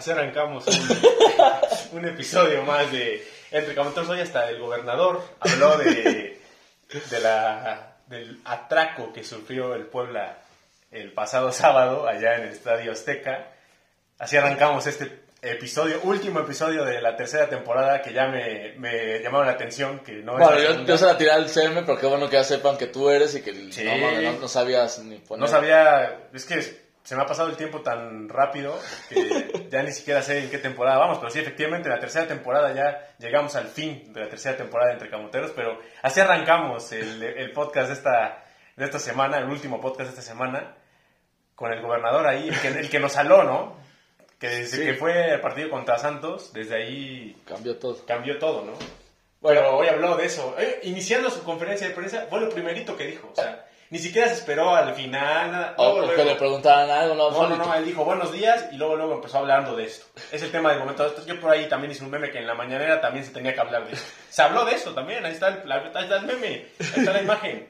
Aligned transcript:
Así 0.00 0.12
arrancamos 0.12 0.66
un, 0.66 0.98
un 1.98 2.06
episodio 2.06 2.62
más 2.62 2.90
de 2.90 3.22
Entre 3.50 3.74
Camoteros. 3.74 4.08
Hoy 4.08 4.20
hasta 4.22 4.48
el 4.48 4.58
gobernador 4.58 5.22
habló 5.40 5.76
de, 5.76 6.40
de 7.10 7.20
la, 7.20 7.96
del 8.06 8.40
atraco 8.46 9.12
que 9.12 9.22
sufrió 9.22 9.74
el 9.74 9.84
Puebla 9.84 10.38
el 10.90 11.12
pasado 11.12 11.52
sábado 11.52 12.08
allá 12.08 12.36
en 12.36 12.44
el 12.44 12.48
Estadio 12.48 12.92
Azteca. 12.92 13.48
Así 14.18 14.38
arrancamos 14.38 14.86
este 14.86 15.20
episodio, 15.42 16.00
último 16.04 16.40
episodio 16.40 16.86
de 16.86 17.02
la 17.02 17.14
tercera 17.14 17.50
temporada 17.50 18.00
que 18.00 18.14
ya 18.14 18.26
me, 18.26 18.72
me 18.78 19.18
llamaron 19.18 19.48
la 19.48 19.52
atención. 19.52 19.98
Que 19.98 20.12
no 20.14 20.38
Bueno, 20.38 20.82
yo, 20.86 20.96
se 20.96 21.04
la 21.04 21.18
tiré 21.18 21.32
al 21.32 21.50
CM, 21.50 21.82
pero 21.82 21.98
qué 21.98 22.06
bueno 22.06 22.26
que 22.30 22.36
ya 22.36 22.44
sepan 22.44 22.78
que 22.78 22.86
tú 22.86 23.10
eres 23.10 23.34
y 23.34 23.42
que 23.42 23.52
Sí. 23.70 23.84
no, 23.84 24.32
no 24.40 24.48
sabías 24.48 24.98
ni 25.00 25.16
poner. 25.18 25.40
No 25.42 25.46
sabía, 25.46 26.20
es 26.32 26.46
que 26.46 26.88
se 27.02 27.16
me 27.16 27.22
ha 27.22 27.26
pasado 27.26 27.48
el 27.48 27.56
tiempo 27.56 27.80
tan 27.80 28.28
rápido 28.28 28.78
que 29.08 29.39
ya 29.70 29.82
ni 29.82 29.92
siquiera 29.92 30.20
sé 30.22 30.38
en 30.44 30.50
qué 30.50 30.58
temporada 30.58 30.98
vamos, 30.98 31.18
pero 31.18 31.30
sí, 31.30 31.38
efectivamente, 31.38 31.88
en 31.88 31.94
la 31.94 32.00
tercera 32.00 32.26
temporada 32.26 32.72
ya 32.74 33.14
llegamos 33.18 33.54
al 33.56 33.68
fin 33.68 34.12
de 34.12 34.20
la 34.20 34.28
tercera 34.28 34.56
temporada 34.56 34.88
de 34.88 34.94
Entre 34.94 35.08
Camoteros, 35.10 35.52
pero 35.54 35.78
así 36.02 36.20
arrancamos 36.20 36.92
el, 36.92 37.22
el 37.22 37.52
podcast 37.52 37.88
de 37.88 37.94
esta, 37.94 38.44
de 38.76 38.84
esta 38.84 38.98
semana, 38.98 39.38
el 39.38 39.44
último 39.48 39.80
podcast 39.80 40.10
de 40.10 40.18
esta 40.18 40.22
semana, 40.22 40.74
con 41.54 41.72
el 41.72 41.80
gobernador 41.82 42.26
ahí, 42.26 42.48
el 42.48 42.58
que, 42.60 42.68
el 42.68 42.90
que 42.90 43.00
nos 43.00 43.12
saló, 43.12 43.44
¿no? 43.44 43.76
Que 44.38 44.48
desde 44.48 44.78
Sí. 44.78 44.84
que 44.84 44.94
fue 44.94 45.32
el 45.34 45.40
partido 45.40 45.68
contra 45.70 45.98
Santos, 45.98 46.52
desde 46.52 46.74
ahí 46.76 47.36
Cambió 47.46 47.76
todo. 47.78 48.04
cambió 48.06 48.38
todo, 48.38 48.64
¿no? 48.64 48.72
Bueno, 49.40 49.70
hoy 49.70 49.88
habló 49.88 50.16
de 50.16 50.26
eso. 50.26 50.54
Eh, 50.58 50.80
iniciando 50.84 51.30
su 51.30 51.42
conferencia 51.44 51.86
de 51.88 51.94
prensa, 51.94 52.26
fue 52.28 52.40
lo 52.40 52.48
primerito 52.50 52.96
que 52.96 53.06
dijo. 53.06 53.28
O 53.32 53.34
sea, 53.36 53.66
ni 53.90 53.98
siquiera 53.98 54.28
se 54.28 54.34
esperó 54.34 54.74
al 54.74 54.94
final. 54.94 55.50
nada. 55.52 55.74
O 55.76 55.82
Luego, 55.92 56.00
que 56.10 56.14
luego- 56.16 56.30
le 56.30 56.36
preguntaran 56.36 56.90
algo, 56.90 57.14
no, 57.14 57.30
no, 57.30 57.48
no, 57.48 57.56
no, 57.56 57.74
él 57.74 57.84
dijo 57.84 58.04
buenos 58.04 58.32
días 58.32 58.66
y 58.72 58.76
luego 58.76 58.96
luego 58.96 59.14
empezó 59.14 59.38
hablando 59.38 59.76
de 59.76 59.84
esto. 59.84 60.06
Es 60.32 60.42
el 60.42 60.50
tema 60.50 60.70
del 60.70 60.78
momento. 60.78 61.04
Esto- 61.06 61.26
Yo 61.26 61.38
por 61.40 61.50
ahí 61.50 61.68
también 61.68 61.90
hice 61.90 62.04
un 62.04 62.10
meme 62.10 62.30
que 62.30 62.38
en 62.38 62.46
la 62.46 62.54
mañanera 62.54 63.00
también 63.00 63.24
se 63.24 63.32
tenía 63.32 63.52
que 63.54 63.60
hablar 63.60 63.86
de 63.86 63.92
eso. 63.94 64.04
Se 64.30 64.42
habló 64.42 64.64
de 64.64 64.74
eso 64.76 64.92
también, 64.94 65.24
ahí 65.26 65.32
está 65.32 65.48
el, 65.48 65.70
ahí 65.70 65.82
está 66.02 66.16
el 66.16 66.26
meme, 66.26 66.66
ahí 66.78 66.92
está 67.00 67.12
la 67.12 67.22
imagen. 67.22 67.68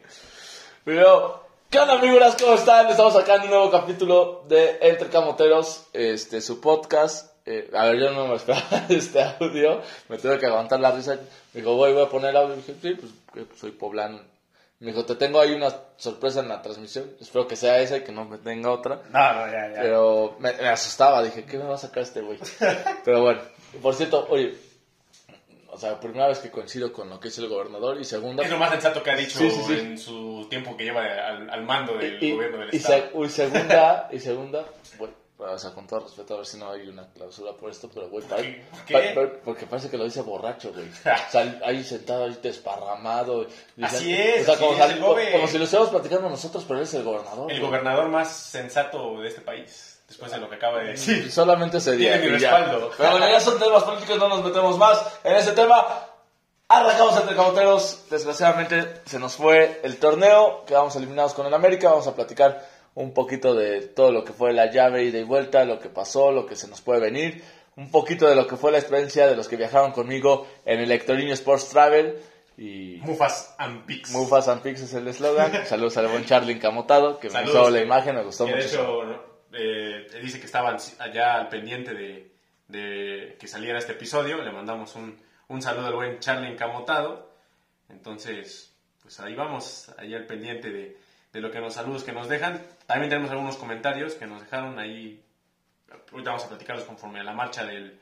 Pero, 0.85 1.47
¿qué 1.71 1.79
onda, 1.79 1.95
amigos? 1.95 2.37
¿Cómo 2.41 2.55
están? 2.55 2.89
Estamos 2.89 3.17
acá 3.17 3.37
en 3.37 3.43
un 3.43 3.49
nuevo 3.51 3.71
capítulo 3.71 4.45
de 4.49 4.79
Entre 4.83 5.09
Camoteros, 5.09 5.87
este, 5.93 6.41
su 6.41 6.61
podcast. 6.61 7.31
Eh, 7.47 7.71
a 7.75 7.87
ver, 7.87 7.99
yo 7.99 8.11
no 8.13 8.27
me 8.29 8.35
esperaba 8.37 8.85
este 8.89 9.23
audio, 9.23 9.81
me 10.09 10.19
tuve 10.19 10.39
que 10.39 10.47
aguantar 10.47 10.79
la 10.81 10.91
risa. 10.93 11.15
Me 11.55 11.61
dijo, 11.61 11.75
voy, 11.75 11.93
voy 11.93 12.03
a 12.05 12.09
poner 12.09 12.37
audio. 12.37 12.57
dije, 12.57 12.75
sí, 12.81 12.95
pues, 13.33 13.47
soy 13.59 13.71
poblano. 13.73 14.21
Me 14.81 14.89
dijo, 14.93 15.05
te 15.05 15.15
tengo 15.15 15.39
ahí 15.41 15.53
una 15.53 15.69
sorpresa 15.99 16.41
en 16.41 16.49
la 16.49 16.63
transmisión. 16.63 17.11
Espero 17.21 17.47
que 17.47 17.55
sea 17.57 17.79
esa 17.81 17.99
y 17.99 18.01
que 18.03 18.13
no 18.13 18.25
me 18.25 18.39
tenga 18.39 18.71
otra. 18.71 19.03
No, 19.11 19.33
no, 19.35 19.47
ya, 19.53 19.69
ya. 19.75 19.81
Pero 19.83 20.37
me, 20.39 20.53
me 20.55 20.69
asustaba, 20.69 21.23
dije, 21.23 21.45
¿qué 21.45 21.59
me 21.59 21.65
va 21.65 21.75
a 21.75 21.79
sacar 21.79 22.03
este 22.03 22.23
güey? 22.23 22.39
Pero 23.05 23.21
bueno, 23.23 23.41
por 23.83 23.95
cierto, 23.95 24.27
oye, 24.31 24.55
o 25.69 25.77
sea, 25.79 26.01
primera 26.01 26.27
vez 26.29 26.39
que 26.39 26.51
coincido 26.51 26.93
con 26.93 27.11
lo 27.11 27.21
que 27.21 27.29
dice 27.29 27.43
el 27.43 27.49
gobernador 27.49 28.01
y 28.01 28.05
segunda... 28.05 28.43
Es 28.43 28.51
lo 28.51 28.57
más 28.59 28.71
sensato 28.71 29.03
que 29.03 29.11
ha 29.11 29.17
dicho 29.17 29.39
Sí, 29.39 29.51
sí, 29.51 29.61
sí. 29.67 29.73
en 29.79 29.99
su 29.99 30.47
tiempo 30.49 30.75
que 30.77 30.85
lleva 30.85 31.03
al, 31.05 31.49
al 31.51 31.63
mando 31.65 31.97
del 31.99 32.23
y, 32.23 32.33
gobierno 32.33 32.59
del 32.61 32.71
y 32.73 32.77
Estado. 32.79 33.03
se- 33.03 33.11
uy, 33.17 33.29
segunda, 33.29 34.09
y 34.11 34.19
segunda, 34.19 34.65
bueno, 34.99 35.15
o 35.41 35.59
sea, 35.59 35.71
con 35.71 35.87
todo 35.87 36.01
respeto, 36.01 36.35
a 36.35 36.37
ver 36.39 36.47
si 36.47 36.59
no 36.59 36.71
hay 36.71 36.89
una 36.89 37.07
clausura 37.13 37.53
por 37.53 37.71
esto, 37.71 37.89
pero 37.93 38.09
güey, 38.09 38.25
qué? 38.87 39.41
Porque 39.45 39.67
parece 39.67 39.89
que 39.89 39.97
lo 39.97 40.05
dice 40.05 40.23
borracho, 40.23 40.73
güey. 40.73 40.87
O 41.29 41.31
sea, 41.31 41.61
ahí 41.65 41.83
sentado, 41.83 42.25
ahí 42.25 42.39
desparramado. 42.43 43.47
Así 43.83 44.15
es, 44.15 44.49
o 44.49 44.57
sea, 44.57 44.85
así 44.85 44.99
como, 44.99 45.19
es, 45.19 45.33
como 45.33 45.49
si 45.49 45.59
lo 45.59 45.65
estuviéramos 45.65 45.91
platicando 45.91 46.29
nosotros, 46.29 46.65
pero 46.67 46.79
él 46.79 46.85
es 46.85 46.95
el 46.95 47.05
gobernador. 47.05 47.51
El 47.51 47.59
güey. 47.59 47.71
gobernador 47.71 48.09
más 48.09 48.31
sensato 48.31 49.21
de 49.21 49.29
este 49.29 49.41
país, 49.41 50.03
después 50.07 50.31
de 50.31 50.39
lo 50.39 50.49
que 50.49 50.57
acaba 50.57 50.81
de 50.81 50.91
decir. 50.91 51.25
Y 51.27 51.31
solamente 51.31 51.79
ese 51.79 51.97
día. 51.97 52.21
Tiene 52.21 52.37
mi 52.37 52.41
ya. 52.41 52.57
respaldo. 52.59 52.91
Pero 52.97 53.11
bueno, 53.13 53.29
ya 53.29 53.41
son 53.41 53.59
temas 53.59 53.83
políticos, 53.85 54.19
no 54.19 54.29
nos 54.29 54.45
metemos 54.45 54.77
más 54.79 55.19
en 55.25 55.37
ese 55.37 55.53
tema. 55.53 56.07
Arrancamos 56.69 57.17
entre 57.17 57.35
camoteros. 57.35 58.05
Desgraciadamente 58.11 59.03
se 59.05 59.19
nos 59.19 59.35
fue 59.35 59.81
el 59.83 59.97
torneo. 59.97 60.65
Quedamos 60.67 60.95
eliminados 60.95 61.35
con 61.35 61.47
el 61.47 61.55
América. 61.55 61.89
Vamos 61.91 62.07
a 62.07 62.15
platicar 62.15 62.65
un 62.95 63.15
poquito 63.15 63.55
de 63.55 63.83
todo 63.83 64.13
lo 64.13 64.25
que 64.25 64.33
fue 64.33 64.53
la 64.53 64.71
llave 64.71 65.05
ida 65.05 65.19
y 65.19 65.25
vuelta, 65.25 65.65
lo 65.65 65.79
que 65.79 65.89
pasó, 65.89 66.33
lo 66.33 66.47
que 66.47 66.57
se 66.57 66.69
nos 66.69 66.81
puede 66.81 67.01
venir. 67.01 67.43
Un 67.77 67.91
poquito 67.91 68.29
de 68.29 68.35
lo 68.35 68.47
que 68.47 68.57
fue 68.57 68.73
la 68.73 68.79
experiencia 68.79 69.27
de 69.27 69.37
los 69.37 69.49
que 69.49 69.57
viajaron 69.57 69.93
conmigo 69.93 70.47
en 70.67 70.81
el 70.81 70.91
Hectorinho 70.91 71.33
Sports 71.35 71.69
Travel. 71.71 72.19
Y 72.59 72.99
Mufas 73.03 73.55
and 73.59 73.87
Pix. 73.87 74.11
Mufas 74.11 74.49
and 74.49 74.61
Pix 74.61 74.83
es 74.83 74.93
el 74.93 75.09
eslogan. 75.09 75.51
Saludos 75.67 75.97
al 75.97 76.09
buen 76.09 76.27
Charlie 76.27 76.53
Encamotado, 76.53 77.19
que 77.19 77.31
me 77.31 77.43
gustó 77.43 77.71
la 77.71 77.81
imagen, 77.81 78.17
me 78.17 78.23
gustó 78.23 78.45
Que 78.45 78.53
de 78.53 78.63
mucho. 78.65 78.69
hecho, 78.69 79.25
eh, 79.55 80.07
dice 80.21 80.41
que 80.41 80.47
estaba 80.47 80.77
allá 80.99 81.35
al 81.37 81.49
pendiente 81.49 81.95
de, 81.95 82.31
de 82.69 83.37
que 83.41 83.49
saliera 83.49 83.79
este 83.79 83.93
episodio. 83.93 84.43
Le 84.43 84.51
mandamos 84.51 84.95
un, 84.97 85.17
un 85.49 85.63
saludo 85.63 85.87
al 85.87 85.95
buen 85.95 86.19
Charlie 86.19 86.51
Encamotado. 86.53 87.31
Entonces, 87.89 88.75
pues 89.01 89.19
ahí 89.21 89.35
vamos, 89.35 89.91
ahí 89.97 90.15
al 90.15 90.27
pendiente 90.27 90.71
de, 90.71 90.97
de 91.33 91.41
lo 91.41 91.51
que 91.51 91.61
los 91.61 91.75
saludos 91.75 92.05
que 92.05 92.13
nos 92.13 92.29
dejan. 92.29 92.63
También 92.91 93.09
tenemos 93.09 93.31
algunos 93.31 93.57
comentarios 93.57 94.15
que 94.15 94.27
nos 94.27 94.41
dejaron 94.41 94.81
ahí. 94.81 95.23
Ahorita 96.11 96.31
vamos 96.31 96.45
a 96.45 96.49
platicarlos 96.49 96.85
conforme 96.85 97.21
a 97.21 97.23
la 97.23 97.33
marcha 97.33 97.65
del, 97.65 98.01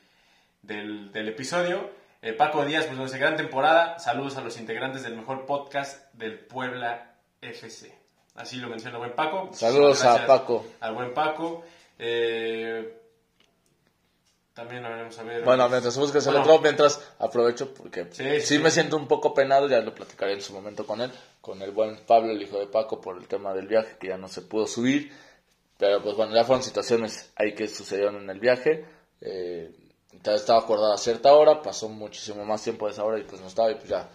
del, 0.62 1.12
del 1.12 1.28
episodio. 1.28 1.90
Eh, 2.22 2.32
Paco 2.32 2.64
Díaz, 2.64 2.86
pues 2.86 2.96
nos 2.96 3.10
dice 3.10 3.18
gran 3.20 3.36
temporada. 3.36 3.98
Saludos 3.98 4.38
a 4.38 4.40
los 4.40 4.58
integrantes 4.58 5.02
del 5.02 5.14
mejor 5.14 5.44
podcast 5.44 6.10
del 6.14 6.38
Puebla 6.38 7.16
FC. 7.42 7.94
Así 8.34 8.56
lo 8.56 8.68
menciona 8.70 8.96
el 8.96 9.00
buen 9.00 9.12
Paco. 9.12 9.50
Saludos 9.52 10.02
a 10.04 10.26
Paco. 10.26 10.64
Al 10.80 10.94
buen 10.94 11.12
Paco. 11.12 11.64
Eh, 11.98 12.98
también 14.58 14.82
lo 14.82 14.88
veremos 14.90 15.16
a 15.16 15.22
ver. 15.22 15.44
Bueno, 15.44 15.68
mientras 15.68 15.96
buscas 15.96 16.26
el 16.26 16.32
Bueno, 16.34 16.50
otro, 16.50 16.62
mientras 16.62 17.12
aprovecho 17.20 17.72
porque 17.72 18.08
Sí, 18.10 18.24
sí, 18.40 18.40
sí. 18.40 18.58
me 18.58 18.72
siento 18.72 18.96
un 18.96 19.06
poco 19.06 19.32
penado, 19.32 19.68
ya 19.68 19.78
lo 19.80 19.94
platicaré 19.94 20.32
en 20.32 20.40
su 20.42 20.52
momento 20.52 20.84
con 20.84 21.00
él, 21.00 21.12
con 21.40 21.62
el 21.62 21.70
buen 21.70 21.96
Pablo, 22.04 22.32
el 22.32 22.42
hijo 22.42 22.58
de 22.58 22.66
Paco, 22.66 23.00
por 23.00 23.16
el 23.18 23.28
tema 23.28 23.54
del 23.54 23.68
viaje, 23.68 23.96
que 24.00 24.08
ya 24.08 24.16
no 24.16 24.26
se 24.26 24.42
pudo 24.42 24.66
subir. 24.66 25.12
Pero 25.78 26.02
pues 26.02 26.16
bueno, 26.16 26.34
ya 26.34 26.42
fueron 26.42 26.64
situaciones 26.64 27.30
ahí 27.36 27.54
que 27.54 27.68
sucedieron 27.68 28.16
en 28.16 28.30
el 28.30 28.40
viaje. 28.40 28.84
Eh, 29.20 29.70
entonces 30.12 30.40
estaba 30.40 30.58
acordado 30.58 30.92
a 30.92 30.98
cierta 30.98 31.32
hora, 31.34 31.62
pasó 31.62 31.88
muchísimo 31.88 32.44
más 32.44 32.60
tiempo 32.64 32.86
de 32.86 32.92
esa 32.94 33.04
hora 33.04 33.20
y 33.20 33.22
pues 33.22 33.40
no 33.40 33.46
estaba 33.46 33.70
y 33.70 33.76
pues 33.76 33.88
ya, 33.88 34.08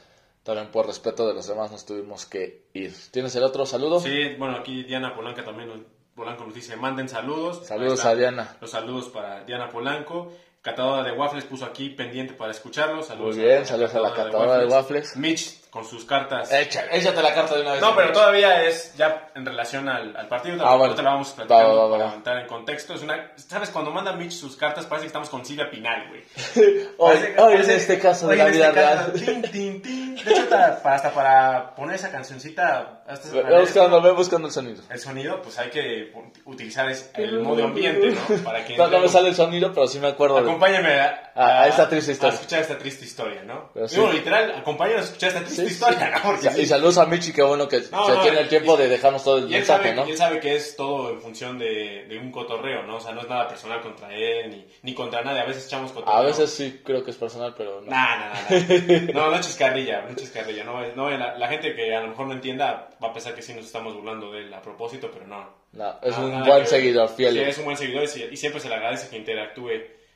también 0.44 0.72
por 0.72 0.86
respeto 0.88 1.25
de 1.25 1.34
los 1.36 1.48
demás 1.48 1.72
nos 1.72 1.86
tuvimos 1.86 2.25
que 2.25 2.66
ir. 2.74 2.94
¿Tienes 3.12 3.34
el 3.38 3.44
otro 3.44 3.66
saludo? 3.66 4.01
Sí, 4.01 4.36
bueno, 4.38 4.57
aquí 4.57 4.84
Diana 4.84 5.16
Polanca 5.16 5.45
también 5.45 5.69
nos, 5.69 5.80
Polanco 6.15 6.45
nos 6.45 6.54
dice, 6.54 6.75
manden 6.75 7.10
saludos. 7.10 7.65
Saludos 7.65 8.06
a 8.06 8.13
Diana. 8.15 8.56
Los 8.62 8.71
saludos 8.71 9.10
para 9.10 9.44
Diana 9.45 9.69
Polanco. 9.69 10.31
Catadora 10.62 11.04
de 11.04 11.12
waffles 11.12 11.44
puso 11.44 11.65
aquí 11.65 11.89
pendiente 11.89 12.33
para 12.33 12.51
escucharlos. 12.51 13.07
Saludos 13.07 13.36
Muy 13.36 13.45
bien, 13.45 13.65
saludos 13.65 13.95
a 13.95 14.00
la 14.00 14.13
catadora 14.13 14.57
de 14.60 14.65
waffles. 14.65 15.18
Mitch 15.18 15.62
con 15.74 15.84
sus 15.86 16.06
cartas. 16.06 16.52
Echa- 16.52 16.86
échate 16.92 17.20
la 17.24 17.34
carta 17.34 17.56
de 17.56 17.62
una 17.62 17.72
vez. 17.72 17.81
No, 17.81 17.96
pero 17.96 18.12
todavía 18.12 18.64
es 18.64 18.94
ya 18.96 19.31
en 19.34 19.44
relación 19.44 19.90
al, 19.90 20.16
al 20.16 20.28
partido. 20.28 20.64
Ah, 20.64 20.75
bueno. 20.75 20.94
te 20.94 21.02
la 21.02 21.10
vamos 21.14 21.31
platicando 21.31 21.75
Va, 21.75 21.84
va, 21.88 21.90
va, 21.90 21.98
para 22.06 22.14
entrar 22.16 22.38
en 22.38 22.48
contexto. 22.48 22.94
Es 22.94 23.02
una, 23.02 23.31
¿Sabes? 23.36 23.72
Cuando 23.72 23.90
manda 23.90 24.14
Mitch 24.14 24.34
sus 24.34 24.56
cartas 24.56 24.86
parece 24.86 25.06
que 25.06 25.08
estamos 25.08 25.30
con 25.31 25.44
Silvia 25.44 25.72
Pinal, 25.72 26.10
güey. 26.10 26.24
Hoy, 27.00 27.18
hoy 27.40 27.54
en 27.56 27.70
este 27.72 27.98
caso 28.00 28.28
de 28.28 28.36
la 28.36 28.46
en 28.48 28.52
vida 28.54 28.68
este 28.68 28.81
caso, 28.81 29.12
real. 29.16 29.52
tin. 29.52 29.81
De 30.24 30.31
hecho, 30.31 30.44
hasta, 30.44 30.81
para- 30.84 30.96
hasta 30.96 31.12
para 31.12 31.76
poner 31.76 31.96
esa 31.96 32.12
cancioncita... 32.12 33.02
hasta- 33.08 33.30
Ve 33.31 33.60
buscando, 33.60 34.00
ve 34.02 34.12
buscando 34.12 34.48
el 34.48 34.54
sonido. 34.54 34.84
el 34.90 35.00
sonido, 35.00 35.42
pues 35.42 35.58
hay 35.58 35.69
que 35.72 36.14
utilizar 36.46 36.90
el 37.16 37.40
modo 37.42 37.64
ambiente, 37.66 38.12
¿no? 38.12 38.38
Para 38.44 38.64
que 38.64 38.78
No, 38.78 38.88
no 38.88 39.00
me 39.00 39.10
sale 39.10 39.30
el 39.30 39.36
sonido, 39.36 39.74
pero 39.74 39.88
sí 39.88 40.00
me 40.00 40.08
acuerdo. 40.10 40.38
Acompáñame 40.38 41.00
a, 41.00 41.31
A- 41.36 41.64
a 41.64 41.68
esta 41.68 41.90
triste 41.90 42.12
historia. 42.14 42.34
A 42.34 42.36
escuchar 42.36 42.62
esta 42.62 42.78
triste 42.78 43.06
historia, 43.06 43.44
¿no? 43.44 43.72
Pero 43.74 43.88
sí. 43.88 43.96
Digo, 43.96 44.12
literal, 44.12 44.54
acompáñanos 44.60 45.02
a 45.02 45.06
escuchar 45.06 45.30
esta 45.30 45.42
triste 45.42 45.62
Sí, 45.62 45.62
historia, 45.65 46.10
¿no? 46.12 46.21
Porque 46.24 46.48
Y 46.48 46.51
sí. 46.51 46.65
saludos 46.65 46.98
a 46.98 47.06
Michi, 47.06 47.31
qué 47.33 47.42
bueno 47.44 47.68
que 47.68 47.80
No, 47.92 48.06
se 48.06 48.13
no, 48.13 48.21
tiene 48.21 48.38
y- 48.38 48.44
el 48.44 48.50
tiempo 48.50 48.77
de 48.77 48.88
dejarnos 48.88 49.24
todo 49.24 49.38
el 49.38 49.44
Y 49.44 49.54
él 49.56 49.60
mensaje, 49.62 49.83
sabe, 49.89 49.95
¿no? 49.95 50.07
y 50.07 50.12
él 50.12 50.18
sabe 50.18 50.39
que 50.39 50.56
es 50.56 50.75
todo 50.75 51.10
en 51.12 51.21
función 51.21 51.57
de, 51.60 52.06
de 52.07 52.18
un 52.18 52.31
cotorreo, 52.31 52.83
¿no? 52.83 52.98
O 52.98 53.00
sea, 53.00 53.12
no 53.13 53.21
es 53.21 53.30
nada 53.30 53.48
personal 53.48 53.81
contra 53.81 54.13
él, 54.13 54.50
ni, 54.51 54.68
ni 54.81 54.94
contra 54.94 55.21
nadie. 55.24 55.42
A 55.42 55.45
veces 55.45 55.65
echamos 55.65 55.92
cotorreo. 55.92 56.15
A 56.18 56.21
veces 56.21 56.50
sí 56.51 56.81
creo 56.83 57.04
que 57.04 57.12
es 57.12 57.18
personal, 57.18 57.54
pero 57.57 57.81
no. 57.81 57.89
Nah, 57.92 58.15
nah, 58.18 58.33
nah. 58.50 59.13
No, 59.13 59.31
no 59.31 59.42
chiscarrilla, 59.42 60.01
no 60.10 60.15
chiscarrilla. 60.15 60.63
No, 60.63 60.81
no, 60.95 61.10
la, 61.10 61.38
la 61.38 61.48
gente 61.48 61.75
que 61.75 61.95
a 61.95 62.01
lo 62.01 62.07
mejor 62.09 62.27
no 62.27 62.33
entienda 62.33 62.89
va 63.04 63.07
a 63.09 63.13
pensar 63.13 63.33
que 63.36 63.42
sí 63.42 63.54
nos 63.54 63.66
estamos 63.66 63.94
burlando 63.94 64.31
de 64.31 64.39
él 64.44 64.54
a 64.54 64.62
propósito, 64.62 65.09
pero 65.12 65.27
no. 65.27 65.62
No, 65.74 66.00
es 66.04 66.12
Nada- 66.12 66.24
un 66.25 66.31
nada 66.31 66.45
buen 66.48 66.68
seguidor, 66.68 67.09
fiel. 67.09 67.33
Sí, 67.33 67.39
es 67.39 67.57
un 67.57 67.66
buen 67.66 67.77
seguidor 67.77 68.04
y, 68.04 68.07
si- 68.07 68.27
y 68.31 68.38
siempre 68.38 68.62
se 68.62 68.69
le 68.69 68.75
agradece 68.75 69.09
que 69.09 69.18
interactúe 69.18 69.69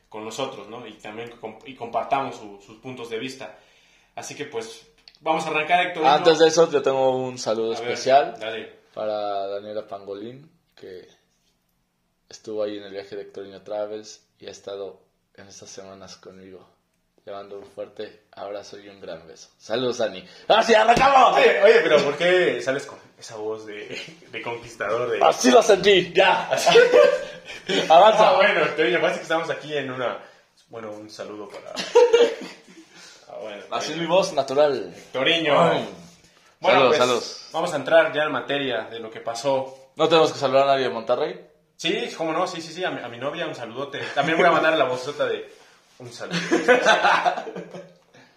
con 0.07 0.23
nosotros, 0.23 0.67
¿no? 0.69 0.85
Y 0.88 0.93
también 0.93 1.31
y 1.65 1.73
compartamos 1.73 2.35
su- 2.38 2.61
sus 2.65 2.77
puntos 2.77 3.09
de 3.09 3.17
vista. 3.17 3.57
Así 4.15 4.35
que 4.35 4.45
pues 4.45 4.87
vamos 5.21 5.45
a 5.45 5.49
arrancar, 5.49 5.87
Héctor. 5.87 6.05
Antes 6.05 6.39
de 6.39 6.47
eso, 6.47 6.69
yo 6.71 6.81
tengo 6.81 7.15
un 7.15 7.37
saludo 7.37 7.75
A 7.75 7.79
ver, 7.79 7.89
especial 7.89 8.35
Dale. 8.39 8.73
para 8.93 9.47
Daniela 9.47 9.87
Pangolín, 9.87 10.49
que 10.75 11.07
estuvo 12.29 12.63
ahí 12.63 12.77
en 12.77 12.83
el 12.83 12.91
viaje 12.91 13.15
de 13.15 13.23
Hectorino 13.23 13.61
Travels 13.61 14.21
y 14.39 14.47
ha 14.47 14.51
estado 14.51 15.01
en 15.35 15.47
estas 15.47 15.69
semanas 15.69 16.17
conmigo. 16.17 16.67
Le 17.25 17.33
mando 17.33 17.59
un 17.59 17.65
fuerte 17.65 18.23
abrazo 18.31 18.79
y 18.79 18.87
un 18.87 19.01
gran 19.01 19.27
beso. 19.27 19.49
Saludos, 19.57 19.97
Dani. 19.97 20.23
¡Ah, 20.47 20.63
sí, 20.63 20.73
arrancamos! 20.73 21.37
Oye, 21.37 21.61
oye, 21.61 21.79
pero 21.83 22.01
¿por 22.01 22.15
qué 22.15 22.61
sales 22.61 22.85
con, 22.85 22.97
esa 23.17 23.35
voz 23.35 23.65
de, 23.65 23.99
de 24.31 24.41
conquistador 24.41 25.09
de... 25.09 25.19
Así 25.21 25.51
lo 25.51 25.61
sentí, 25.61 26.13
ya. 26.13 26.49
Ah, 27.89 27.95
Avanza. 27.95 28.33
bueno, 28.33 28.61
Toño, 28.75 28.99
parece 28.99 29.19
que 29.19 29.23
estamos 29.23 29.49
aquí 29.49 29.75
en 29.75 29.91
una... 29.91 30.19
Bueno, 30.69 30.91
un 30.91 31.09
saludo 31.09 31.49
para... 31.49 31.73
Ah, 33.38 33.42
bueno, 33.42 33.63
Así 33.72 33.89
Toño. 33.92 34.01
mi 34.01 34.07
voz 34.07 34.34
natural. 34.34 34.95
Toriño. 35.13 35.62
Ay. 35.62 35.88
Bueno, 36.60 36.80
Saludos, 36.80 36.88
pues, 36.88 36.98
saludos. 36.98 37.50
vamos 37.54 37.74
a 37.74 37.75
entrar 37.75 38.13
ya 38.13 38.24
en 38.24 38.31
materia 38.31 38.81
de 38.89 39.00
lo 39.00 39.12
que 39.12 39.19
pasó. 39.22 39.92
No 39.95 40.07
tenemos 40.10 40.31
que 40.34 40.39
saludar 40.39 40.63
a 40.63 40.68
nadie 40.74 40.86
de 40.86 40.89
Monterrey. 40.89 41.45
Sí, 41.75 42.10
cómo 42.18 42.34
no, 42.34 42.48
sí, 42.48 42.62
sí, 42.62 42.74
sí, 42.74 42.84
a 42.84 42.89
mi, 42.89 43.01
a 43.01 43.07
mi 43.07 43.18
novia 43.19 43.45
un 43.45 43.54
saludote. 43.56 44.00
También 44.16 44.38
voy 44.38 44.48
a 44.48 44.51
mandar 44.51 44.75
la 44.78 44.86
vocota 44.86 45.25
de 45.28 45.48
un 46.00 46.12
saludo 46.12 46.39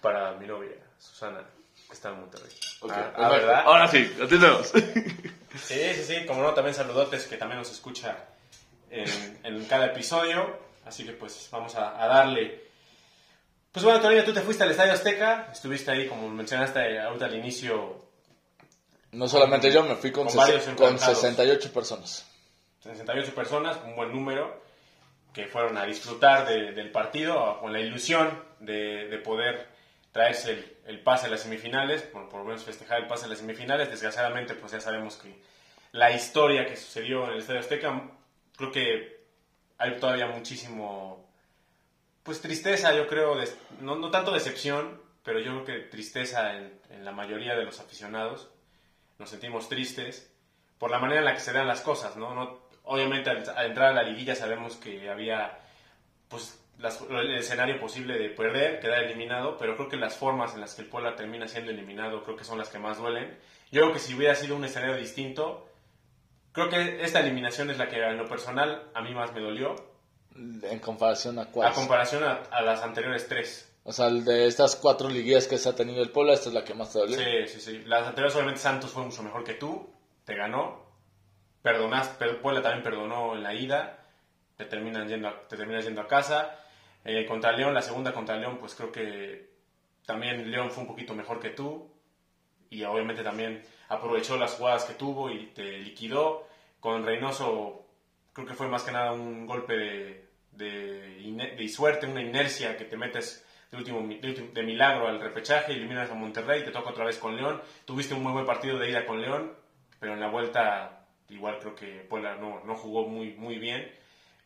para 0.03 0.33
mi 0.33 0.47
novia, 0.47 0.73
Susana, 0.99 1.41
que 1.89 1.93
está 1.95 2.11
en 2.11 2.21
Monterrey. 2.21 2.51
Ah, 2.91 3.13
ah, 3.17 3.29
¿verdad? 3.31 3.63
Ahora 3.67 3.89
sí, 3.89 4.15
lo 4.19 4.27
tenemos. 4.29 4.69
Sí, 4.69 5.95
sí, 5.95 6.05
sí, 6.05 6.27
como 6.27 6.43
no, 6.43 6.55
también 6.55 6.75
saludotes 6.75 7.27
que 7.27 7.37
también 7.37 7.59
nos 7.59 7.71
escucha 7.71 8.17
en, 8.91 9.41
en 9.43 9.65
cada 9.65 9.87
episodio. 9.87 10.59
Así 10.87 11.05
que 11.05 11.13
pues 11.13 11.49
vamos 11.51 11.75
a, 11.77 12.03
a 12.03 12.07
darle. 12.07 12.70
Pues 13.73 13.85
bueno, 13.85 14.01
Torino, 14.01 14.25
tú 14.25 14.33
te 14.33 14.41
fuiste 14.41 14.65
al 14.65 14.71
Estadio 14.73 14.93
Azteca, 14.93 15.49
estuviste 15.53 15.91
ahí, 15.93 16.09
como 16.09 16.29
mencionaste 16.29 16.99
ahorita 17.01 17.27
al 17.27 17.37
inicio, 17.37 18.05
No 19.13 19.29
solamente 19.29 19.71
yo, 19.73 19.83
me 19.85 19.95
fui 19.97 20.11
con, 20.13 20.25
Con 20.27 20.35
ses- 20.35 20.37
varios 20.39 20.65
con 20.65 20.73
encantados. 20.73 21.19
68 21.21 21.73
personas. 21.73 22.27
68 22.83 23.35
personas, 23.35 23.79
un 23.85 23.95
buen 23.95 24.13
número, 24.13 24.61
que 25.33 25.47
fueron 25.47 25.77
a 25.77 25.85
disfrutar 25.85 26.49
de- 26.49 26.73
del 26.73 26.91
partido 26.91 27.59
con 27.61 27.73
la 27.73 27.81
ilusión 27.81 28.43
de, 28.59 29.07
de 29.09 29.19
poder 29.19 29.69
traerse 30.11 30.51
el, 30.53 30.77
el 30.87 31.01
pase 31.03 31.27
a 31.27 31.31
las 31.31 31.41
semifinales, 31.43 32.03
por, 32.03 32.29
por 32.29 32.41
lo 32.41 32.47
menos 32.47 32.65
festejar 32.65 32.99
el 33.01 33.07
pase 33.07 33.27
a 33.27 33.29
las 33.29 33.39
semifinales. 33.39 33.89
Desgraciadamente, 33.91 34.55
pues 34.55 34.73
ya 34.73 34.81
sabemos 34.81 35.15
que 35.17 35.41
la 35.93 36.11
historia 36.11 36.67
que 36.67 36.77
sucedió 36.77 37.25
en 37.27 37.33
el 37.35 37.39
Estadio 37.39 37.61
Azteca, 37.61 38.11
creo 38.57 38.73
que 38.73 39.21
hay 39.79 39.97
todavía 39.99 40.27
muchísimo, 40.27 41.30
pues 42.23 42.41
tristeza, 42.41 42.95
yo 42.95 43.07
creo, 43.07 43.37
no, 43.81 44.11
tanto 44.11 44.33
decepción, 44.33 45.01
pero 45.23 45.41
yo 45.41 45.53
creo 45.53 45.65
que 45.65 45.89
tristeza 45.89 46.57
en, 46.57 46.81
la 47.05 47.13
mayoría 47.13 47.55
de 47.55 47.65
los 47.65 47.81
aficionados. 47.81 48.51
Nos 49.19 49.31
sentimos 49.31 49.69
tristes 49.69 50.31
por 50.79 50.91
la 50.91 50.99
manera 50.99 51.21
en 51.21 51.25
la 51.27 51.35
que 51.35 51.41
se 51.41 51.53
dan 51.53 51.67
las 51.67 51.81
cosas, 51.81 52.17
¿no? 52.17 52.61
obviamente 52.85 53.31
al, 53.31 53.39
entrar 53.39 53.91
a 53.91 53.93
la 53.93 54.03
liguilla 54.03 54.35
sabemos 54.35 54.77
que 54.77 55.09
había 55.09 55.59
pues 56.29 56.59
el 57.11 57.35
escenario 57.35 57.79
posible 57.79 58.19
de 58.19 58.31
perder, 58.31 58.81
quedar 58.81 59.05
eliminado, 59.05 59.57
pero 59.59 59.77
creo 59.77 59.89
que 59.89 59.97
las 59.97 60.17
formas 60.17 60.55
en 60.55 60.61
las 60.61 60.75
que 60.75 60.83
el 60.83 60.89
Puebla 60.89 61.15
termina 61.15 61.47
siendo 61.47 61.71
eliminado 61.71 62.25
creo 62.25 62.37
que 62.37 62.45
son 62.45 62.59
las 62.59 62.69
que 62.69 62.79
más 62.79 62.99
duelen. 62.99 63.37
Yo 63.71 63.83
creo 63.83 63.93
que 63.93 63.99
si 63.99 64.15
hubiera 64.15 64.35
sido 64.35 64.57
un 64.57 64.65
escenario 64.65 64.97
distinto, 64.97 65.69
creo 66.53 66.69
que 66.69 67.03
esta 67.03 67.21
eliminación 67.21 67.71
es 67.71 67.79
la 67.79 67.89
que 67.89 68.03
en 68.03 68.17
lo 68.17 68.27
personal 68.27 68.91
a 68.95 69.03
mí 69.03 69.15
más 69.15 69.33
me 69.33 69.41
dolió, 69.41 69.90
En 70.35 70.79
comparación 70.79 71.39
a 71.39 71.43
a 71.43 71.47
cuál. 71.47 71.73
comparación 71.73 72.25
a, 72.25 72.43
a 72.51 72.63
las 72.63 72.83
anteriores 72.83 73.27
tres. 73.29 73.67
O 73.83 73.93
sea, 73.93 74.11
de 74.11 74.47
estas 74.47 74.77
cuatro 74.77 75.09
liguillas 75.09 75.47
que 75.47 75.59
se 75.59 75.69
ha 75.69 75.75
tenido 75.75 76.03
el 76.03 76.11
Puebla, 76.11 76.35
esta 76.35 76.49
es 76.49 76.55
la 76.55 76.65
que 76.65 76.75
más 76.75 76.93
te 76.93 76.99
dolió. 76.99 77.17
Sí, 77.17 77.49
sí, 77.49 77.61
sí. 77.61 77.83
Las 77.87 78.07
anteriores 78.07 78.35
obviamente 78.35 78.61
Santos 78.61 78.91
fue 78.91 79.03
mucho 79.05 79.23
mejor 79.23 79.43
que 79.43 79.55
tú, 79.55 79.91
te 80.25 80.35
ganó, 80.35 80.85
perdonaste, 81.63 82.15
pero 82.19 82.41
Puebla 82.41 82.63
también 82.63 82.85
perdonó 82.85 83.35
en 83.35 83.43
la 83.43 83.55
ida, 83.55 84.07
te 84.57 84.67
terminan 84.67 85.09
yendo 85.09 85.29
a, 85.29 85.49
te 85.49 85.57
terminas 85.57 85.85
yendo 85.85 86.03
a 86.03 86.07
casa. 86.09 86.57
Eh, 87.05 87.25
contra 87.27 87.53
León, 87.53 87.73
la 87.73 87.83
segunda 87.83 88.13
contra 88.13 88.37
León, 88.37 88.59
pues 88.59 88.75
creo 88.75 88.93
que 88.93 89.51
también 90.05 90.51
León 90.51 90.71
fue 90.71 90.83
un 90.83 90.89
poquito 90.89 91.15
mejor 91.15 91.41
que 91.41 91.51
tú 91.51 91.91
y 92.69 92.85
obviamente 92.85 93.23
también 93.23 93.65
aprovechó 93.89 94.37
las 94.37 94.53
jugadas 94.53 94.85
que 94.85 94.95
tuvo 94.95 95.31
y 95.31 95.47
te 95.49 95.79
liquidó. 95.79 96.47
Con 96.79 97.05
Reynoso 97.05 97.87
creo 98.33 98.47
que 98.47 98.55
fue 98.55 98.69
más 98.69 98.83
que 98.83 98.93
nada 98.93 99.13
un 99.13 99.47
golpe 99.47 99.77
de, 99.77 100.29
de, 100.53 101.55
de 101.57 101.69
suerte, 101.69 102.07
una 102.07 102.23
inercia 102.23 102.77
que 102.77 102.85
te 102.85 102.97
metes 102.97 103.45
de, 103.71 103.77
último, 103.79 104.01
de, 104.07 104.51
de 104.53 104.63
milagro 104.63 105.09
al 105.09 105.21
repechaje, 105.21 105.73
eliminas 105.73 106.11
a 106.11 106.15
Monterrey, 106.15 106.65
te 106.65 106.71
toca 106.71 106.91
otra 106.91 107.05
vez 107.05 107.19
con 107.19 107.37
León. 107.37 107.63
Tuviste 107.85 108.15
un 108.15 108.23
muy 108.23 108.33
buen 108.33 108.47
partido 108.47 108.79
de 108.79 108.91
ida 108.91 109.07
con 109.07 109.21
León, 109.21 109.53
pero 109.99 110.15
en 110.15 110.21
la 110.21 110.29
vuelta 110.29 111.07
igual 111.29 111.59
creo 111.61 111.75
que 111.75 111.87
Puebla 112.09 112.35
no, 112.37 112.63
no 112.65 112.75
jugó 112.75 113.07
muy, 113.07 113.35
muy 113.35 113.59
bien. 113.59 113.93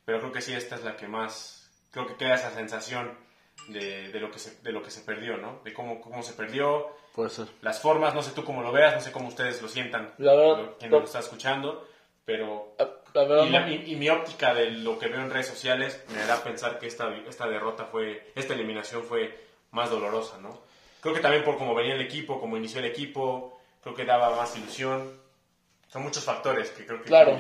Pero 0.04 0.20
creo 0.20 0.32
que 0.32 0.42
sí, 0.42 0.52
esta 0.52 0.75
es 0.75 0.84
la 0.84 0.96
que 0.96 1.08
más, 1.08 1.70
creo 1.90 2.06
que 2.06 2.16
queda 2.16 2.34
esa 2.34 2.50
sensación 2.50 3.16
de, 3.69 4.10
de 4.12 4.20
lo, 4.20 4.31
que 4.31 4.38
se, 4.38 4.60
de 4.62 4.72
lo 4.72 4.82
que 4.82 4.90
se 4.90 5.00
perdió, 5.00 5.38
¿no? 5.38 5.60
De 5.64 5.72
cómo, 5.72 6.00
cómo 6.02 6.22
se 6.22 6.34
perdió, 6.34 6.94
Puede 7.14 7.31
ser. 7.31 7.46
las 7.62 7.81
formas, 7.81 8.14
no 8.14 8.20
sé 8.22 8.32
tú 8.32 8.44
cómo 8.44 8.62
lo 8.62 8.72
veas, 8.72 8.94
no 8.94 9.00
sé 9.00 9.12
cómo 9.12 9.28
ustedes 9.28 9.62
lo 9.62 9.69
sientan, 9.69 10.12
La 10.19 10.34
verdad, 10.34 10.56
lo- 10.58 10.76
quien 10.78 10.90
nos 10.90 11.04
está 11.04 11.20
escuchando, 11.20 11.88
pero... 12.26 12.75
Verdad, 12.78 12.96
Y, 13.46 13.50
la- 13.50 13.70
y- 13.70 13.93
y 13.93 13.96
mi 13.96 14.08
óptica 14.08 14.52
de 14.55 14.70
lo 14.70 14.99
que 14.99 15.08
veo 15.08 15.20
en 15.20 15.31
redes 15.31 15.46
sociales 15.46 16.02
me 16.12 16.25
da 16.26 16.34
a 16.34 16.43
pensar 16.44 16.78
que 16.78 16.87
esta, 16.87 17.14
esta 17.28 17.46
derrota 17.49 17.84
fue, 17.87 18.32
esta 18.34 18.55
eliminación 18.55 19.05
fue 19.05 19.38
más 19.70 19.88
dolorosa, 19.90 20.38
¿no? 20.38 20.61
Creo 21.00 21.14
que 21.14 21.20
también 21.20 21.44
por 21.44 21.56
cómo 21.56 21.75
venía 21.75 21.94
el 21.94 22.00
equipo, 22.00 22.40
cómo 22.40 22.56
inició 22.56 22.81
el 22.81 22.87
equipo, 22.87 23.61
creo 23.82 23.94
que 23.94 24.05
daba 24.05 24.34
más 24.37 24.56
ilusión. 24.56 25.20
Son 25.93 26.02
muchos 26.02 26.25
factores 26.25 26.70
que 26.70 26.84
creo 26.86 26.98
que... 27.00 27.05
Claro. 27.08 27.39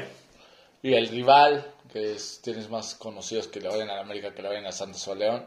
Y 0.82 0.94
el 0.94 1.08
rival, 1.08 1.72
que 1.92 2.12
es- 2.12 2.40
tienes 2.42 2.68
más 2.70 2.94
conocidos 2.94 3.48
que 3.48 3.60
le 3.60 3.68
vayan 3.68 3.90
a 3.90 3.94
la 3.96 4.00
América 4.02 4.32
que 4.34 4.42
le 4.42 4.48
vayan 4.48 4.66
a 4.66 4.72
Santos 4.72 5.06
o 5.08 5.12
a 5.12 5.14
León. 5.16 5.46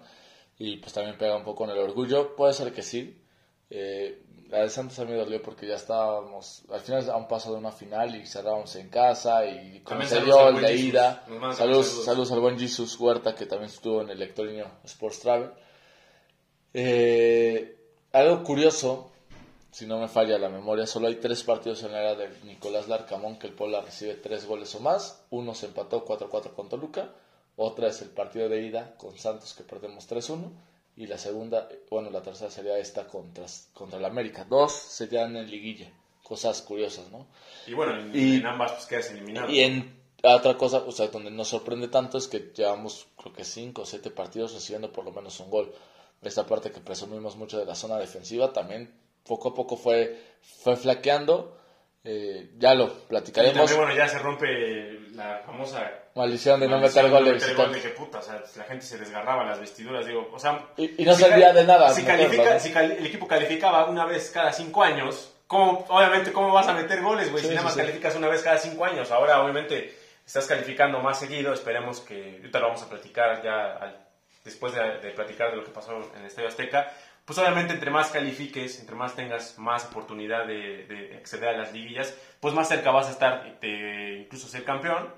Y 0.60 0.78
pues 0.78 0.92
también 0.94 1.18
pega 1.18 1.38
un 1.38 1.44
poco 1.44 1.64
en 1.66 1.70
el 1.70 1.78
orgullo. 1.78 2.36
Puede 2.36 2.54
ser 2.54 2.74
que 2.74 2.82
sí. 2.82 3.22
Eh, 3.70 4.24
la 4.50 4.60
de 4.60 4.70
Santos 4.70 4.98
a 5.00 5.06
mí 5.06 5.12
me 5.12 5.18
dolió 5.18 5.42
porque 5.42 5.68
ya 5.68 5.76
estábamos 5.76 6.64
al 6.72 6.80
final 6.80 7.10
a 7.10 7.18
un 7.18 7.28
paso 7.28 7.52
de 7.52 7.58
una 7.58 7.72
final 7.72 8.16
y 8.16 8.26
cerrábamos 8.26 8.76
en 8.78 8.90
casa 8.90 9.46
y 9.46 9.82
como 9.82 10.04
se 10.04 10.22
dio 10.22 10.50
el 10.50 10.62
de 10.62 10.76
ida. 10.76 11.24
Saludos, 11.26 11.56
saludos. 11.58 12.06
saludos 12.06 12.32
al 12.32 12.40
buen 12.40 12.58
Jesus 12.58 12.98
Huerta 13.00 13.36
que 13.36 13.46
también 13.46 13.70
estuvo 13.70 14.02
en 14.02 14.10
el 14.10 14.20
Lectorinio 14.20 14.68
Sports 14.86 15.20
Travel. 15.20 15.52
Eh, 16.74 17.78
algo 18.14 18.44
curioso, 18.44 19.12
si 19.72 19.86
no 19.86 20.00
me 20.00 20.08
falla 20.08 20.38
la 20.38 20.50
memoria, 20.50 20.88
solo 20.88 21.08
hay 21.08 21.16
tres 21.16 21.44
partidos 21.44 21.84
en 21.84 21.92
la 21.92 22.02
era 22.02 22.16
de 22.16 22.30
Nicolás 22.46 22.88
Larcamón 22.88 23.38
que 23.38 23.48
el 23.48 23.54
Puebla 23.54 23.82
recibe 23.82 24.16
tres 24.16 24.46
goles 24.46 24.74
o 24.76 24.80
más. 24.80 25.26
Uno 25.30 25.54
se 25.56 25.66
empató 25.66 26.06
4-4 26.06 26.54
con 26.54 26.70
Toluca, 26.70 27.12
otra 27.58 27.90
es 27.90 28.02
el 28.02 28.10
partido 28.10 28.48
de 28.48 28.62
ida 28.62 28.96
con 28.98 29.18
Santos 29.18 29.54
que 29.54 29.64
perdemos 29.64 30.10
3-1 30.10 30.52
y 30.98 31.08
la 31.08 31.18
segunda, 31.18 31.70
bueno, 31.90 32.10
la 32.10 32.22
tercera 32.22 32.50
sería 32.52 32.78
esta 32.78 33.08
contra, 33.08 33.46
contra 33.74 34.00
el 34.00 34.06
América. 34.06 34.46
Dos 34.50 34.74
serían 34.74 35.36
en 35.38 35.50
liguilla, 35.50 35.90
cosas 36.24 36.62
curiosas, 36.62 37.10
¿no? 37.12 37.28
Y 37.68 37.74
bueno, 37.74 37.98
en, 38.00 38.16
Y- 38.16 38.36
en 38.38 38.46
ambas 38.46 38.74
pues 38.74 38.86
quedas 38.88 39.12
eliminado. 39.12 39.50
Y 39.50 39.62
en 39.62 39.96
otra 40.24 40.58
cosa, 40.58 40.80
o 40.80 40.92
sea, 40.92 41.08
donde 41.08 41.30
nos 41.32 41.48
sorprende 41.50 41.88
tanto 41.88 42.18
es 42.18 42.28
que 42.28 42.52
llevamos, 42.56 43.08
creo 43.22 43.32
que 43.34 43.44
cinco 43.46 43.84
o 43.84 43.86
siete 43.86 44.10
partidos 44.10 44.54
recibiendo 44.54 44.92
por 44.92 45.06
lo 45.06 45.12
menos 45.12 45.40
un 45.40 45.50
gol. 45.52 45.72
Esta 46.24 46.46
parte 46.48 46.72
que 46.72 46.80
presumimos 46.82 47.36
mucho 47.36 47.60
de 47.60 47.66
la 47.66 47.76
zona 47.76 47.98
defensiva 47.98 48.52
también 48.52 48.92
poco 49.24 49.50
a 49.50 49.54
poco 49.54 49.78
fue, 49.78 50.20
fue 50.42 50.76
flaqueando. 50.76 51.57
Eh, 52.10 52.52
ya 52.58 52.74
lo 52.74 52.94
platicaremos. 53.06 53.58
también, 53.58 53.78
bueno, 53.80 53.94
ya 53.94 54.08
se 54.08 54.18
rompe 54.20 54.98
la 55.12 55.42
famosa 55.46 55.92
Maldición 56.16 56.62
de 56.62 56.70
no 56.70 56.80
meter 56.80 57.10
goles. 57.10 57.54
gol 57.56 57.74
de 57.74 57.82
que 57.82 57.90
puta, 57.90 58.20
o 58.20 58.22
sea, 58.22 58.42
la 58.56 58.64
gente 58.64 58.86
se 58.86 58.98
desgarraba 58.98 59.44
las 59.44 59.60
vestiduras, 59.60 60.06
digo, 60.06 60.30
o 60.32 60.40
sea... 60.40 60.68
Y- 60.78 61.02
y 61.04 61.06
no 61.06 61.14
si 61.14 61.24
servía 61.24 61.52
de 61.52 61.66
nada 61.66 61.90
Si, 61.90 62.04
califica, 62.06 62.60
si 62.60 62.72
cali- 62.72 62.96
el 62.98 63.06
equipo 63.08 63.28
calificaba 63.28 63.86
una 63.90 64.06
vez 64.06 64.32
cada 64.34 64.54
cinco 64.54 64.84
años, 64.84 65.34
¿cómo, 65.48 65.86
obviamente, 65.90 66.32
¿cómo 66.32 66.54
vas 66.54 66.68
a 66.70 66.74
meter 66.74 67.02
goles, 67.02 67.30
güey? 67.30 67.44
Sí, 67.44 67.50
si 67.50 67.56
nada 67.56 67.66
más 67.66 67.74
sí. 67.74 67.82
calificas 67.82 68.16
una 68.16 68.30
vez 68.30 68.42
cada 68.42 68.58
cinco 68.58 68.86
años. 68.86 69.12
Ahora, 69.12 69.44
obviamente, 69.44 69.94
estás 70.26 70.48
calificando 70.48 71.00
más 71.02 71.20
seguido, 71.20 71.52
esperemos 71.54 72.00
que... 72.00 72.38
Ahorita 72.38 72.60
lo 72.60 72.68
vamos 72.68 72.84
a 72.84 72.90
platicar 72.90 73.44
ya 73.44 73.74
al- 73.76 73.98
después 74.46 74.74
de, 74.74 75.00
de 75.00 75.12
platicar 75.12 75.52
de 75.52 75.58
lo 75.58 75.66
que 75.66 75.72
pasó 75.72 75.92
en 76.16 76.22
el 76.22 76.28
Estadio 76.28 76.48
Azteca. 76.48 76.90
Pues 77.28 77.38
obviamente 77.40 77.74
entre 77.74 77.92
más 77.92 78.10
califiques, 78.10 78.80
entre 78.80 78.96
más 78.96 79.14
tengas 79.14 79.60
más 79.60 79.84
oportunidad 79.86 80.48
de, 80.48 80.86
de 80.88 81.18
acceder 81.18 81.50
a 81.50 81.58
las 81.58 81.74
liguillas, 81.74 82.18
pues 82.40 82.54
más 82.54 82.70
cerca 82.70 82.90
vas 82.92 83.08
a 83.08 83.12
estar 83.12 83.60
de 83.60 84.22
incluso 84.24 84.48
ser 84.48 84.64
campeón 84.64 85.14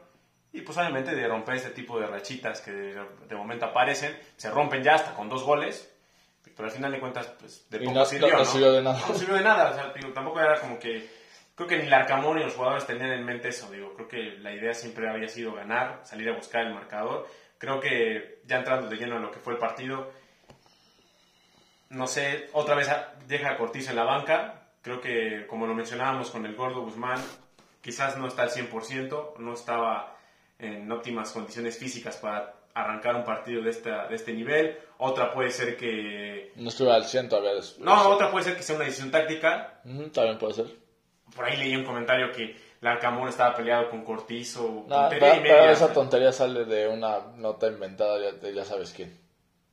y 0.52 0.62
pues 0.62 0.76
obviamente 0.80 1.14
de 1.16 1.28
romper 1.28 1.56
este 1.58 1.70
tipo 1.70 2.00
de 2.00 2.08
rachitas 2.08 2.62
que 2.62 2.72
de, 2.72 3.00
de 3.28 3.36
momento 3.36 3.66
aparecen, 3.68 4.18
se 4.38 4.50
rompen 4.50 4.82
ya 4.84 4.96
hasta 4.96 5.14
con 5.14 5.30
dos 5.30 5.44
goles, 5.44 5.88
pero 6.56 6.66
al 6.68 6.72
final 6.72 6.92
de 6.92 7.00
cuentas 7.00 7.28
pues 7.40 7.70
de 7.70 7.78
poco 7.78 7.92
no- 8.00 8.06
sirvió, 8.06 8.30
no 8.32 8.40
¿no? 8.40 8.46
sirvió 8.46 8.72
de 8.72 8.82
nada. 8.82 9.00
No 9.08 9.14
sirvió 9.14 9.36
de 9.36 9.44
nada, 9.44 9.70
o 9.70 9.74
sea, 9.76 9.94
digo, 9.94 10.10
tampoco 10.12 10.40
era 10.40 10.60
como 10.60 10.80
que, 10.80 11.08
creo 11.54 11.68
que 11.68 11.78
ni 11.78 11.84
el 11.86 11.94
Arcamón 11.94 12.38
ni 12.38 12.44
los 12.44 12.56
jugadores 12.56 12.88
tenían 12.88 13.12
en 13.12 13.24
mente 13.24 13.50
eso, 13.50 13.70
digo, 13.70 13.94
creo 13.94 14.08
que 14.08 14.24
la 14.40 14.52
idea 14.52 14.74
siempre 14.74 15.08
había 15.08 15.28
sido 15.28 15.54
ganar, 15.54 16.02
salir 16.06 16.28
a 16.30 16.36
buscar 16.36 16.66
el 16.66 16.74
marcador, 16.74 17.28
creo 17.60 17.80
que 17.80 18.42
ya 18.46 18.58
entrando 18.58 18.90
de 18.90 18.96
lleno 18.98 19.18
en 19.18 19.22
lo 19.22 19.30
que 19.32 19.38
fue 19.40 19.54
el 19.54 19.60
partido, 19.60 20.12
no 21.90 22.08
sé, 22.08 22.50
otra 22.54 22.76
vez 22.76 22.90
deja 23.28 23.52
a 23.52 23.58
Cortizo 23.58 23.90
en 23.90 23.96
la 23.96 24.04
banca. 24.04 24.62
Creo 24.82 25.02
que, 25.02 25.46
como 25.48 25.68
lo 25.68 25.74
mencionábamos 25.74 26.30
con 26.30 26.46
el 26.46 26.56
Gordo 26.56 26.82
Guzmán, 26.82 27.22
quizás 27.82 28.18
no 28.18 28.28
está 28.28 28.44
al 28.44 28.52
100%, 28.52 29.38
no 29.38 29.54
estaba 29.54 30.16
en 30.58 30.92
óptimas 30.92 31.32
condiciones 31.32 31.78
físicas 31.78 32.18
para 32.18 32.54
arrancar 32.74 33.16
un 33.16 33.24
partido 33.24 33.62
de, 33.62 33.72
esta, 33.72 34.08
de 34.08 34.16
este 34.16 34.34
nivel. 34.34 34.78
Otra 34.98 35.34
puede 35.34 35.52
ser 35.52 35.76
que... 35.76 36.52
No 36.56 36.70
estuve 36.70 36.92
al 36.92 37.06
100 37.06 37.30
todavía. 37.30 37.62
No, 37.80 38.10
otra 38.10 38.32
puede 38.32 38.46
ser 38.46 38.56
que 38.56 38.64
sea 38.64 38.76
una 38.76 38.86
decisión 38.86 39.12
táctica. 39.12 39.82
Ujú, 39.86 40.10
también 40.10 40.38
puede 40.38 40.54
ser. 40.54 40.68
por 41.36 41.46
ahí 41.46 41.58
leí 41.58 41.76
un 41.76 41.86
comentario 41.86 42.32
que 42.32 42.56
Larcamón 42.82 43.30
estaba 43.30 43.56
peleado 43.56 43.90
con 43.90 44.04
Cortizo. 44.04 44.86
No, 44.88 44.96
tontería 45.02 45.20
pero, 45.20 45.36
y 45.36 45.40
media, 45.42 45.58
pero 45.58 45.72
esa 45.72 45.94
tontería 45.94 46.32
sale 46.32 46.66
de 46.66 46.88
una 46.88 47.20
nota 47.36 47.68
inventada 47.68 48.20
ya, 48.20 48.32
de 48.32 48.54
ya 48.54 48.64
sabes 48.64 48.94
quién. 48.94 49.29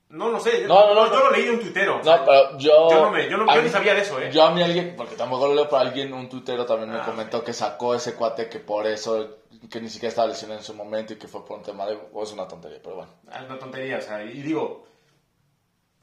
No, 0.08 0.30
no 0.30 0.38
sé. 0.38 0.66
No, 0.68 0.86
no, 0.86 0.94
no, 0.94 1.06
yo 1.08 1.14
no. 1.18 1.24
lo 1.24 1.30
leí 1.32 1.44
de 1.44 1.50
un 1.50 1.60
tuitero. 1.60 1.98
o 1.98 2.04
sea, 2.04 2.18
No, 2.18 2.24
pero 2.24 2.58
yo... 2.58 2.90
yo 2.90 3.00
no 3.02 3.10
me- 3.10 3.28
yo 3.28 3.36
no- 3.38 3.52
yo 3.54 3.62
ni 3.62 3.68
sabía 3.68 3.94
de 3.94 4.02
eso, 4.02 4.20
¿eh? 4.20 4.30
Yo 4.32 4.44
a 4.44 4.50
mí 4.52 4.62
alguien, 4.62 4.94
porque 4.96 5.16
tampoco 5.16 5.48
lo 5.48 5.54
leo, 5.54 5.64
pero 5.64 5.78
alguien, 5.78 6.12
un 6.14 6.28
tuitero 6.28 6.64
también 6.64 6.90
me 6.92 6.98
Ah, 7.00 7.04
comentó 7.04 7.42
que 7.42 7.52
sacó 7.52 7.94
ese 7.94 8.14
cuate 8.14 8.48
que 8.48 8.60
por 8.60 8.86
eso, 8.86 9.38
que 9.70 9.80
ni 9.80 9.88
siquiera 9.88 10.10
estaba 10.10 10.28
lesionado 10.28 10.60
en 10.60 10.64
su 10.64 10.74
momento 10.74 11.12
y 11.12 11.16
que 11.16 11.26
fue 11.26 11.44
por 11.44 11.58
un 11.58 11.64
tema 11.64 11.86
de... 11.86 11.98
O 12.12 12.22
es 12.22 12.32
una 12.32 12.46
tontería, 12.46 12.78
pero 12.82 12.96
bueno. 12.96 13.12
Ah, 13.30 13.40
Es 13.42 13.46
una 13.50 13.58
tontería, 13.58 13.98
o 13.98 14.00
sea, 14.00 14.22
y 14.22 14.42
digo, 14.42 14.86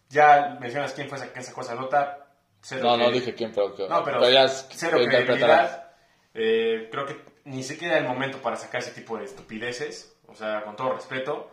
ya 0.10 0.58
mencionas 0.60 0.94
quién 0.94 1.08
fue 1.08 1.18
esa, 1.18 1.32
quién 1.32 1.44
sacó 1.46 1.62
esa 1.62 1.76
nota. 1.76 2.28
Cero 2.62 2.82
No, 2.84 2.98
no 2.98 3.06
que- 3.08 3.12
dije 3.14 3.34
quién, 3.36 3.52
pero 3.54 3.74
que... 3.76 3.88
No, 3.88 4.04
pero, 4.04 4.30
ya 4.30 4.44
es- 4.46 4.68
cero 4.72 4.98
credibilidad. 5.04 5.92
Eh, 6.34 6.90
creo 6.92 7.06
que 7.06 7.22
ni 7.46 7.62
siquiera 7.64 7.98
el 7.98 8.06
momento 8.06 8.38
para 8.40 8.56
sacar 8.56 8.82
ese 8.82 8.92
tipo 8.92 9.18
de 9.18 9.26
estupideces. 9.26 10.16
O 10.28 10.36
sea, 10.36 10.64
con 10.64 10.76
todo 10.76 10.94
respeto. 10.94 11.50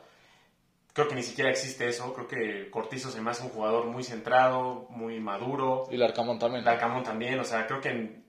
Creo 0.92 1.06
que 1.08 1.14
ni 1.14 1.22
siquiera 1.22 1.50
existe 1.50 1.88
eso. 1.88 2.12
Creo 2.14 2.26
que 2.28 2.70
Cortizo 2.70 3.10
se 3.10 3.20
me 3.20 3.30
hace 3.30 3.42
un 3.44 3.50
jugador 3.50 3.86
muy 3.86 4.02
centrado, 4.02 4.86
muy 4.90 5.20
maduro. 5.20 5.86
Y 5.90 5.96
Larcamón 5.96 6.38
también. 6.38 6.62
El 6.62 6.68
Arcamón 6.68 7.04
también. 7.04 7.38
O 7.40 7.44
sea, 7.44 7.66
creo 7.66 7.80
que 7.80 7.90
en, 7.90 8.24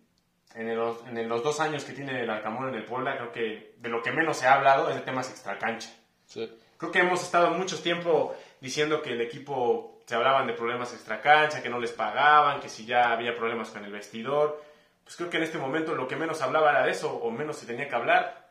en, 0.55 0.69
el- 0.69 1.17
en 1.17 1.27
los 1.29 1.43
dos 1.43 1.59
años 1.59 1.83
que 1.83 1.93
tiene 1.93 2.21
el 2.21 2.29
Arcamón 2.29 2.69
en 2.69 2.75
el 2.75 2.85
Puebla, 2.85 3.17
creo 3.17 3.31
que 3.31 3.73
de 3.77 3.89
lo 3.89 4.01
que 4.03 4.11
menos 4.11 4.37
se 4.37 4.47
ha 4.47 4.53
hablado 4.55 4.89
es 4.89 4.95
de 4.95 5.01
temas 5.01 5.29
extracancha. 5.29 5.89
Sí. 6.27 6.51
Creo 6.77 6.91
que 6.91 6.99
hemos 6.99 7.21
estado 7.23 7.49
mucho 7.51 7.79
tiempo 7.81 8.35
diciendo 8.59 9.01
que 9.01 9.11
el 9.11 9.21
equipo 9.21 9.99
se 10.05 10.15
hablaban 10.15 10.45
de 10.47 10.53
problemas 10.53 10.93
extracancha, 10.93 11.61
que 11.63 11.69
no 11.69 11.79
les 11.79 11.91
pagaban, 11.91 12.59
que 12.59 12.69
si 12.69 12.85
ya 12.85 13.11
había 13.11 13.35
problemas 13.35 13.69
con 13.69 13.83
el 13.85 13.91
vestidor. 13.91 14.61
Pues 15.03 15.15
creo 15.15 15.29
que 15.29 15.37
en 15.37 15.43
este 15.43 15.57
momento 15.57 15.95
lo 15.95 16.07
que 16.07 16.15
menos 16.15 16.41
hablaba 16.41 16.69
era 16.71 16.83
de 16.85 16.91
eso, 16.91 17.11
o 17.11 17.31
menos 17.31 17.57
se 17.57 17.65
tenía 17.65 17.87
que 17.87 17.95
hablar. 17.95 18.49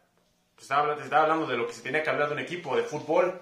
Pues 0.54 0.62
estaba, 0.62 0.94
estaba 0.94 1.22
hablando 1.22 1.46
de 1.46 1.56
lo 1.56 1.66
que 1.66 1.72
se 1.72 1.82
tenía 1.82 2.02
que 2.02 2.10
hablar 2.10 2.28
de 2.28 2.34
un 2.34 2.40
equipo, 2.40 2.76
de 2.76 2.82
fútbol, 2.82 3.40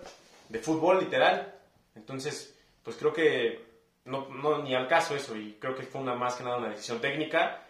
de 0.48 0.58
fútbol 0.58 1.00
literal. 1.00 1.54
Entonces, 1.94 2.56
pues 2.82 2.96
creo 2.96 3.12
que 3.12 3.64
no, 4.04 4.28
no 4.28 4.58
ni 4.62 4.74
al 4.74 4.86
caso 4.88 5.14
eso, 5.14 5.36
y 5.36 5.54
creo 5.60 5.74
que 5.74 5.82
fue 5.82 6.00
una 6.00 6.14
más 6.14 6.34
que 6.36 6.44
nada 6.44 6.56
una 6.58 6.70
decisión 6.70 7.00
técnica. 7.00 7.62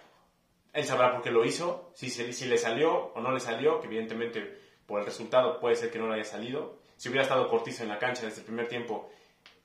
Él 0.73 0.85
sabrá 0.85 1.13
por 1.13 1.23
qué 1.23 1.31
lo 1.31 1.45
hizo, 1.45 1.91
si, 1.95 2.11
se- 2.11 2.33
si 2.33 2.45
le 2.47 2.59
salió 2.59 3.13
o 3.15 3.21
no 3.21 3.33
le 3.33 3.41
salió, 3.41 3.81
que 3.81 3.87
evidentemente 3.87 4.61
por 4.87 5.01
el 5.01 5.07
resultado 5.07 5.59
puede 5.61 5.77
ser 5.77 5.91
que 5.91 5.99
no 5.99 6.09
le 6.09 6.15
haya 6.15 6.25
salido. 6.25 6.77
Si 6.97 7.09
hubiera 7.09 7.23
estado 7.23 7.49
Cortizo 7.49 7.83
en 7.83 7.89
la 7.89 7.99
cancha 7.99 8.25
desde 8.27 8.41
el 8.41 8.47
primer 8.47 8.69
tiempo, 8.69 9.11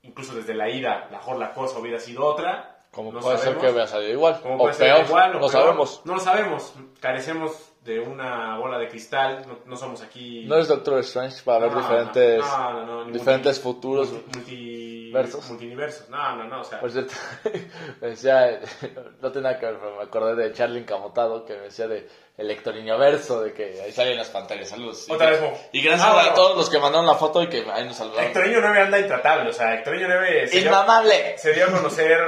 incluso 0.02 0.34
desde 0.34 0.54
la 0.54 0.68
ida, 0.70 1.08
mejor 1.10 1.38
la 1.38 1.52
cosa 1.52 1.78
hubiera 1.78 1.98
sido 2.00 2.24
otra. 2.24 2.84
Como 2.90 3.12
No 3.12 3.20
puede 3.20 3.38
sabemos. 3.38 3.54
ser 3.60 3.66
que 3.66 3.72
hubiera 3.72 3.86
salido 3.88 4.12
igual. 4.12 4.40
O 4.44 4.70
peor, 4.70 5.04
igual 5.04 5.30
o 5.30 5.34
no 5.34 5.40
peor. 5.40 5.50
sabemos. 5.50 6.02
No 6.04 6.14
lo 6.14 6.20
sabemos. 6.20 6.74
Carecemos 7.00 7.72
de 7.84 8.00
una 8.00 8.56
bola 8.58 8.78
de 8.78 8.88
cristal. 8.88 9.44
No, 9.46 9.58
no 9.66 9.76
somos 9.76 10.00
aquí. 10.02 10.44
No 10.46 10.56
es 10.56 10.68
Doctor 10.68 10.98
Strange 11.00 11.42
para 11.44 11.66
ver 11.66 11.74
diferentes, 11.76 12.44
diferentes 13.12 13.60
futuros. 13.60 14.10
multi- 14.12 15.10
versos. 15.12 15.48
Multiversos. 15.48 16.08
No, 16.08 16.34
no, 16.36 16.44
no. 16.44 16.60
O 16.62 16.64
sea, 16.64 16.80
Por 16.80 16.90
cierto, 16.90 17.12
me 18.00 18.08
decía, 18.08 18.58
no 19.22 19.30
nada 19.40 19.58
que 19.60 19.66
ver, 19.66 19.76
pero 19.78 19.96
me 19.96 20.02
acordé 20.02 20.34
de 20.34 20.52
Charlie 20.52 20.80
Encamotado 20.80 21.44
que 21.44 21.54
me 21.54 21.60
decía 21.64 21.86
de 21.86 22.08
el 22.36 22.50
verso, 22.96 23.42
de 23.42 23.52
que 23.52 23.80
ahí 23.80 23.92
salen 23.92 24.16
las 24.16 24.28
pantallas, 24.30 24.68
saludos. 24.70 25.06
Otra 25.08 25.30
vez, 25.30 25.40
Mo. 25.40 25.52
Y 25.70 25.82
gracias 25.82 26.08
Ah, 26.10 26.30
a 26.30 26.34
todos 26.34 26.56
los 26.56 26.68
que 26.68 26.80
mandaron 26.80 27.06
la 27.06 27.14
foto 27.14 27.40
y 27.42 27.48
que 27.48 27.64
ahí 27.72 27.84
nos 27.84 27.96
saludaron. 27.96 28.24
Hectorinho 28.26 28.60
9 28.60 28.80
anda 28.80 28.98
intratable. 28.98 29.50
O 29.50 29.52
sea, 29.52 29.74
Hectorinho 29.74 30.08
9 30.08 30.48
se 30.48 30.58
dio, 30.58 30.66
¡Inmamable! 30.66 31.38
se 31.38 31.52
dio 31.52 31.66
a 31.66 31.70
conocer 31.70 32.18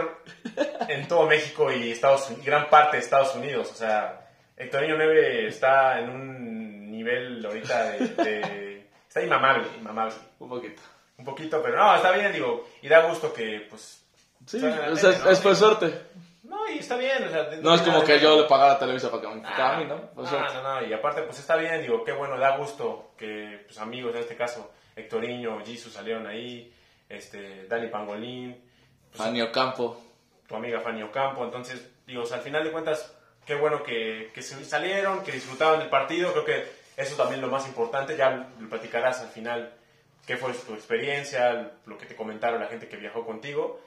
en 0.89 1.09
todo 1.09 1.27
México 1.27 1.73
y 1.73 1.91
Estados 1.91 2.27
Unidos, 2.29 2.45
gran 2.47 2.71
parte 2.71 2.99
de 2.99 3.03
Estados 3.03 3.35
Unidos. 3.35 3.69
O 3.73 3.75
sea, 3.75 4.26
Hectorinho 4.57 4.97
9 4.97 5.47
está 5.49 6.01
en 6.01 6.11
un 6.11 6.91
nivel 6.91 7.45
ahorita 7.45 7.93
de. 7.93 7.99
de- 8.09 8.87
está 9.09 9.23
inmamable, 9.23 9.67
inmamable. 9.79 10.15
Un 10.39 10.49
poquito. 10.49 10.83
Un 11.19 11.25
poquito, 11.25 11.63
pero 11.63 11.77
no, 11.77 11.95
está 11.97 12.11
bien, 12.13 12.33
digo. 12.33 12.67
Y 12.83 12.89
da 12.89 13.07
gusto 13.07 13.33
que, 13.33 13.67
pues. 13.71 14.03
Sí, 14.47 14.59
la 14.61 14.69
es, 14.89 15.01
tele, 15.01 15.15
es, 15.15 15.25
¿no? 15.25 15.31
es 15.31 15.41
por 15.41 15.57
suerte. 15.57 16.01
No, 16.45 16.71
y 16.71 16.79
está 16.79 16.97
bien. 16.97 17.25
O 17.25 17.29
sea, 17.31 17.49
No 17.61 17.75
es 17.75 17.83
como 17.83 18.05
que 18.05 18.19
yo 18.21 18.43
le 18.43 18.49
pagara 18.49 18.73
a 18.75 18.79
Televisa 18.79 19.11
para 19.11 19.23
que 19.23 19.29
me 19.29 19.35
invitara 19.35 19.77
a 19.77 19.79
mí, 19.81 19.85
¿no? 19.87 20.11
Por 20.11 20.25
no, 20.25 20.31
suerte. 20.31 20.55
no, 20.55 20.63
no, 20.81 20.87
y 20.87 20.93
aparte, 20.93 21.23
pues 21.23 21.39
está 21.39 21.57
bien, 21.57 21.83
digo, 21.83 22.05
qué 22.05 22.13
bueno, 22.13 22.39
da 22.39 22.57
gusto 22.57 23.13
que, 23.17 23.63
pues 23.67 23.79
amigos, 23.79 24.15
en 24.15 24.21
este 24.21 24.37
caso, 24.37 24.71
Hectorinho, 24.95 25.59
Jesus 25.65 25.93
salieron 25.93 26.27
ahí, 26.27 26.73
este, 27.09 27.67
Dani 27.67 27.89
Pangolín, 27.89 28.63
pues, 29.11 29.19
Fanny 29.19 29.43
Ocampo. 29.43 30.01
tu 30.47 30.55
amiga 30.55 30.81
Fanny 30.81 31.03
Ocampo, 31.03 31.45
entonces, 31.45 31.91
digo, 32.07 32.23
o 32.23 32.27
sea, 32.27 32.37
al 32.39 32.43
final 32.45 32.63
de 32.63 32.71
cuentas, 32.73 33.16
qué 33.47 33.55
bueno 33.55 33.83
que, 33.83 34.31
que 34.35 34.43
se 34.43 34.63
salieron, 34.65 35.23
que 35.23 35.33
disfrutaban 35.33 35.79
del 35.79 35.89
partido, 35.89 36.33
creo 36.33 36.45
que 36.45 36.67
eso 36.97 37.17
también 37.17 37.41
es 37.41 37.47
lo 37.47 37.53
más 37.53 37.67
importante, 37.67 38.17
ya 38.17 38.49
lo 38.59 38.69
platicarás 38.69 39.21
al 39.21 39.29
final, 39.29 39.73
qué 40.27 40.37
fue 40.37 40.53
tu 40.53 40.75
experiencia, 40.75 41.73
lo 41.87 41.97
que 41.99 42.07
te 42.07 42.17
comentaron 42.17 42.61
la 42.61 42.67
gente 42.69 42.89
que 42.89 42.97
viajó 42.97 43.25
contigo, 43.25 43.81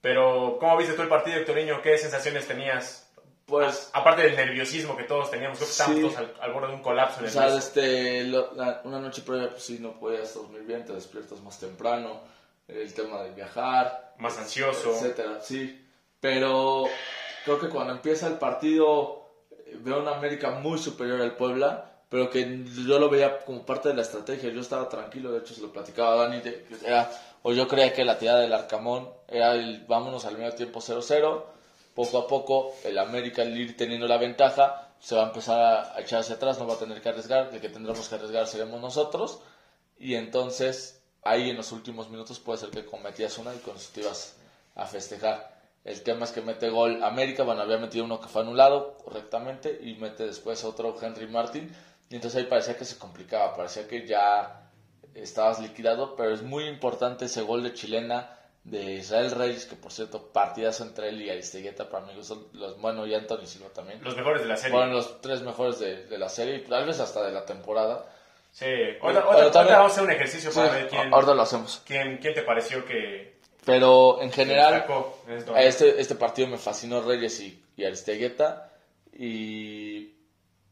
pero, 0.00 0.56
¿cómo 0.60 0.76
viste 0.76 0.94
tú 0.94 1.02
el 1.02 1.08
partido, 1.08 1.38
Hectorinho? 1.38 1.82
¿Qué 1.82 1.98
sensaciones 1.98 2.46
tenías? 2.46 3.02
Pues, 3.46 3.90
A- 3.92 4.00
aparte 4.00 4.22
del 4.22 4.36
nerviosismo 4.36 4.96
que 4.96 5.04
todos 5.04 5.30
teníamos, 5.30 5.58
creo 5.58 5.68
que 5.68 5.72
estábamos 5.72 5.96
Sí. 5.98 6.02
todos 6.02 6.16
al, 6.18 6.34
al 6.40 6.52
borde 6.52 6.68
de 6.68 6.74
un 6.74 6.82
colapso 6.82 7.24
o 7.24 7.28
sea, 7.28 7.56
este, 7.56 8.24
lo- 8.24 8.52
la- 8.54 8.80
una 8.84 8.98
noche 9.00 9.22
previa, 9.22 9.50
pues 9.50 9.62
sí, 9.64 9.78
no 9.80 9.98
podías 9.98 10.34
dormir 10.34 10.62
bien, 10.62 10.84
te 10.84 10.92
despiertas 10.92 11.40
más 11.40 11.58
temprano, 11.58 12.20
el 12.68 12.92
tema 12.94 13.22
de 13.22 13.30
viajar, 13.32 14.14
Más 14.18 14.36
ansioso. 14.38 14.92
etcétera, 14.94 15.40
sí. 15.42 15.86
Pero 16.20 16.84
creo 17.46 17.60
que 17.60 17.68
cuando 17.68 17.92
empieza 17.94 18.26
el 18.26 18.34
partido 18.38 19.30
eh, 19.50 19.78
veo 19.80 20.00
una 20.02 20.16
América 20.16 20.50
muy 20.50 20.78
superior 20.78 21.20
al 21.22 21.36
Puebla, 21.36 21.92
pero 22.08 22.28
que 22.28 22.64
yo 22.86 22.98
lo 22.98 23.08
veía 23.08 23.38
como 23.44 23.64
parte 23.64 23.88
de 23.90 23.94
la 23.94 24.02
estrategia. 24.02 24.50
Yo 24.50 24.60
estaba 24.60 24.88
tranquilo, 24.88 25.30
de 25.32 25.38
hecho 25.38 25.54
se 25.54 25.60
lo 25.62 25.72
platicaba 25.72 26.12
a 26.12 26.16
Dani, 26.26 26.40
de- 26.40 26.66
era, 26.84 27.08
o 27.42 27.52
yo 27.52 27.66
creía 27.68 27.92
que 27.92 28.04
la 28.04 28.18
tirada 28.18 28.40
del 28.40 28.52
Arcamón 28.52 29.08
era 29.28 29.52
el 29.54 29.84
vámonos 29.86 30.24
al 30.24 30.36
medio 30.36 30.52
tiempo 30.54 30.80
0-0. 30.80 31.44
Poco 31.94 32.18
a 32.18 32.26
poco 32.26 32.74
el 32.84 32.98
América 32.98 33.42
al 33.42 33.56
ir 33.56 33.76
teniendo 33.76 34.06
la 34.06 34.18
ventaja 34.18 34.88
se 34.98 35.14
va 35.14 35.22
a 35.22 35.26
empezar 35.28 35.60
a, 35.60 35.96
a 35.96 36.00
echar 36.00 36.20
hacia 36.20 36.34
atrás, 36.34 36.58
no 36.58 36.66
va 36.66 36.74
a 36.74 36.78
tener 36.78 37.00
que 37.00 37.08
arriesgar, 37.08 37.50
el 37.52 37.60
que 37.60 37.68
tendremos 37.70 38.08
que 38.08 38.14
arriesgar 38.16 38.46
seremos 38.48 38.80
nosotros. 38.80 39.38
Y 39.98 40.14
entonces 40.16 41.00
ahí 41.22 41.48
en 41.50 41.56
los 41.56 41.72
últimos 41.72 42.10
minutos 42.10 42.38
puede 42.38 42.58
ser 42.58 42.70
que 42.70 42.84
cometías 42.84 43.38
una 43.38 43.54
y 43.54 43.58
con 43.58 43.76
eso 43.76 43.90
te 43.94 44.00
ibas 44.02 44.36
a 44.74 44.84
festejar. 44.86 45.55
El 45.86 46.02
tema 46.02 46.24
es 46.24 46.32
que 46.32 46.40
mete 46.42 46.68
gol 46.68 47.02
América, 47.04 47.44
bueno, 47.44 47.62
había 47.62 47.78
metido 47.78 48.04
uno 48.04 48.20
que 48.20 48.26
fue 48.28 48.42
anulado 48.42 48.98
correctamente 49.04 49.78
y 49.82 49.94
mete 49.94 50.26
después 50.26 50.64
otro 50.64 50.96
Henry 51.00 51.28
Martin. 51.28 51.72
Y 52.10 52.16
entonces 52.16 52.40
ahí 52.40 52.46
parecía 52.48 52.76
que 52.76 52.84
se 52.84 52.98
complicaba, 52.98 53.54
parecía 53.56 53.86
que 53.86 54.04
ya 54.06 54.68
estabas 55.14 55.60
liquidado, 55.60 56.16
pero 56.16 56.34
es 56.34 56.42
muy 56.42 56.64
importante 56.64 57.26
ese 57.26 57.40
gol 57.42 57.62
de 57.62 57.72
chilena 57.72 58.30
de 58.64 58.94
Israel 58.94 59.30
Reyes, 59.30 59.64
que 59.66 59.76
por 59.76 59.92
cierto, 59.92 60.32
partidazo 60.32 60.82
entre 60.82 61.08
él 61.10 61.22
y 61.22 61.30
Aristegueta 61.30 61.88
para 61.88 62.04
mí 62.04 62.12
son 62.24 62.48
los, 62.52 62.80
bueno, 62.80 63.06
y 63.06 63.14
Anthony 63.14 63.46
Silva 63.46 63.68
también. 63.72 64.02
Los 64.02 64.16
mejores 64.16 64.42
de 64.42 64.48
la 64.48 64.56
serie. 64.56 64.72
Fueron 64.76 64.92
los 64.92 65.20
tres 65.20 65.40
mejores 65.42 65.78
de, 65.78 66.04
de 66.06 66.18
la 66.18 66.28
serie 66.28 66.58
tal 66.68 66.84
vez 66.84 66.98
hasta 66.98 67.24
de 67.24 67.30
la 67.32 67.46
temporada. 67.46 68.04
sí. 68.50 68.66
Ahorita 69.00 69.20
vamos 69.22 69.56
a 69.56 69.86
hacer 69.86 70.02
un 70.02 70.10
ejercicio 70.10 70.50
Sí, 70.50 70.58
para 70.58 70.72
ver 70.72 70.88
quién, 70.88 71.14
ahorita 71.14 71.34
lo 71.34 71.42
hacemos. 71.42 71.80
quién, 71.86 72.18
quién 72.18 72.34
te 72.34 72.42
pareció 72.42 72.84
que 72.84 73.35
Pero 73.66 74.22
en 74.22 74.30
general, 74.32 74.86
este, 75.58 76.00
este 76.00 76.14
partido 76.14 76.48
me 76.48 76.56
fascinó 76.56 77.02
Reyes 77.02 77.38
y, 77.40 77.62
y 77.76 77.84
Aristegueta. 77.84 78.70
Y, 79.18 80.14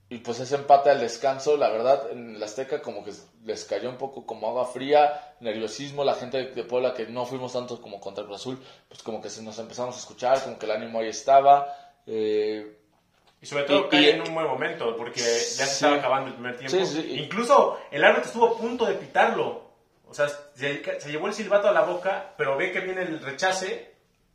y 0.09 0.19
pues 0.19 0.39
ese 0.41 0.55
empate 0.55 0.91
al 0.91 1.01
descanso, 1.01 1.57
la 1.57 1.71
verdad, 1.71 2.11
en 2.13 2.39
la 2.39 2.47
Azteca 2.47 2.81
como 2.81 3.05
que 3.05 3.11
les 3.45 3.65
cayó 3.65 3.91
un 3.91 3.97
poco 3.97 4.25
como 4.25 4.49
agua 4.49 4.67
fría, 4.67 5.35
nerviosismo, 5.41 6.05
la 6.05 6.15
gente 6.15 6.45
de 6.45 6.65
Puebla 6.65 6.95
que 6.95 7.07
no 7.07 7.27
fuimos 7.27 7.53
tanto 7.53 7.81
como 7.83 8.01
contra 8.01 8.25
el 8.25 8.33
Azul, 8.33 8.59
pues 8.89 9.03
como 9.03 9.21
que 9.21 9.29
se 9.29 9.43
nos 9.43 9.59
empezamos 9.59 9.97
a 9.97 9.99
escuchar, 9.99 10.41
como 10.45 10.59
que 10.59 10.67
el 10.67 10.73
ánimo 10.73 11.01
ahí 11.01 11.09
estaba. 11.09 11.75
eh, 12.07 12.77
Y 13.43 13.47
sobre 13.47 13.65
todo 13.65 13.87
Y- 13.87 13.89
cae 13.89 14.03
y- 14.03 14.09
en 14.11 14.21
un 14.23 14.35
buen 14.35 14.47
momento, 14.47 14.97
porque 14.97 15.19
ya 15.21 15.25
se 15.27 15.41
Sí. 15.57 15.63
estaba 15.65 15.97
acabando 15.97 16.29
el 16.29 16.35
primer 16.35 16.57
tiempo. 16.59 16.77
Sí, 16.77 16.87
sí, 16.87 17.07
y- 17.11 17.19
Incluso 17.25 17.79
el 17.91 18.05
árbitro 18.05 18.27
estuvo 18.29 18.47
a 18.47 18.57
punto 18.59 18.87
de 18.87 18.95
pitarlo. 18.95 19.64
O 20.09 20.15
sea, 20.15 20.29
se, 20.29 21.01
se 21.01 21.11
llevó 21.11 21.27
el 21.27 21.35
silbato 21.35 21.69
a 21.69 21.73
la 21.73 21.83
boca, 21.83 22.35
pero 22.37 22.57
ve 22.57 22.71
que 22.73 22.81
viene 22.81 23.03
el 23.03 23.21
rechace 23.21 23.93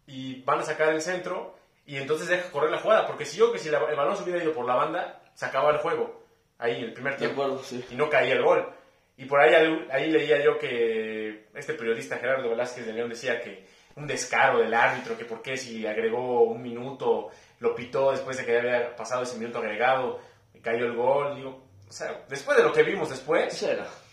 y 0.08 0.42
van 0.42 0.60
a 0.60 0.64
sacar 0.64 0.90
el 0.90 1.02
centro 1.02 1.56
y 1.86 1.98
entonces 1.98 2.28
deja 2.28 2.52
correr 2.52 2.72
la 2.72 2.80
jugada. 2.80 3.08
Porque 3.08 3.26
si 3.26 3.38
yo 3.38 3.52
que 3.52 3.60
si 3.60 3.70
la- 3.70 3.86
el 3.90 3.96
balón 3.96 4.18
se 4.18 4.24
hubiera 4.24 4.44
ido 4.44 4.54
por 4.54 4.66
la 4.66 4.76
banda, 4.76 5.22
se 5.34 5.46
acababa 5.46 5.72
el 5.72 5.78
juego. 5.80 6.24
Ahí, 6.58 6.78
en 6.78 6.84
el 6.86 6.94
primer 6.94 7.16
tiempo. 7.18 7.44
acuerdo, 7.44 7.64
sí. 7.64 7.86
y 7.90 7.96
no 7.96 8.10
caía 8.10 8.34
el 8.34 8.44
gol. 8.44 8.68
Y 9.16 9.26
por 9.26 9.40
ahí, 9.42 9.54
ahí 9.92 10.10
leía 10.12 10.42
yo 10.44 10.58
que 10.58 11.48
este 11.54 11.74
periodista 11.74 12.18
Gerardo 12.18 12.50
Velázquez 12.50 12.86
de 12.86 12.94
León 12.94 13.10
decía 13.10 13.42
que 13.42 13.66
un 13.96 14.08
descaro 14.08 14.60
del 14.60 14.74
árbitro, 14.74 15.18
que 15.18 15.26
por 15.26 15.42
qué 15.42 15.58
si 15.58 15.86
agregó 15.86 16.44
un 16.44 16.62
minuto, 16.62 17.30
lo 17.60 17.76
pitó 17.76 18.12
después 18.12 18.38
de 18.38 18.46
que 18.46 18.54
ya 18.54 18.60
había 18.60 18.96
pasado 18.96 19.24
ese 19.24 19.38
minuto 19.38 19.60
agregado, 19.60 20.20
y 20.54 20.60
cayó 20.60 20.86
el 20.86 20.96
gol. 20.96 21.36
Digo, 21.36 21.64
o 21.88 21.92
sea, 21.92 22.24
después 22.30 22.58
de 22.58 22.64
lo 22.64 22.72
que 22.72 22.84
vimos 22.84 23.10
después. 23.10 23.54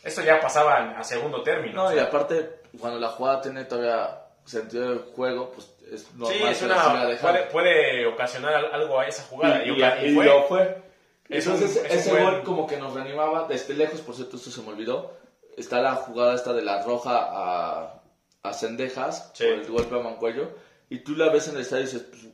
Esto 0.06 0.22
ya 0.22 0.40
pasaba 0.40 0.98
a 0.98 1.04
segundo 1.04 1.42
término. 1.42 1.82
No, 1.84 1.88
o 1.88 1.94
y 1.94 1.98
aparte, 1.98 2.60
cuando 2.80 2.98
la 2.98 3.08
jugada 3.08 3.40
tiene 3.42 3.64
todavía 3.64 4.22
sentido 4.44 4.92
de 4.92 4.98
juego, 5.14 5.50
pues 5.50 5.70
es 5.92 6.02
Sí, 6.02 6.08
normal 6.16 6.36
es 6.52 6.62
la 6.62 6.74
siga 6.82 6.90
una, 7.10 7.18
puede, 7.20 7.42
puede 7.44 8.06
ocasionar 8.06 8.54
al- 8.54 8.72
algo 8.74 8.98
a 9.00 9.06
esa 9.06 9.22
jugada. 9.24 9.64
Y, 9.64 9.68
Y, 9.70 9.72
y- 9.72 9.82
oca- 9.82 10.02
y 10.02 10.06
y 10.06 10.14
fue. 10.14 10.24
lo 10.24 10.42
fue. 10.44 10.82
Es 11.28 11.46
Entonces, 11.46 11.76
un- 11.80 11.86
es 11.86 11.92
ese 12.06 12.20
gol 12.22 12.42
como 12.44 12.66
que 12.66 12.76
nos 12.76 12.94
reanimaba 12.94 13.46
desde 13.48 13.74
lejos, 13.74 14.00
por 14.00 14.14
cierto, 14.14 14.36
esto 14.36 14.50
se 14.50 14.62
me 14.62 14.68
olvidó. 14.68 15.16
Está 15.56 15.80
la 15.80 15.94
jugada 15.94 16.34
esta 16.34 16.52
de 16.52 16.62
la 16.62 16.82
roja 16.82 17.12
a, 17.18 18.02
a 18.42 18.52
Cendejas, 18.52 19.30
Sí. 19.34 19.44
por 19.44 19.52
el 19.54 19.70
golpe 19.70 19.94
a 19.96 20.02
Mancuello, 20.02 20.50
y 20.88 20.98
tú 21.00 21.16
la 21.16 21.30
ves 21.30 21.48
en 21.48 21.56
el 21.56 21.62
estadio 21.62 21.82
y 21.82 21.86
dices, 21.86 22.02
pues, 22.02 22.26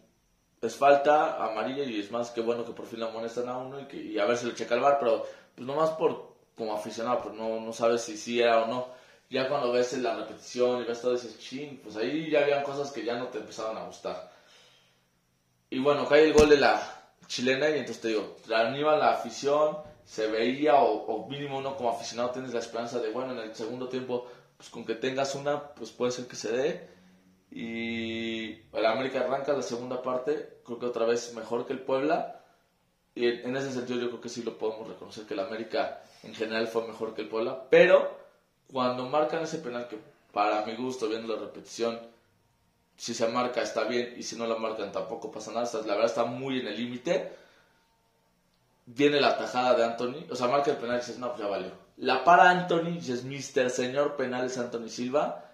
es 0.61 0.76
falta 0.76 1.43
amarilla 1.45 1.85
y 1.85 2.00
es 2.00 2.11
más 2.11 2.31
que 2.31 2.41
bueno 2.41 2.64
que 2.64 2.73
por 2.73 2.87
fin 2.87 3.00
la 3.00 3.07
amonestan 3.07 3.49
a 3.49 3.57
uno 3.59 3.81
y, 3.81 3.87
que, 3.87 3.97
y 3.97 4.19
a 4.19 4.26
ver 4.26 4.37
si 4.37 4.47
lo 4.47 4.52
checa 4.55 4.75
el 4.75 4.81
bar, 4.81 4.99
pero 5.00 5.26
pues 5.55 5.67
nomás 5.67 5.91
por 5.91 6.32
como 6.56 6.75
aficionado, 6.75 7.23
pues 7.23 7.35
no, 7.35 7.61
no 7.61 7.73
sabes 7.73 8.02
si 8.02 8.16
sí 8.16 8.40
era 8.40 8.64
o 8.64 8.66
no. 8.66 8.88
Ya 9.30 9.49
cuando 9.49 9.73
ves 9.73 9.97
la 9.99 10.14
repetición 10.16 10.82
y 10.82 10.85
ves 10.85 11.00
todo, 11.00 11.12
dices, 11.14 11.38
ching, 11.38 11.78
pues 11.82 11.97
ahí 11.97 12.30
ya 12.30 12.42
habían 12.42 12.62
cosas 12.62 12.92
que 12.92 13.04
ya 13.04 13.16
no 13.16 13.28
te 13.28 13.38
empezaban 13.38 13.76
a 13.78 13.87
gustar. 13.87 14.30
Y 15.71 15.78
bueno, 15.78 16.06
cae 16.06 16.25
el 16.25 16.35
gol 16.35 16.50
de 16.50 16.59
la 16.59 17.02
chilena 17.26 17.71
y 17.71 17.78
entonces 17.78 18.00
te 18.00 18.09
digo, 18.09 18.37
reanima 18.47 18.97
la 18.97 19.12
afición, 19.12 19.78
se 20.04 20.26
veía 20.26 20.76
o, 20.76 21.06
o 21.06 21.28
mínimo 21.28 21.59
uno 21.59 21.76
como 21.76 21.90
aficionado 21.90 22.30
tienes 22.30 22.52
la 22.52 22.61
esperanza 22.61 22.99
de, 23.00 23.11
bueno, 23.11 23.32
en 23.32 23.38
el 23.38 23.54
segundo 23.54 23.88
tiempo, 23.88 24.26
pues 24.56 24.68
con 24.68 24.85
que 24.85 24.97
tengas 24.97 25.35
una, 25.35 25.71
pues 25.75 25.90
puede 25.90 26.12
ser 26.12 26.26
que 26.26 26.37
se 26.37 26.52
dé. 26.52 26.88
Y 27.50 28.52
el 28.73 28.87
América 28.87 29.21
arranca 29.21 29.52
la 29.52 29.62
segunda 29.62 30.02
parte, 30.02 30.61
creo 30.64 30.78
que 30.78 30.87
otra 30.87 31.06
vez 31.06 31.35
mejor 31.35 31.66
que 31.66 31.73
el 31.73 31.80
Puebla. 31.80 32.42
Y 33.14 33.26
en 33.26 33.57
ese 33.57 33.73
sentido 33.73 34.00
yo 34.00 34.09
creo 34.09 34.21
que 34.21 34.28
sí 34.28 34.42
lo 34.42 34.57
podemos 34.57 34.88
reconocer 34.88 35.26
que 35.26 35.35
el 35.35 35.40
América 35.40 36.02
en 36.23 36.35
general 36.35 36.66
fue 36.66 36.87
mejor 36.87 37.14
que 37.14 37.23
el 37.23 37.28
Puebla. 37.28 37.64
Pero 37.69 38.19
cuando 38.73 39.09
marcan 39.09 39.42
ese 39.42 39.59
penal 39.59 39.88
que 39.88 39.99
para 40.33 40.64
mi 40.64 40.75
gusto, 40.76 41.09
viendo 41.09 41.35
la 41.35 41.40
repetición, 41.40 42.00
si 42.97 43.14
se 43.14 43.28
marca 43.28 43.62
está 43.62 43.85
bien 43.85 44.14
y 44.16 44.23
si 44.23 44.37
no 44.37 44.47
la 44.47 44.57
marcan 44.57 44.92
tampoco 44.92 45.31
pasa 45.31 45.52
nada. 45.52 45.71
La 45.83 45.95
verdad 45.95 46.07
está 46.07 46.25
muy 46.25 46.61
en 46.61 46.69
el 46.69 46.76
límite. 46.76 47.33
Viene 48.87 49.21
la 49.21 49.37
tajada 49.37 49.75
de 49.75 49.85
Anthony, 49.85 50.26
o 50.31 50.35
sea, 50.35 50.49
marca 50.49 50.71
el 50.71 50.76
penal 50.78 50.97
y 50.97 51.00
dices, 51.00 51.19
no, 51.19 51.28
pues 51.28 51.40
ya 51.40 51.49
valió. 51.49 51.71
La 51.99 52.25
para 52.25 52.50
Anthony, 52.50 52.95
dices, 52.95 53.25
Mister 53.25 53.71
Señor 53.71 54.16
Penales 54.16 54.59
Anthony 54.59 54.88
Silva, 54.88 55.45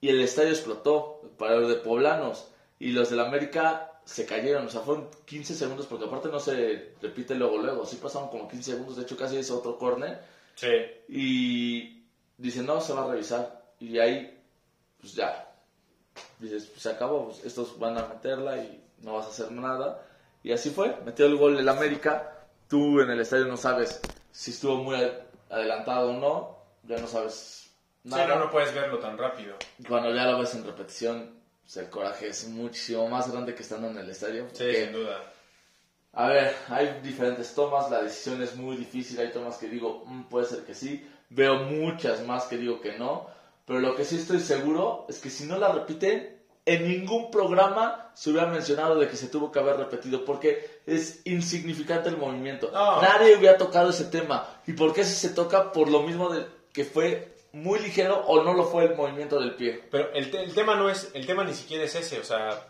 y 0.00 0.08
el 0.08 0.20
estadio 0.20 0.50
explotó 0.50 1.20
para 1.38 1.56
los 1.56 1.68
de 1.68 1.76
poblanos. 1.76 2.48
Y 2.80 2.90
los 2.90 3.10
del 3.10 3.20
América 3.20 3.91
se 4.04 4.26
cayeron, 4.26 4.66
o 4.66 4.68
sea, 4.70 4.80
fueron 4.80 5.08
15 5.24 5.54
segundos, 5.54 5.86
porque 5.86 6.06
aparte 6.06 6.28
no 6.28 6.40
se 6.40 6.94
repite 7.00 7.34
luego, 7.34 7.58
luego. 7.58 7.86
Sí 7.86 7.96
pasaron 7.96 8.28
como 8.28 8.48
15 8.48 8.72
segundos, 8.72 8.96
de 8.96 9.02
hecho 9.02 9.16
casi 9.16 9.36
es 9.36 9.50
otro 9.50 9.78
córner. 9.78 10.20
Sí. 10.56 10.68
Y 11.08 12.04
dicen, 12.36 12.66
no, 12.66 12.80
se 12.80 12.92
va 12.92 13.04
a 13.04 13.10
revisar. 13.10 13.62
Y 13.80 13.98
ahí, 13.98 14.38
pues 15.00 15.14
ya. 15.14 15.48
Dices, 16.38 16.66
pues 16.66 16.82
se 16.82 16.90
acabó, 16.90 17.26
pues, 17.28 17.44
estos 17.44 17.78
van 17.78 17.96
a 17.98 18.06
meterla 18.06 18.58
y 18.58 18.82
no 18.98 19.14
vas 19.14 19.26
a 19.26 19.30
hacer 19.30 19.52
nada. 19.52 20.04
Y 20.42 20.52
así 20.52 20.70
fue, 20.70 20.96
metió 21.04 21.26
el 21.26 21.36
gol 21.36 21.56
del 21.56 21.68
América. 21.68 22.46
Tú 22.68 23.00
en 23.00 23.10
el 23.10 23.20
estadio 23.20 23.46
no 23.46 23.56
sabes 23.56 24.00
si 24.30 24.50
estuvo 24.50 24.76
muy 24.76 24.96
ad- 24.96 25.20
adelantado 25.50 26.10
o 26.10 26.12
no. 26.14 26.58
Ya 26.84 26.98
no 26.98 27.06
sabes 27.06 27.70
Sí, 28.02 28.08
nada. 28.08 28.26
no, 28.26 28.38
no 28.46 28.50
puedes 28.50 28.74
verlo 28.74 28.98
tan 28.98 29.16
rápido. 29.16 29.54
Cuando 29.88 30.12
ya 30.12 30.24
lo 30.26 30.38
ves 30.40 30.54
en 30.54 30.64
repetición, 30.64 31.30
pues, 31.72 31.84
el 31.86 31.90
coraje 31.90 32.28
es 32.28 32.48
muchísimo 32.48 33.08
más 33.08 33.30
grande 33.30 33.54
que 33.54 33.62
estando 33.62 33.88
en 33.88 33.98
el 33.98 34.10
estadio. 34.10 34.44
Sí, 34.52 34.58
porque- 34.58 34.84
sin 34.84 34.92
duda. 34.92 35.22
a 36.14 36.26
ver, 36.28 36.54
hay 36.68 37.00
diferentes 37.02 37.54
tomas, 37.54 37.90
la 37.90 38.02
decisión 38.02 38.42
es 38.42 38.54
muy 38.54 38.76
difícil, 38.76 39.18
hay 39.18 39.30
tomas 39.32 39.56
que 39.56 39.66
digo, 39.68 40.04
"Mm, 40.06 40.24
puede 40.24 40.44
ser 40.44 40.60
que 40.64 40.74
sí, 40.74 41.08
veo 41.30 41.60
muchas 41.60 42.20
más 42.26 42.44
que 42.44 42.58
digo 42.58 42.82
que 42.82 42.98
no, 42.98 43.26
pero 43.64 43.80
lo 43.80 43.96
que 43.96 44.04
sí 44.04 44.16
estoy 44.16 44.40
seguro 44.40 45.06
es 45.08 45.18
que 45.20 45.30
si 45.30 45.44
no 45.44 45.56
la 45.56 45.72
repiten, 45.72 46.38
en 46.66 46.86
ningún 46.86 47.30
programa 47.30 48.10
se 48.14 48.28
hubiera 48.30 48.46
mencionado 48.48 48.98
de 48.98 49.08
que 49.08 49.16
se 49.16 49.28
tuvo 49.28 49.50
que 49.50 49.58
haber 49.58 49.76
repetido, 49.78 50.26
porque 50.26 50.82
es 50.86 51.22
insignificante 51.24 52.10
el 52.10 52.18
movimiento. 52.18 52.70
No. 52.70 53.00
Nadie 53.00 53.34
hubiera 53.36 53.56
tocado 53.56 53.88
ese 53.88 54.04
tema. 54.04 54.46
¿Y 54.66 54.74
por 54.74 54.92
qué 54.92 55.04
si 55.04 55.14
se 55.14 55.30
toca? 55.30 55.72
Por 55.72 55.88
lo 55.88 56.02
mismo 56.02 56.28
de 56.28 56.44
que 56.74 56.84
fue 56.84 57.34
muy 57.52 57.78
ligero 57.80 58.16
o 58.26 58.42
no 58.42 58.54
lo 58.54 58.64
fue 58.64 58.84
el 58.84 58.94
movimiento 58.96 59.38
del 59.38 59.54
pie. 59.54 59.82
Pero 59.90 60.10
el, 60.12 60.30
te- 60.30 60.42
el 60.42 60.54
tema 60.54 60.74
no 60.74 60.88
es, 60.88 61.10
el 61.14 61.26
tema 61.26 61.44
ni 61.44 61.54
siquiera 61.54 61.84
es 61.84 61.94
ese, 61.94 62.18
o 62.20 62.24
sea... 62.24 62.68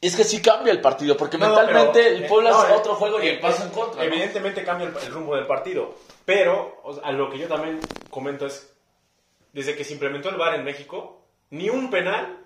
Es 0.00 0.16
que 0.16 0.24
sí 0.24 0.42
cambia 0.42 0.72
el 0.72 0.80
partido, 0.82 1.16
porque 1.16 1.38
No, 1.38 1.46
mentalmente 1.46 2.02
pero, 2.02 2.16
el 2.16 2.24
eh, 2.24 2.28
Puebla 2.28 2.50
no, 2.50 2.58
hace 2.60 2.72
eh, 2.72 2.76
otro 2.76 2.94
juego 2.96 3.22
y 3.22 3.26
eh, 3.26 3.30
el 3.34 3.40
paso 3.40 3.62
eh, 3.62 3.66
en 3.66 3.72
contra. 3.72 3.96
¿no? 3.96 4.02
Evidentemente 4.02 4.62
cambia 4.64 4.88
el, 4.88 4.96
el 4.96 5.12
rumbo 5.12 5.34
del 5.36 5.46
partido. 5.46 5.94
Pero, 6.26 6.80
o 6.84 6.92
sea, 6.94 7.04
a 7.04 7.12
lo 7.12 7.30
que 7.30 7.38
yo 7.38 7.48
también 7.48 7.80
comento 8.10 8.44
es, 8.46 8.70
desde 9.52 9.74
que 9.76 9.84
se 9.84 9.94
implementó 9.94 10.28
el 10.28 10.36
VAR 10.36 10.56
en 10.56 10.64
México, 10.64 11.22
ni 11.50 11.70
un 11.70 11.88
penal 11.90 12.38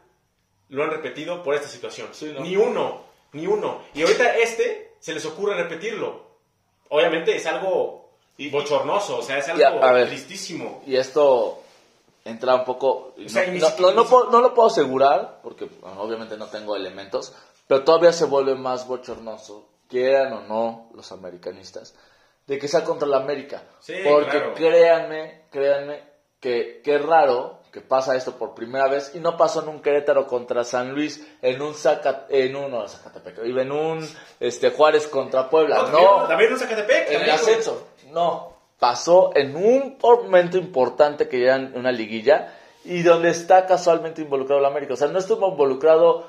lo 0.68 0.84
han 0.84 0.90
repetido 0.90 1.42
por 1.42 1.54
esta 1.54 1.66
situación. 1.68 2.08
Ni 2.42 2.56
uno, 2.56 3.02
ni 3.32 3.46
uno. 3.46 3.80
Y 3.94 4.02
ahorita 4.02 4.36
este 4.36 4.92
se 5.00 5.14
les 5.14 5.24
ocurre 5.24 5.54
repetirlo. 5.56 6.28
Obviamente 6.90 7.34
es 7.34 7.46
algo 7.46 8.10
bochornoso, 8.52 9.18
o 9.18 9.22
sea, 9.22 9.38
es 9.38 9.48
algo 9.48 9.60
Ya, 9.60 9.68
a 9.70 9.92
ver. 9.92 10.06
tristísimo. 10.08 10.82
y 10.86 10.96
esto 10.96 11.62
entra 12.28 12.54
un 12.54 12.64
poco 12.64 13.14
y 13.16 13.26
O 13.26 13.28
sea, 13.28 13.46
no, 13.46 13.52
no- 13.58 13.68
no- 13.78 13.92
no 13.92 14.04
puedo, 14.06 14.30
no 14.30 14.40
lo 14.40 14.54
puedo 14.54 14.68
asegurar 14.68 15.40
porque 15.42 15.64
bueno, 15.80 16.00
obviamente 16.02 16.36
no 16.36 16.46
tengo 16.46 16.76
elementos 16.76 17.32
pero 17.66 17.84
todavía 17.84 18.12
se 18.12 18.24
vuelve 18.26 18.54
más 18.54 18.86
bochornoso 18.86 19.68
quieran 19.88 20.32
o 20.32 20.40
no 20.42 20.90
los 20.94 21.10
americanistas 21.12 21.94
de 22.46 22.58
que 22.58 22.68
sea 22.68 22.84
contra 22.84 23.08
la 23.08 23.18
América 23.18 23.62
Sí, 23.80 23.94
porque 24.08 24.30
claro. 24.38 24.54
créanme 24.54 25.44
créanme 25.50 26.02
que 26.40 26.80
qué 26.84 26.98
raro 26.98 27.58
que 27.72 27.80
pasa 27.82 28.16
esto 28.16 28.32
por 28.38 28.54
primera 28.54 28.88
vez 28.88 29.12
y 29.14 29.20
no 29.20 29.36
pasó 29.36 29.62
en 29.62 29.68
un 29.68 29.82
Querétaro 29.82 30.26
contra 30.26 30.64
San 30.64 30.92
Luis 30.94 31.26
en 31.42 31.60
un 31.60 31.74
Zaca, 31.74 32.26
en 32.30 32.56
un 32.56 32.70
no, 32.70 32.88
Zacatepec 32.88 33.38
en 33.44 33.72
un 33.72 34.08
este 34.40 34.70
Juárez 34.70 35.06
contra 35.08 35.50
Puebla 35.50 35.76
no, 35.78 35.84
también, 35.92 36.28
también 36.28 36.52
en 36.52 36.58
Zacatepec. 36.58 37.10
en 37.10 37.22
el 37.22 37.30
ascenso. 37.30 37.88
No. 38.10 38.57
Pasó 38.78 39.32
en 39.34 39.56
un 39.56 39.98
momento 40.00 40.56
importante 40.58 41.28
que 41.28 41.40
ya 41.40 41.56
en 41.56 41.76
una 41.76 41.90
liguilla 41.92 42.54
y 42.84 43.02
donde 43.02 43.30
está 43.30 43.66
casualmente 43.66 44.22
involucrado 44.22 44.60
el 44.60 44.66
América. 44.66 44.94
O 44.94 44.96
sea, 44.96 45.08
no 45.08 45.18
estuvo 45.18 45.48
involucrado 45.50 46.26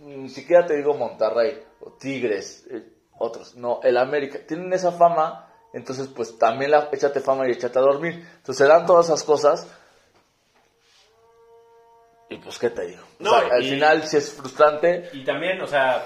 ni 0.00 0.28
siquiera 0.30 0.66
te 0.66 0.74
digo 0.76 0.94
Monterrey 0.94 1.62
o 1.80 1.90
Tigres, 1.92 2.66
eh, 2.70 2.82
otros. 3.18 3.54
No, 3.56 3.80
el 3.84 3.96
América. 3.98 4.40
Tienen 4.46 4.72
esa 4.72 4.90
fama, 4.92 5.48
entonces 5.72 6.08
pues 6.08 6.38
también 6.38 6.70
la, 6.72 6.88
échate 6.90 7.20
fama 7.20 7.46
y 7.46 7.52
échate 7.52 7.78
a 7.78 7.82
dormir. 7.82 8.14
Entonces 8.36 8.56
se 8.56 8.66
dan 8.66 8.84
todas 8.86 9.06
esas 9.06 9.22
cosas. 9.22 9.68
Y 12.30 12.36
pues, 12.38 12.58
¿qué 12.58 12.70
te 12.70 12.86
digo? 12.86 13.02
O 13.20 13.22
No, 13.22 13.30
sea, 13.38 13.48
al 13.52 13.62
y- 13.62 13.70
final 13.70 14.02
sí 14.08 14.16
es 14.16 14.32
frustrante. 14.32 15.10
Y 15.12 15.24
también, 15.24 15.60
o 15.60 15.66
sea, 15.66 16.04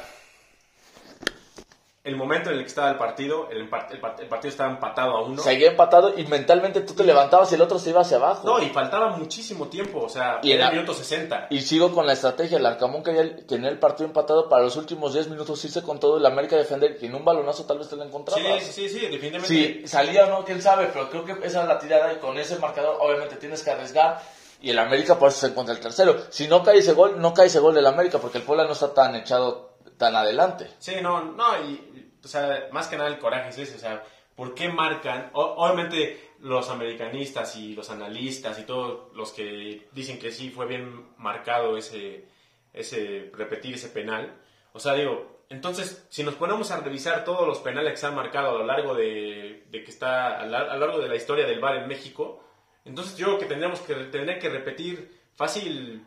el 2.07 2.15
momento 2.15 2.51
en 2.51 2.57
el 2.57 2.63
que 2.63 2.69
estaba 2.69 2.89
el 2.91 2.97
partido, 2.97 3.49
el, 3.51 3.59
el 3.59 3.63
el 3.65 4.29
partido 4.29 4.49
estaba 4.49 4.71
empatado 4.71 5.17
a 5.17 5.25
uno. 5.25 5.43
Seguía 5.43 5.71
empatado 5.71 6.17
y 6.17 6.25
mentalmente 6.27 6.81
tú 6.83 6.95
te 6.95 7.03
levantabas 7.03 7.51
y 7.51 7.57
el 7.57 7.61
otro 7.61 7.81
se 7.81 7.91
iba 7.91 8.03
hacia 8.03 8.19
abajo. 8.19 8.47
No, 8.47 8.63
y 8.63 8.69
faltaba 8.71 9.17
muchísimo 9.17 9.67
tiempo, 9.67 10.03
o 10.03 10.09
sea, 10.09 10.39
Y 10.41 10.53
en 10.53 10.61
el 10.61 10.71
minuto 10.71 10.95
60. 10.95 11.49
Y 11.51 11.61
sigo 11.63 11.93
con 11.93 12.07
la 12.07 12.13
estrategia. 12.13 12.59
El 12.59 12.67
Arcamón 12.67 13.03
quería 13.03 13.45
tener 13.45 13.73
el 13.73 13.81
partido 13.81 14.07
empatado 14.07 14.49
para 14.49 14.63
los 14.63 14.77
últimos 14.77 15.15
10 15.15 15.29
minutos 15.31 15.65
irse 15.65 15.83
con 15.83 15.99
todo 15.99 16.19
el 16.19 16.27
América 16.27 16.57
defender 16.57 16.97
y 17.01 17.07
en 17.07 17.15
un 17.17 17.25
balonazo 17.25 17.65
tal 17.65 17.79
vez 17.79 17.89
te 17.89 17.97
lo 17.97 18.05
encontrabas. 18.05 18.63
Sí, 18.63 18.73
sí, 18.73 18.89
sí, 18.89 19.01
sí, 19.01 19.07
definitivamente. 19.07 19.49
Si 19.49 19.89
salía 19.89 20.27
o 20.27 20.31
no, 20.31 20.45
quién 20.45 20.63
sabe, 20.63 20.89
pero 20.93 21.11
creo 21.11 21.25
que 21.25 21.33
esa 21.45 21.63
es 21.63 21.69
la 21.69 21.79
tirada 21.79 22.13
y 22.13 22.17
con 22.19 22.39
ese 22.39 22.57
marcador 22.61 22.99
obviamente 23.01 23.35
tienes 23.35 23.65
que 23.65 23.71
arriesgar 23.73 24.23
y 24.63 24.71
el 24.71 24.79
América 24.79 25.19
por 25.19 25.31
eso 25.31 25.41
se 25.41 25.49
encuentra 25.49 25.75
el 25.75 25.81
tercero. 25.81 26.17
Si 26.31 26.47
no 26.47 26.63
cae 26.63 26.79
ese 26.79 26.93
gol, 26.93 27.21
no 27.21 27.35
cae 27.35 27.47
ese 27.47 27.59
gol 27.59 27.75
del 27.75 27.87
América 27.87 28.19
porque 28.19 28.39
el 28.39 28.45
Puebla 28.45 28.65
no 28.65 28.73
está 28.73 28.95
tan 28.95 29.17
echado 29.17 29.76
tan 29.99 30.15
adelante. 30.17 30.69
Sí, 30.79 30.97
no, 31.03 31.25
no, 31.25 31.63
y, 31.65 32.11
o 32.25 32.29
sea, 32.29 32.69
más 32.73 32.89
que 32.89 32.97
nada 32.97 33.09
el 33.09 33.19
coraje 33.19 33.51
es 33.51 33.59
ese, 33.59 33.77
o 33.77 33.79
sea, 33.79 34.05
¿por 34.35 34.55
qué 34.55 34.69
marcan? 34.69 35.31
O- 35.35 35.55
obviamente 35.65 36.33
los 36.41 36.69
americanistas 36.71 37.57
y 37.57 37.75
los 37.75 37.91
analistas 37.91 38.59
y 38.59 38.65
todos 38.65 39.15
los 39.17 39.33
que 39.33 39.89
dicen 39.93 40.19
que 40.19 40.31
sí 40.33 40.51
fue 40.51 40.67
bien 40.67 41.07
marcado 41.17 41.77
ese, 41.77 42.27
ese, 42.73 43.31
repetir 43.35 43.75
ese 43.75 43.89
penal, 43.89 44.35
o 44.73 44.79
sea, 44.79 44.95
digo, 44.95 45.45
entonces, 45.49 46.05
si 46.11 46.25
nos 46.25 46.35
ponemos 46.35 46.71
a 46.73 46.81
revisar 46.81 47.25
todos 47.25 47.47
los 47.47 47.61
penales 47.61 47.93
que 47.93 47.97
se 47.99 48.07
han 48.07 48.17
marcado 48.17 48.51
a 48.51 48.59
lo 48.59 48.65
largo 48.67 48.95
de, 48.95 49.65
de 49.71 49.85
que 49.85 49.91
está, 49.91 50.41
a, 50.41 50.45
lo 50.45 50.77
largo 50.79 50.99
de 50.99 51.09
la 51.09 51.15
historia 51.15 51.47
del 51.47 51.61
VAR 51.61 51.77
en 51.77 51.87
México, 51.89 52.43
entonces 52.85 53.17
yo 53.17 53.27
creo 53.27 53.39
que 53.39 53.47
tendríamos 53.47 53.81
que 53.81 53.95
tener 53.95 54.39
que 54.41 54.49
repetir 54.49 55.21
fácil 55.37 56.05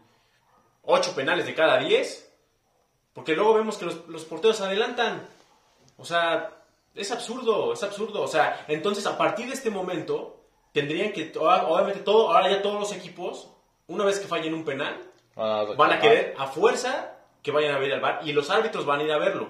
8 0.84 1.16
penales 1.16 1.46
de 1.46 1.54
cada 1.56 1.78
10 1.78 2.29
porque 3.20 3.36
luego 3.36 3.56
vemos 3.56 3.78
que 3.78 3.84
los, 3.84 4.08
los 4.08 4.24
porteros 4.24 4.56
se 4.56 4.64
adelantan. 4.64 5.28
O 5.98 6.06
sea, 6.06 6.52
es 6.96 7.12
absurdo, 7.12 7.74
es 7.74 7.84
absurdo. 7.84 8.22
O 8.22 8.30
sea, 8.30 8.64
entonces 8.70 9.06
a 9.06 9.18
partir 9.18 9.48
de 9.48 9.56
este 9.56 9.70
momento 9.70 10.40
tendrían 10.72 11.12
que, 11.12 11.30
obviamente 11.38 12.00
todo, 12.00 12.32
ahora 12.32 12.50
ya 12.50 12.62
todos 12.62 12.80
los 12.80 12.94
equipos, 12.94 13.50
una 13.88 14.06
vez 14.06 14.20
que 14.20 14.28
fallen 14.30 14.54
un 14.54 14.64
penal, 14.64 15.02
van 15.36 15.92
a 15.92 16.00
querer 16.00 16.34
a 16.38 16.48
fuerza 16.48 17.18
que 17.44 17.52
vayan 17.52 17.76
a 17.76 17.80
ver 17.80 17.92
al 17.92 18.00
bar 18.00 18.22
y 18.24 18.32
los 18.32 18.50
árbitros 18.50 18.86
van 18.86 19.02
a 19.02 19.04
ir 19.04 19.12
a 19.12 19.18
verlo. 19.18 19.50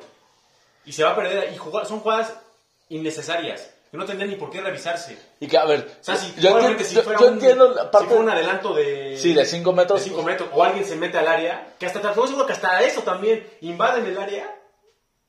Y 0.83 0.93
se 0.93 1.03
va 1.03 1.11
a 1.11 1.15
perder, 1.15 1.53
y 1.53 1.57
jugar, 1.57 1.85
son 1.85 1.99
jugadas 1.99 2.41
innecesarias. 2.89 3.71
Que 3.91 3.97
no 3.97 4.05
tendría 4.05 4.27
ni 4.29 4.35
por 4.35 4.49
qué 4.51 4.61
revisarse. 4.61 5.17
Y 5.39 5.47
que, 5.47 5.57
a 5.57 5.65
ver, 5.65 5.87
O 5.99 6.03
sea, 6.03 6.15
si, 6.15 6.33
yo, 6.35 6.49
probablemente 6.51 6.83
enti- 6.83 6.87
si 6.87 6.95
yo- 6.95 7.03
fuera 7.03 7.19
yo 7.19 7.27
un, 7.27 7.33
entiendo 7.33 7.69
la 7.73 7.83
si 7.91 8.05
fuera 8.05 8.21
un 8.21 8.29
adelanto 8.29 8.73
de... 8.73 9.17
Sí, 9.17 9.33
de 9.33 9.45
cinco 9.45 9.73
metros. 9.73 9.99
de 10.03 10.09
cinco 10.09 10.21
metros, 10.23 10.49
o 10.53 10.63
alguien 10.63 10.85
se 10.85 10.95
mete 10.95 11.17
al 11.17 11.27
área, 11.27 11.73
que 11.79 11.85
hasta 11.85 11.99
te 12.01 12.07
aseguro 12.07 12.45
que 12.45 12.53
hasta 12.53 12.81
eso 12.83 13.01
también 13.01 13.47
invaden 13.61 14.05
el 14.05 14.17
área 14.17 14.55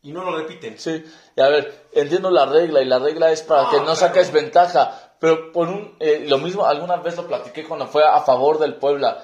y 0.03 0.13
no 0.13 0.23
lo 0.25 0.37
repiten. 0.37 0.79
Sí, 0.79 1.05
y 1.37 1.41
a 1.41 1.49
ver, 1.49 1.87
entiendo 1.93 2.31
la 2.31 2.47
regla 2.47 2.81
y 2.83 2.87
la 2.87 2.99
regla 2.99 3.31
es 3.33 3.43
para 3.43 3.63
No, 3.65 3.71
que 3.71 3.77
no 3.79 3.83
claro. 3.85 3.97
saques 3.97 4.31
ventaja, 4.33 5.15
pero 5.19 5.53
por 5.53 5.69
un, 5.69 5.97
eh, 6.01 6.25
lo 6.27 6.39
mismo, 6.39 6.65
alguna 6.67 6.97
vez 6.97 7.17
lo 7.17 7.27
platiqué 7.27 7.65
cuando 7.65 7.87
fue 7.87 8.03
a 8.05 8.21
favor 8.21 8.59
del 8.59 8.75
Puebla, 8.77 9.23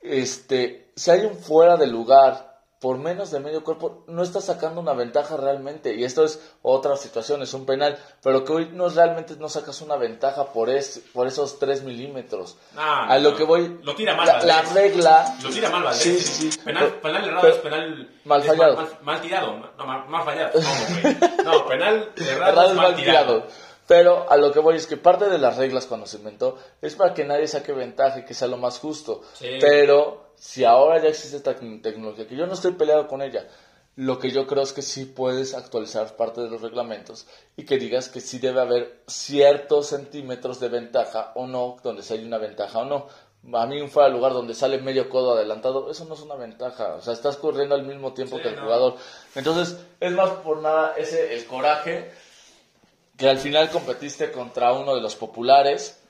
este, 0.00 0.92
si 0.96 1.10
hay 1.10 1.20
un 1.20 1.36
fuera 1.36 1.76
de 1.76 1.86
lugar 1.86 2.55
por 2.86 2.98
menos 2.98 3.32
de 3.32 3.40
medio 3.40 3.64
cuerpo, 3.64 4.04
no 4.06 4.22
está 4.22 4.40
sacando 4.40 4.80
una 4.80 4.92
ventaja 4.92 5.36
realmente, 5.36 5.92
y 5.96 6.04
esto 6.04 6.22
es 6.24 6.38
otra 6.62 6.96
situación, 6.96 7.42
es 7.42 7.52
un 7.52 7.66
penal, 7.66 7.98
pero 8.22 8.44
que 8.44 8.52
hoy 8.52 8.68
no 8.72 8.88
realmente 8.88 9.34
no 9.40 9.48
sacas 9.48 9.80
una 9.82 9.96
ventaja 9.96 10.52
por, 10.52 10.70
es, 10.70 11.02
por 11.12 11.26
esos 11.26 11.58
3 11.58 11.82
milímetros. 11.82 12.56
No, 12.76 12.82
a 12.82 13.18
lo 13.18 13.32
no. 13.32 13.36
que 13.36 13.42
voy, 13.42 13.80
Lo 13.82 13.92
tira 13.96 14.14
mal 14.14 14.24
la, 14.28 14.40
la 14.40 14.62
regla, 14.62 15.36
Lo 15.42 15.50
tira 15.50 15.68
mal 15.68 15.82
Valdés. 15.82 16.00
Sí, 16.00 16.16
sí, 16.20 16.52
sí. 16.52 16.58
Penal, 16.64 16.84
Pero- 16.84 17.00
penal 17.02 17.24
errado 17.24 17.40
pero- 17.42 17.54
es 17.54 17.60
penal... 17.60 18.10
mal 18.24 18.42
fallado. 18.44 18.76
Mal, 18.76 18.88
mal 19.02 19.20
tirado. 19.20 19.56
No, 19.76 19.84
mal, 19.84 20.08
mal 20.08 20.24
fallado. 20.24 20.52
No. 21.44 21.52
No, 21.58 21.66
penal 21.66 22.12
errado, 22.16 22.52
Errado 22.52 22.68
es 22.70 22.76
mal 22.76 22.86
mal 22.92 22.94
tirado. 22.96 23.42
tirado. 23.42 23.65
Pero 23.86 24.28
a 24.30 24.36
lo 24.36 24.52
que 24.52 24.58
voy 24.58 24.76
es 24.76 24.86
que 24.86 24.96
parte 24.96 25.28
de 25.28 25.38
las 25.38 25.56
reglas 25.56 25.86
cuando 25.86 26.06
se 26.06 26.16
inventó 26.16 26.58
es 26.82 26.94
para 26.96 27.14
que 27.14 27.24
nadie 27.24 27.46
saque 27.46 27.72
ventaja 27.72 28.20
y 28.20 28.24
que 28.24 28.34
sea 28.34 28.48
lo 28.48 28.56
más 28.56 28.78
justo. 28.78 29.22
Sí. 29.34 29.48
Pero 29.60 30.32
si 30.36 30.64
ahora 30.64 31.00
ya 31.00 31.08
existe 31.08 31.36
esta 31.36 31.56
tec- 31.56 31.82
tecnología, 31.82 32.26
que 32.26 32.36
yo 32.36 32.46
no 32.46 32.54
estoy 32.54 32.72
peleado 32.72 33.06
con 33.06 33.22
ella, 33.22 33.46
lo 33.94 34.18
que 34.18 34.30
yo 34.30 34.46
creo 34.46 34.62
es 34.62 34.72
que 34.72 34.82
sí 34.82 35.04
puedes 35.06 35.54
actualizar 35.54 36.16
parte 36.16 36.40
de 36.42 36.50
los 36.50 36.60
reglamentos 36.60 37.26
y 37.56 37.64
que 37.64 37.78
digas 37.78 38.08
que 38.10 38.20
sí 38.20 38.38
debe 38.38 38.60
haber 38.60 39.02
ciertos 39.06 39.86
centímetros 39.86 40.60
de 40.60 40.68
ventaja 40.68 41.32
o 41.34 41.46
no, 41.46 41.76
donde 41.82 42.02
si 42.02 42.12
hay 42.14 42.24
una 42.24 42.38
ventaja 42.38 42.80
o 42.80 42.84
no. 42.84 43.06
A 43.54 43.66
mí 43.66 43.80
un 43.80 43.88
fuera 43.88 44.08
de 44.08 44.14
lugar 44.14 44.32
donde 44.32 44.54
sale 44.54 44.78
medio 44.78 45.08
codo 45.08 45.34
adelantado, 45.34 45.88
eso 45.90 46.04
no 46.04 46.14
es 46.14 46.20
una 46.20 46.34
ventaja. 46.34 46.96
O 46.96 47.00
sea, 47.00 47.12
estás 47.12 47.36
corriendo 47.36 47.76
al 47.76 47.84
mismo 47.84 48.12
tiempo 48.12 48.36
Sí, 48.36 48.42
que 48.42 48.48
el 48.48 48.56
no. 48.56 48.62
jugador. 48.62 48.96
Entonces, 49.36 49.78
es 50.00 50.12
más 50.12 50.30
por 50.42 50.60
nada 50.60 50.94
ese 50.98 51.32
el 51.36 51.44
coraje 51.46 52.10
que 53.16 53.28
al 53.28 53.38
final 53.38 53.70
competiste 53.70 54.30
contra 54.30 54.72
uno 54.72 54.94
de 54.94 55.00
los 55.00 55.16
populares, 55.16 56.02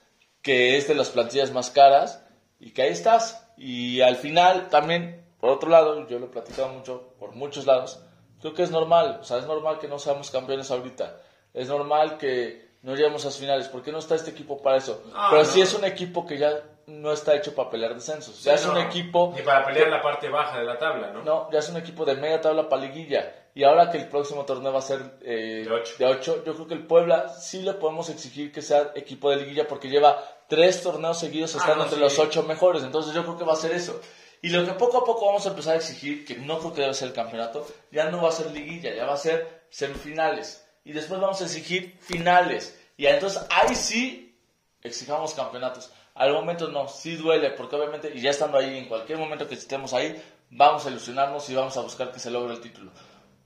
que 0.42 0.76
es 0.76 0.88
de 0.88 0.94
las 0.94 1.10
plantillas 1.10 1.52
más 1.52 1.70
caras, 1.70 2.22
y 2.58 2.70
que 2.72 2.82
ahí 2.82 2.92
estás. 2.92 3.48
Y 3.56 4.00
al 4.00 4.16
final 4.16 4.68
también, 4.68 5.24
por 5.40 5.50
otro 5.50 5.70
lado, 5.70 6.08
yo 6.08 6.18
lo 6.18 6.26
he 6.26 6.30
platicado 6.30 6.68
mucho 6.68 7.14
por 7.18 7.32
muchos 7.34 7.66
lados, 7.66 8.00
creo 8.40 8.54
que 8.54 8.62
es 8.62 8.70
normal, 8.70 9.18
o 9.20 9.24
sea, 9.24 9.38
es 9.38 9.46
normal 9.46 9.78
que 9.78 9.88
no 9.88 9.98
seamos 9.98 10.30
campeones 10.30 10.70
ahorita, 10.70 11.16
es 11.54 11.68
normal 11.68 12.18
que 12.18 12.66
no 12.82 12.94
lleguemos 12.94 13.24
a 13.24 13.28
las 13.28 13.38
finales, 13.38 13.68
porque 13.68 13.92
no 13.92 13.98
está 13.98 14.14
este 14.14 14.30
equipo 14.30 14.62
para 14.62 14.76
eso. 14.76 15.02
Ah, 15.14 15.28
Pero 15.30 15.42
no. 15.42 15.48
sí 15.48 15.60
es 15.60 15.74
un 15.74 15.84
equipo 15.84 16.26
que 16.26 16.38
ya 16.38 16.62
no 16.87 17.12
está 17.12 17.35
hecho 17.35 17.55
para 17.55 17.68
pelear 17.70 17.94
descensos, 17.94 18.42
ya 18.44 18.57
Sí, 18.57 18.64
es 18.64 18.70
un 18.70 18.79
equipo 18.79 19.33
Ni 19.37 19.42
para 19.42 19.64
pelear 19.66 19.88
la 19.88 20.01
parte 20.01 20.29
baja 20.29 20.59
de 20.59 20.64
la 20.64 20.79
tabla, 20.79 21.11
¿no? 21.11 21.22
no, 21.22 21.51
ya 21.51 21.59
es 21.59 21.68
un 21.68 21.77
equipo 21.77 22.05
de 22.05 22.14
media 22.14 22.40
tabla 22.40 22.68
para 22.68 22.83
liguilla. 22.83 23.33
Y 23.55 23.64
ahora 23.64 23.90
que 23.90 23.96
el 23.99 24.09
próximo 24.09 24.44
torneo 24.44 24.72
va 24.72 24.79
a 24.81 24.83
ser 24.83 25.18
eh, 25.22 25.62
De 25.66 25.70
ocho. 25.72 25.94
de 25.99 26.05
ocho, 26.07 26.44
yo 26.44 26.55
creo 26.55 26.66
que 26.68 26.75
el 26.75 26.87
Puebla 26.87 27.29
sí 27.31 27.62
le 27.62 27.72
podemos 27.72 28.09
exigir 28.11 28.53
que 28.53 28.61
sea 28.62 28.92
equipo 28.94 29.31
de 29.31 29.37
liguilla 29.38 29.66
porque 29.66 29.88
lleva 29.88 30.22
tres 30.46 30.83
torneos 30.83 31.18
seguidos 31.18 31.55
Ah, 31.55 31.59
estando 31.59 31.77
no, 31.79 31.83
entre 31.85 31.96
sí. 31.96 32.03
los 32.05 32.18
ocho 32.18 32.42
mejores. 32.42 32.83
Entonces 32.83 33.14
yo 33.14 33.22
creo 33.22 33.38
que 33.38 33.44
va 33.44 33.55
a 33.55 33.57
ser 33.57 33.72
eso. 33.72 33.99
Y 34.42 34.51
lo 34.51 34.64
que 34.66 34.72
poco 34.72 34.99
a 34.99 35.05
poco 35.05 35.25
vamos 35.27 35.46
a 35.46 35.49
empezar 35.49 35.72
a 35.72 35.77
exigir, 35.79 36.25
que 36.27 36.37
no 36.37 36.59
creo 36.59 36.75
que 36.75 36.83
debe 36.83 36.92
ser 36.94 37.09
el 37.09 37.14
campeonato, 37.14 37.66
ya 37.90 38.11
no 38.11 38.20
va 38.22 38.29
a 38.29 38.33
ser 38.33 38.51
liguilla, 38.51 38.94
ya 38.94 39.07
va 39.07 39.14
a 39.14 39.16
ser 39.16 39.62
semifinales. 39.70 40.64
Y 40.85 40.92
después 40.92 41.18
vamos 41.18 41.40
a 41.40 41.44
exigir 41.44 41.96
finales. 42.01 42.79
Y 42.99 43.07
entonces 43.07 43.42
ahí 43.51 43.75
sí 43.75 44.38
exijamos 44.83 45.33
campeonatos. 45.35 45.90
Al 46.16 46.33
momento 46.33 46.68
no, 46.68 46.88
sí 46.88 47.16
duele, 47.16 47.50
porque 47.50 47.76
obviamente, 47.76 48.11
y 48.14 48.20
ya 48.20 48.31
estando 48.31 48.59
ahí, 48.59 48.79
en 48.79 48.87
cualquier 48.87 49.18
momento 49.18 49.46
que 49.46 49.55
estemos 49.55 49.92
ahí, 49.92 50.20
vamos 50.50 50.87
a 50.87 50.90
ilusionarnos 50.90 51.48
y 51.50 51.55
vamos 51.55 51.76
a 51.76 51.83
buscar 51.83 52.11
que 52.11 52.18
se 52.18 52.31
logre 52.31 52.55
el 52.55 52.61
título. 52.61 52.90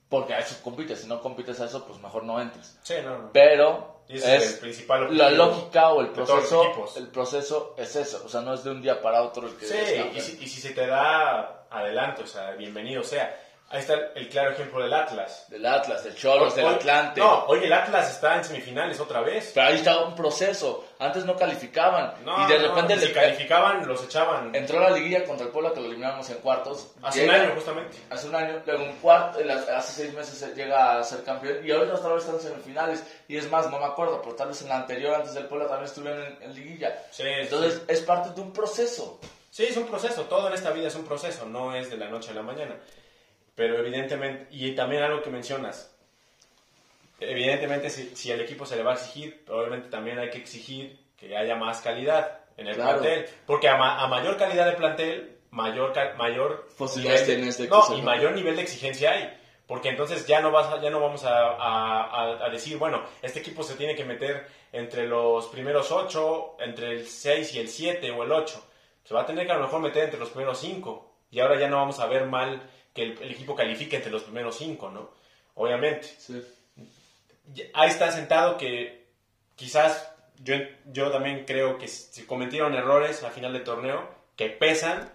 Porque 0.07 0.33
a 0.33 0.39
eso 0.39 0.55
compites, 0.63 1.01
si 1.01 1.07
no 1.07 1.21
compites 1.21 1.59
a 1.59 1.65
eso, 1.65 1.85
pues 1.85 1.99
mejor 1.99 2.23
no 2.23 2.39
entres. 2.39 2.77
Sí, 2.83 2.95
no, 3.03 3.17
no. 3.17 3.29
Pero 3.31 4.01
es 4.07 4.25
es 4.25 4.53
el 4.53 4.59
principal 4.59 5.17
la 5.17 5.29
lógica 5.29 5.89
o 5.89 6.01
el 6.01 6.09
proceso, 6.09 6.89
el 6.97 7.07
proceso 7.07 7.75
es 7.77 7.95
eso, 7.95 8.23
o 8.25 8.29
sea, 8.29 8.41
no 8.41 8.53
es 8.53 8.63
de 8.63 8.71
un 8.71 8.81
día 8.81 9.01
para 9.01 9.21
otro 9.21 9.47
el 9.47 9.55
que 9.55 9.65
Sí, 9.65 9.75
y 10.15 10.21
si, 10.21 10.43
y 10.43 10.47
si 10.47 10.61
se 10.61 10.71
te 10.71 10.85
da 10.85 11.65
adelanto, 11.69 12.23
o 12.23 12.27
sea, 12.27 12.51
bienvenido 12.51 13.03
sea. 13.03 13.37
Ahí 13.71 13.79
está 13.79 13.93
el 14.15 14.27
claro 14.27 14.51
ejemplo 14.51 14.83
del 14.83 14.93
Atlas. 14.93 15.45
Del 15.47 15.65
Atlas, 15.65 16.03
del 16.03 16.15
Cholos, 16.15 16.53
del 16.55 16.67
Atlante. 16.67 17.21
No, 17.21 17.45
hoy 17.45 17.63
el 17.63 17.71
Atlas 17.71 18.11
está 18.11 18.35
en 18.37 18.43
semifinales 18.43 18.99
otra 18.99 19.21
vez. 19.21 19.51
Pero 19.53 19.67
ahí 19.67 19.75
estaba 19.75 20.05
un 20.05 20.13
proceso. 20.15 20.85
Antes 20.99 21.23
no 21.25 21.35
calificaban. 21.37 22.13
No, 22.25 22.45
y 22.45 22.51
de 22.51 22.59
no, 22.59 22.67
repente 22.75 22.99
si 22.99 23.07
le- 23.07 23.13
calificaban, 23.13 23.87
los 23.87 24.03
echaban. 24.03 24.53
entró 24.53 24.77
a 24.79 24.89
la 24.89 24.97
liguilla 24.97 25.23
contra 25.23 25.45
el 25.45 25.51
Puebla 25.53 25.71
que 25.73 25.79
lo 25.79 25.85
eliminamos 25.87 26.29
en 26.29 26.37
cuartos. 26.39 26.91
Hace 27.01 27.23
un 27.23 27.31
año, 27.31 27.51
justamente. 27.55 27.97
Hace 28.09 28.27
un 28.27 28.35
año, 28.35 28.61
luego 28.65 28.83
un 28.83 28.93
cuarto, 28.97 29.39
hace 29.75 30.01
seis 30.03 30.13
meses 30.13 30.55
llega 30.55 30.99
a 30.99 31.03
ser 31.03 31.23
campeón 31.23 31.65
y 31.65 31.71
ahorita 31.71 31.95
otra 31.95 32.09
vez 32.13 32.23
están 32.25 32.35
en 32.35 32.41
semifinales. 32.41 33.03
Y 33.27 33.37
es 33.37 33.49
más, 33.49 33.69
no 33.71 33.79
me 33.79 33.85
acuerdo, 33.85 34.21
pero 34.21 34.35
tal 34.35 34.49
vez 34.49 34.61
en 34.61 34.69
la 34.69 34.75
anterior, 34.75 35.15
antes 35.15 35.33
del 35.33 35.45
Puebla, 35.45 35.67
también 35.67 35.85
estuvieron 35.85 36.21
en, 36.23 36.37
en 36.43 36.53
liguilla. 36.53 37.03
Sí, 37.11 37.23
Entonces, 37.25 37.81
es 37.87 38.01
parte 38.01 38.31
de 38.35 38.41
un 38.41 38.51
proceso. 38.51 39.19
Sí, 39.49 39.65
es 39.65 39.75
un 39.77 39.85
proceso, 39.87 40.23
todo 40.23 40.47
en 40.47 40.53
esta 40.53 40.71
vida 40.71 40.87
es 40.87 40.95
un 40.95 41.03
proceso, 41.05 41.45
no 41.45 41.75
es 41.75 41.89
de 41.89 41.97
la 41.97 42.07
noche 42.09 42.31
a 42.31 42.33
la 42.33 42.41
mañana. 42.41 42.75
Pero 43.61 43.77
evidentemente, 43.77 44.47
y 44.49 44.71
también 44.71 45.03
algo 45.03 45.21
que 45.21 45.29
mencionas, 45.29 45.95
evidentemente 47.19 47.91
si, 47.91 48.15
si 48.15 48.31
al 48.31 48.41
equipo 48.41 48.65
se 48.65 48.75
le 48.75 48.81
va 48.81 48.93
a 48.93 48.95
exigir, 48.95 49.45
probablemente 49.45 49.87
también 49.89 50.17
hay 50.17 50.31
que 50.31 50.39
exigir 50.39 50.99
que 51.15 51.37
haya 51.37 51.55
más 51.55 51.79
calidad 51.81 52.39
en 52.57 52.65
el 52.67 52.73
Claro. 52.73 52.99
plantel, 53.01 53.27
porque 53.45 53.69
a, 53.69 53.77
ma- 53.77 54.01
a 54.01 54.07
mayor 54.07 54.35
calidad 54.37 54.65
de 54.65 54.71
plantel, 54.71 55.37
mayor, 55.51 55.93
mayor 56.17 56.67
nivel 57.01 57.13
de 57.27 57.35
que 57.65 57.69
no, 57.69 57.75
y 57.99 58.01
mayor 58.01 58.31
nivel 58.33 58.55
de 58.55 58.61
exigencia 58.63 59.11
hay. 59.11 59.37
Porque 59.67 59.89
entonces 59.89 60.25
ya 60.25 60.41
no, 60.41 60.49
vas 60.49 60.73
a- 60.73 60.81
ya 60.81 60.89
no 60.89 60.99
vamos 60.99 61.23
a, 61.23 61.49
a- 61.51 62.45
a- 62.45 62.49
decir, 62.49 62.79
bueno, 62.79 63.03
este 63.21 63.41
equipo 63.41 63.61
se 63.61 63.75
tiene 63.75 63.93
que 63.95 64.05
meter 64.05 64.47
entre 64.71 65.05
los 65.05 65.45
primeros 65.49 65.91
ocho, 65.91 66.55
entre 66.59 66.93
el 66.93 67.05
6 67.05 67.53
y 67.53 67.59
el 67.59 67.67
7 67.67 68.09
o 68.09 68.23
el 68.23 68.31
8. 68.31 68.59
Se 69.03 69.13
va 69.13 69.21
a 69.21 69.25
tener 69.27 69.45
que 69.45 69.51
a 69.51 69.57
lo 69.57 69.61
mejor 69.65 69.81
meter 69.81 70.05
entre 70.05 70.19
los 70.19 70.29
primeros 70.29 70.57
5. 70.59 71.09
Y 71.29 71.39
ahora 71.39 71.59
ya 71.59 71.67
no 71.69 71.77
vamos 71.77 71.99
a 71.99 72.07
ver 72.07 72.25
mal 72.25 72.61
que 72.93 73.03
el, 73.03 73.17
el 73.21 73.31
equipo 73.31 73.55
califique 73.55 73.95
entre 73.97 74.11
los 74.11 74.23
primeros 74.23 74.57
5, 74.57 74.89
¿no? 74.89 75.09
Obviamente. 75.55 76.07
Ya- 77.53 77.65
Ahí 77.73 77.89
está 77.89 78.11
sentado 78.11 78.57
que 78.57 79.05
quizás 79.55 80.09
yo, 80.43 80.55
yo 80.91 81.11
también 81.11 81.45
creo 81.45 81.77
que 81.77 81.87
se 81.87 82.25
cometieron 82.25 82.73
errores 82.73 83.23
al 83.23 83.31
final 83.31 83.53
del 83.53 83.63
torneo 83.63 84.07
que 84.35 84.49
pesan 84.49 85.11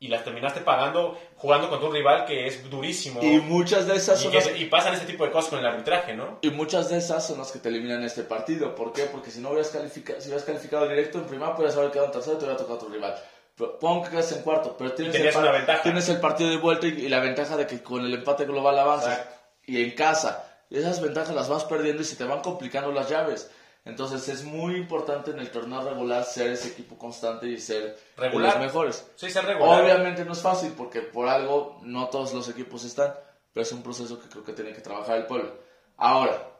y 0.00 0.08
las 0.08 0.24
terminaste 0.24 0.60
pagando 0.60 1.18
jugando 1.36 1.70
contra 1.70 1.88
un 1.88 1.94
rival 1.94 2.26
que 2.26 2.46
es 2.46 2.68
durísimo. 2.68 3.22
Y 3.22 3.38
muchas 3.40 3.86
de 3.86 3.96
esas 3.96 4.20
Y, 4.20 4.24
son 4.24 4.32
que 4.32 4.58
y 4.58 4.66
pasan 4.66 4.92
este 4.94 5.06
tipo 5.06 5.24
de 5.24 5.30
cosas 5.30 5.50
con 5.50 5.60
el 5.60 5.66
arbitraje, 5.66 6.14
¿no? 6.14 6.38
Y 6.42 6.50
muchas 6.50 6.90
de 6.90 6.98
esas 6.98 7.26
son 7.26 7.38
las 7.38 7.52
que 7.52 7.58
te 7.58 7.68
eliminan 7.70 8.02
este 8.04 8.22
partido. 8.22 8.74
¿Por 8.74 8.92
qué? 8.92 9.04
Porque 9.04 9.30
si 9.30 9.40
no 9.40 9.50
hubieras 9.50 9.70
calificado, 9.70 10.20
si 10.20 10.26
hubieras 10.28 10.44
calificado 10.44 10.86
directo 10.88 11.18
en 11.18 11.26
primera, 11.26 11.54
podrías 11.54 11.76
haber 11.76 11.90
quedado 11.90 12.06
en 12.06 12.12
tercero 12.12 12.34
y 12.36 12.38
te 12.38 12.44
hubiera 12.44 12.58
tocado 12.58 12.78
tu 12.80 12.88
rival. 12.88 13.14
Pon 13.56 14.02
que 14.02 14.10
quedas 14.10 14.32
en 14.32 14.42
cuarto, 14.42 14.74
pero 14.76 14.92
tienes, 14.94 15.14
el, 15.14 15.36
una 15.36 15.52
ventaja. 15.52 15.82
tienes 15.82 16.08
el 16.08 16.18
partido 16.20 16.50
de 16.50 16.56
vuelta 16.56 16.86
y, 16.88 16.90
y 16.90 17.08
la 17.08 17.20
ventaja 17.20 17.56
de 17.56 17.66
que 17.66 17.82
con 17.82 18.04
el 18.04 18.12
empate 18.12 18.44
global 18.46 18.78
avanzas. 18.78 19.12
Exacto. 19.18 19.34
Y 19.66 19.82
en 19.82 19.90
casa, 19.92 20.44
esas 20.70 21.00
ventajas 21.00 21.34
las 21.34 21.48
vas 21.48 21.64
perdiendo 21.64 22.02
y 22.02 22.04
se 22.04 22.16
te 22.16 22.24
van 22.24 22.40
complicando 22.40 22.90
las 22.90 23.08
llaves. 23.08 23.50
Entonces 23.84 24.28
es 24.28 24.44
muy 24.44 24.76
importante 24.76 25.30
en 25.30 25.38
el 25.38 25.50
torneo 25.50 25.82
regular 25.82 26.24
ser 26.24 26.48
ese 26.50 26.68
equipo 26.68 26.96
constante 26.96 27.46
y 27.46 27.58
ser 27.60 27.98
Regular. 28.16 28.54
los 28.54 28.62
mejores. 28.64 29.06
Sí, 29.14 29.30
ser 29.30 29.44
regular. 29.44 29.82
Obviamente 29.82 30.24
no 30.24 30.32
es 30.32 30.40
fácil 30.40 30.72
porque 30.76 31.02
por 31.02 31.28
algo 31.28 31.78
no 31.82 32.08
todos 32.08 32.32
los 32.32 32.48
equipos 32.48 32.84
están, 32.84 33.14
pero 33.52 33.62
es 33.62 33.70
un 33.72 33.82
proceso 33.82 34.18
que 34.20 34.28
creo 34.28 34.42
que 34.42 34.54
tiene 34.54 34.72
que 34.72 34.80
trabajar 34.80 35.18
el 35.18 35.26
pueblo. 35.26 35.52
Ahora, 35.98 36.53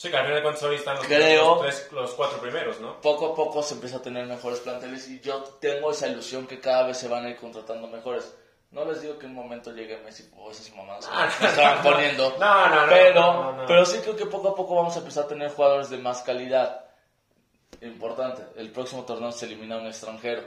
Sí, 0.00 0.10
que 0.10 0.16
al 0.16 0.24
final 0.26 0.42
de 0.42 0.66
hoy 0.66 0.76
están 0.76 0.96
los, 0.96 1.04
Creo- 1.06 1.44
los 1.56 1.60
tres, 1.60 1.88
los 1.92 2.14
cuatro 2.14 2.38
primeros, 2.40 2.80
¿no? 2.80 3.02
poco 3.02 3.32
a 3.32 3.34
poco 3.34 3.62
se 3.62 3.74
empieza 3.74 3.98
a 3.98 4.00
tener 4.00 4.24
mejores 4.24 4.60
planteles 4.60 5.06
y 5.10 5.20
yo 5.20 5.42
tengo 5.60 5.90
esa 5.90 6.08
ilusión 6.08 6.46
que 6.46 6.58
cada 6.58 6.86
vez 6.86 6.96
se 6.96 7.06
van 7.06 7.26
a 7.26 7.28
ir 7.28 7.36
contratando 7.36 7.86
mejores. 7.86 8.34
No 8.70 8.86
les 8.86 9.02
digo 9.02 9.18
que 9.18 9.26
en 9.26 9.32
un 9.32 9.42
momento 9.42 9.72
llegue 9.72 9.98
Messi 9.98 10.30
o 10.38 10.50
esas 10.50 10.74
mamadas 10.74 11.06
que 11.06 11.12
Ah, 11.14 11.28
me 11.42 11.48
estaban 11.48 11.82
poniendo, 11.82 12.34
No, 12.40 12.68
no, 12.70 12.86
no, 12.86 12.88
pero, 12.88 13.20
no, 13.20 13.52
no. 13.52 13.66
pero 13.66 13.84
sí 13.84 13.98
creo 13.98 14.16
que 14.16 14.24
poco 14.24 14.48
a 14.48 14.54
poco 14.54 14.74
vamos 14.74 14.96
a 14.96 15.00
empezar 15.00 15.24
a 15.24 15.28
tener 15.28 15.50
jugadores 15.50 15.90
de 15.90 15.98
más 15.98 16.22
calidad. 16.22 16.86
Importante, 17.82 18.42
el 18.56 18.70
próximo 18.70 19.04
torneo 19.04 19.32
se 19.32 19.44
elimina 19.44 19.76
un 19.76 19.86
extranjero. 19.86 20.42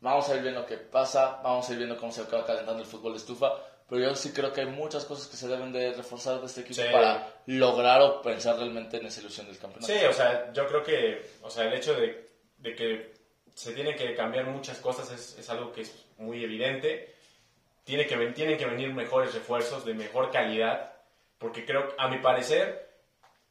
Vamos 0.00 0.28
a 0.28 0.36
ir 0.36 0.42
viendo 0.42 0.64
qué 0.66 0.76
pasa, 0.76 1.40
vamos 1.42 1.68
a 1.68 1.72
ir 1.72 1.78
viendo 1.78 1.96
cómo 1.98 2.12
se 2.12 2.20
acaba 2.22 2.44
calentando 2.46 2.80
el 2.80 2.86
fútbol 2.88 3.12
de 3.14 3.18
estufa, 3.18 3.52
pero 3.88 4.00
yo 4.02 4.16
sí 4.16 4.32
creo 4.32 4.52
que 4.52 4.62
hay 4.62 4.66
muchas 4.66 5.04
cosas 5.04 5.28
que 5.28 5.36
se 5.36 5.48
deben 5.48 5.72
de 5.72 5.92
reforzar 5.92 6.40
de 6.40 6.46
este 6.46 6.62
equipo 6.62 6.82
Sí. 6.82 6.88
para 6.92 7.34
lograr 7.46 8.00
o 8.02 8.20
pensar 8.22 8.56
realmente 8.56 8.96
en 8.96 9.06
esa 9.06 9.20
ilusión 9.20 9.46
del 9.46 9.58
campeonato. 9.58 9.92
Sí, 9.92 10.04
o 10.04 10.12
sea, 10.12 10.52
yo 10.52 10.66
creo 10.66 10.82
que, 10.82 11.30
o 11.42 11.50
sea, 11.50 11.64
el 11.66 11.74
hecho 11.74 11.94
de, 11.94 12.28
de 12.58 12.74
que 12.74 13.14
se 13.54 13.72
tienen 13.72 13.96
que 13.96 14.14
cambiar 14.14 14.44
muchas 14.46 14.78
cosas 14.78 15.10
es, 15.12 15.38
es 15.38 15.48
algo 15.50 15.72
que 15.72 15.82
es 15.82 15.94
muy 16.18 16.42
evidente. 16.44 17.14
Tiene 17.84 18.06
que, 18.06 18.16
tienen 18.32 18.58
que 18.58 18.66
venir 18.66 18.92
mejores 18.92 19.32
refuerzos 19.32 19.84
de 19.84 19.94
mejor 19.94 20.30
calidad, 20.32 20.92
porque 21.38 21.64
creo, 21.64 21.94
a 21.98 22.08
mi 22.08 22.18
parecer, 22.18 22.90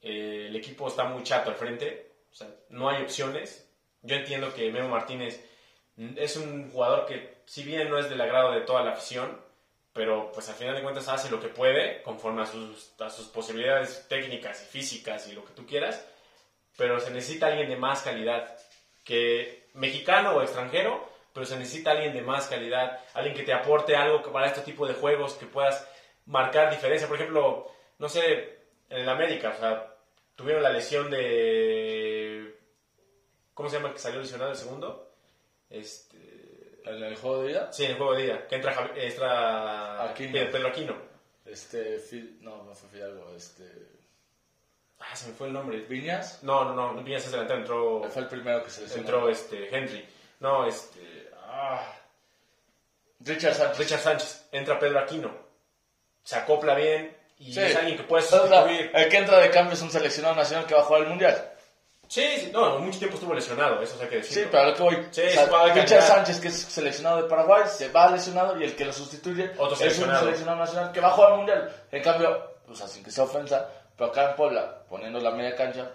eh, 0.02 0.48
el 0.50 0.56
equipo 0.56 0.88
está 0.90 1.06
muy 1.06 1.24
chato 1.24 1.50
al 1.50 1.56
frente, 1.56 2.12
o 2.32 2.36
sea, 2.36 2.48
no 2.70 2.90
hay 2.90 3.02
opciones. 3.04 3.68
Yo 4.02 4.16
entiendo 4.18 4.54
que 4.54 4.70
Memo 4.72 4.90
Martínez 4.90 5.42
es 6.18 6.36
un 6.36 6.70
jugador 6.72 7.06
que, 7.06 7.38
si 7.46 7.64
bien 7.64 7.90
no 7.90 7.98
es 7.98 8.10
del 8.10 8.20
agrado 8.20 8.52
de 8.52 8.62
toda 8.62 8.84
la 8.84 8.92
afición, 8.92 9.40
pero 9.96 10.30
pues 10.34 10.50
al 10.50 10.56
final 10.56 10.76
de 10.76 10.82
cuentas 10.82 11.08
hace 11.08 11.32
lo 11.32 11.40
que 11.40 11.48
puede 11.48 12.02
conforme 12.02 12.42
a 12.42 12.46
sus, 12.46 12.92
a 13.00 13.10
sus 13.10 13.28
posibilidades 13.28 14.06
técnicas 14.10 14.62
y 14.62 14.66
físicas 14.66 15.26
y 15.30 15.32
lo 15.32 15.46
que 15.46 15.54
tú 15.54 15.66
quieras, 15.66 16.06
pero 16.76 17.00
se 17.00 17.12
necesita 17.12 17.48
alguien 17.48 17.70
de 17.70 17.78
más 17.78 18.02
calidad 18.02 18.58
que 19.06 19.70
mexicano 19.74 20.36
o 20.36 20.42
extranjero, 20.42 21.10
pero 21.32 21.46
se 21.46 21.58
necesita 21.58 21.92
alguien 21.92 22.12
de 22.12 22.22
más 22.22 22.48
calidad, 22.48 23.00
alguien 23.14 23.38
que 23.38 23.44
te 23.44 23.54
aporte 23.54 23.96
algo 23.96 24.22
para 24.34 24.48
este 24.48 24.64
tipo 24.64 24.86
de 24.86 24.96
juegos, 24.96 25.36
que 25.36 25.46
puedas 25.46 25.88
marcar 26.26 26.72
diferencia. 26.72 27.08
Por 27.08 27.16
ejemplo, 27.16 27.72
no 27.98 28.10
sé, 28.10 28.58
en 28.90 28.98
el 29.00 29.08
América, 29.08 29.54
o 29.56 29.60
sea, 29.60 29.96
tuvieron 30.36 30.62
la 30.62 30.72
lesión 30.72 31.10
de... 31.10 32.60
¿Cómo 33.54 33.70
se 33.70 33.78
llama 33.78 33.94
que 33.94 34.00
salió 34.00 34.20
lesionado 34.20 34.52
el 34.52 34.58
segundo? 34.58 35.10
Este... 35.70 36.35
¿En 36.86 37.04
el 37.04 37.16
juego 37.16 37.42
de 37.42 37.48
vida? 37.48 37.72
Sí, 37.74 37.86
en 37.86 37.92
el 37.92 37.98
juego 37.98 38.14
de 38.16 38.24
día, 38.24 38.48
que 38.48 38.56
entra, 38.56 38.74
Javi- 38.76 38.92
entra 38.96 40.04
Aquino. 40.04 40.34
Pedro 40.52 40.68
Aquino. 40.68 40.96
Este, 41.46 42.00
no, 42.42 42.64
no 42.64 42.74
fue 42.74 42.90
Fidalgo, 42.90 43.34
este... 43.36 43.64
Ah, 45.00 45.16
se 45.16 45.28
me 45.30 45.34
fue 45.36 45.48
el 45.48 45.54
nombre. 45.54 45.80
Viñas, 45.82 46.42
No, 46.44 46.64
no, 46.66 46.74
no, 46.94 47.04
Viñas 47.04 47.26
es 47.26 47.32
delantero, 47.32 47.60
entró, 47.60 48.04
fue 48.10 48.22
el 48.24 48.28
primero 48.28 48.64
que 48.64 48.70
se 48.70 48.82
lesionó. 48.82 49.02
entró 49.04 49.30
este, 49.30 49.76
Henry. 49.76 50.08
No, 50.40 50.66
este... 50.68 51.30
ah, 51.44 51.94
Richard 53.20 53.54
Sánchez. 53.56 53.78
Richard 53.80 54.00
Sánchez, 54.02 54.48
entra 54.52 54.80
Pedro 54.80 55.00
Aquino. 55.00 55.32
Se 56.24 56.36
acopla 56.38 56.76
bien 56.76 57.16
y 57.38 57.54
Sí. 57.54 57.60
es 57.62 57.76
alguien 57.76 57.98
que 57.98 58.04
puede 58.04 58.24
sustituir. 58.24 58.92
el 58.94 59.10
que 59.10 59.18
entra 59.18 59.40
de 59.40 59.50
cambio 59.52 59.74
es 59.74 59.82
un 59.82 59.92
seleccionado 59.92 60.36
nacional 60.36 60.66
que 60.66 60.74
va 60.74 60.82
a 60.82 60.86
jugar 60.86 61.04
el 61.04 61.10
mundial. 61.10 61.52
Sí, 62.08 62.24
sí, 62.38 62.50
no, 62.54 62.80
mucho 62.80 63.00
tiempo 63.00 63.16
estuvo 63.16 63.34
lesionado, 63.34 63.82
eso 63.82 63.98
hay 64.02 64.08
que 64.08 64.18
decirlo. 64.18 64.44
Sí, 64.44 64.48
pero 64.52 64.64
a 64.64 64.66
lo 64.70 64.74
que 64.76 64.84
voy. 64.84 65.08
Sí, 65.12 65.22
o 65.22 65.30
sea, 65.30 65.74
Richard. 65.74 66.02
Sánchez, 66.04 66.40
que 66.40 66.48
es 66.50 66.62
seleccionado 66.62 67.22
de 67.24 67.30
Paraguay, 67.30 67.64
se 67.68 67.90
va 67.90 68.10
lesionado 68.12 68.60
y 68.60 68.64
el 68.64 68.76
que 68.76 68.86
lo 68.86 68.94
sustituye 68.94 69.52
Otro 69.58 69.76
es 69.86 69.98
un 70.00 70.16
seleccionado 70.16 70.58
nacional 70.58 70.92
que 70.92 71.00
va 71.02 71.08
a 71.08 71.12
jugar 71.12 71.32
el 71.32 71.38
mundial. 71.38 71.72
En 71.92 72.04
cambio, 72.04 72.52
o 72.70 72.76
sea, 72.76 72.88
sin 72.88 73.04
que 73.04 73.12
sea 73.12 73.24
ofensa, 73.24 73.68
pero 73.98 74.12
acá 74.12 74.30
en 74.32 74.36
Puebla, 74.36 74.84
poniendo 74.90 75.20
la 75.20 75.32
media 75.32 75.56
cancha, 75.56 75.92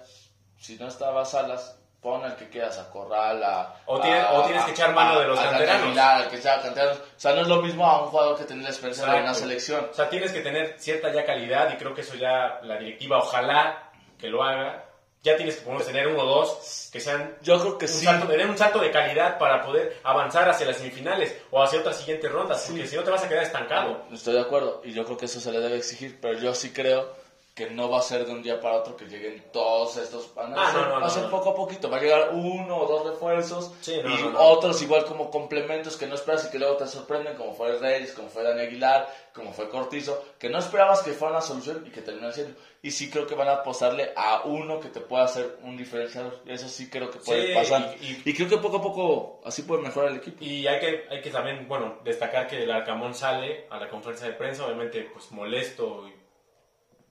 si 0.58 0.76
no 0.76 0.88
estaba 0.88 1.24
Salas, 1.24 1.76
pon 2.00 2.24
al 2.24 2.34
que 2.34 2.48
quieras, 2.48 2.78
a 2.78 2.88
Corral, 2.90 3.42
a... 3.44 3.74
O 3.86 4.00
tienes- 4.00 4.24
a- 4.24 4.32
o 4.32 4.44
tienes 4.46 4.64
que 4.64 4.70
echar 4.70 4.94
mano 4.94 5.20
de 5.20 5.26
los 5.26 5.38
a 5.38 5.50
canteranos. 5.50 5.96
Al 5.98 6.28
que 6.28 6.38
sea 6.38 6.60
canteranos. 6.62 6.96
O 6.98 7.02
sea, 7.20 7.34
no 7.34 7.42
es 7.42 7.46
lo 7.48 7.60
mismo 7.60 7.86
a 7.86 8.02
un 8.04 8.08
jugador 8.08 8.38
que 8.38 8.44
tener 8.44 8.62
la 8.64 8.70
experiencia 8.70 9.04
de 9.04 9.10
una 9.10 9.20
Exacto. 9.20 9.40
selección. 9.40 9.88
O 9.90 9.94
sea, 9.94 10.08
tienes 10.08 10.32
que 10.32 10.40
tener 10.40 10.76
cierta 10.78 11.12
ya 11.12 11.24
calidad 11.26 11.70
y 11.72 11.76
creo 11.76 11.94
que 11.94 12.00
eso 12.00 12.14
ya 12.14 12.58
la 12.62 12.78
directiva 12.78 13.18
ojalá 13.18 13.90
que 14.18 14.28
lo 14.28 14.42
haga. 14.42 14.86
Ya 15.22 15.36
tienes 15.36 15.56
que 15.56 15.84
tener 15.84 16.08
uno 16.08 16.22
o 16.22 16.26
dos 16.26 16.88
que 16.90 16.98
sean 16.98 17.36
Yo 17.42 17.60
creo 17.60 17.78
que 17.78 17.84
un 17.84 17.92
sí. 17.92 18.04
salto, 18.06 18.26
tener 18.26 18.46
un 18.46 18.56
salto 18.56 18.78
de 18.78 18.90
calidad 18.90 19.38
para 19.38 19.62
poder 19.62 19.98
avanzar 20.02 20.48
hacia 20.48 20.66
las 20.66 20.78
semifinales 20.78 21.36
o 21.50 21.62
hacia 21.62 21.80
otras 21.80 21.98
siguientes 21.98 22.32
rondas, 22.32 22.64
porque 22.66 22.86
si 22.86 22.96
no 22.96 23.02
te 23.02 23.10
vas 23.10 23.22
a 23.22 23.28
quedar 23.28 23.42
estancado. 23.44 24.02
Estoy 24.10 24.34
de 24.34 24.40
acuerdo 24.40 24.80
y 24.82 24.92
yo 24.92 25.04
creo 25.04 25.18
que 25.18 25.26
eso 25.26 25.40
se 25.40 25.52
le 25.52 25.60
debe 25.60 25.76
exigir, 25.76 26.18
pero 26.20 26.38
yo 26.38 26.54
sí 26.54 26.70
creo 26.72 27.14
que 27.54 27.68
no 27.70 27.90
va 27.90 27.98
a 27.98 28.02
ser 28.02 28.24
de 28.24 28.32
un 28.32 28.42
día 28.42 28.60
para 28.60 28.76
otro 28.76 28.96
que 28.96 29.06
lleguen 29.06 29.44
todos 29.52 29.96
estos 29.96 30.32
van 30.34 30.56
a 30.56 30.62
Ah, 30.68 30.72
ser, 30.72 30.80
no, 30.82 30.94
no, 30.94 31.00
va 31.00 31.06
a 31.06 31.10
ser 31.10 31.24
no. 31.24 31.30
poco 31.30 31.50
a 31.50 31.54
poquito, 31.56 31.90
va 31.90 31.96
a 31.98 32.00
llegar 32.00 32.30
uno 32.32 32.76
o 32.78 32.86
dos 32.86 33.06
refuerzos 33.10 33.72
Sí, 33.80 33.94
y 33.94 34.32
otros 34.38 34.80
igual 34.82 35.04
como 35.04 35.30
complementos 35.30 35.96
que 35.96 36.06
no 36.06 36.14
esperas 36.14 36.46
y 36.46 36.50
que 36.50 36.58
luego 36.58 36.76
te 36.76 36.86
sorprenden, 36.86 37.34
como 37.36 37.52
fue 37.54 37.76
Reyes, 37.78 38.12
como 38.12 38.28
fue 38.28 38.44
Dani 38.44 38.62
Aguilar, 38.62 39.08
como 39.34 39.52
fue 39.52 39.68
Cortizo, 39.68 40.24
que 40.38 40.48
no 40.48 40.58
esperabas 40.58 41.02
que 41.02 41.12
fuera 41.12 41.32
una 41.34 41.42
solución 41.42 41.84
y 41.86 41.90
que 41.90 42.00
terminan 42.02 42.32
siendo. 42.32 42.54
Y 42.82 42.92
sí 42.92 43.10
creo 43.10 43.26
que 43.26 43.34
van 43.34 43.48
a 43.48 43.54
apostarle 43.56 44.12
a 44.16 44.42
uno 44.44 44.80
que 44.80 44.88
te 44.88 45.00
pueda 45.00 45.24
hacer 45.24 45.58
un 45.62 45.76
diferenciador. 45.76 46.40
Eso 46.46 46.68
sí 46.68 46.88
creo 46.88 47.10
que 47.10 47.18
puede 47.18 47.48
Sí, 47.48 47.54
pasar. 47.54 47.94
y- 48.00 48.22
Y, 48.24 48.34
creo 48.34 48.48
que 48.48 48.56
poco 48.56 48.78
a 48.78 48.82
poco 48.82 49.40
así 49.44 49.62
puede 49.62 49.82
mejorar 49.82 50.10
el 50.12 50.16
equipo. 50.16 50.42
Y 50.42 50.66
hay 50.66 50.80
que, 50.80 51.04
hay 51.10 51.20
que 51.20 51.30
también, 51.30 51.68
bueno, 51.68 51.98
destacar 52.04 52.46
que 52.46 52.62
el 52.62 52.70
Arcamón 52.70 53.14
sale 53.14 53.66
a 53.70 53.78
la 53.78 53.88
conferencia 53.90 54.28
de 54.28 54.32
prensa, 54.34 54.64
obviamente, 54.64 55.02
pues 55.12 55.30
molesto, 55.30 56.08
y 56.08 56.14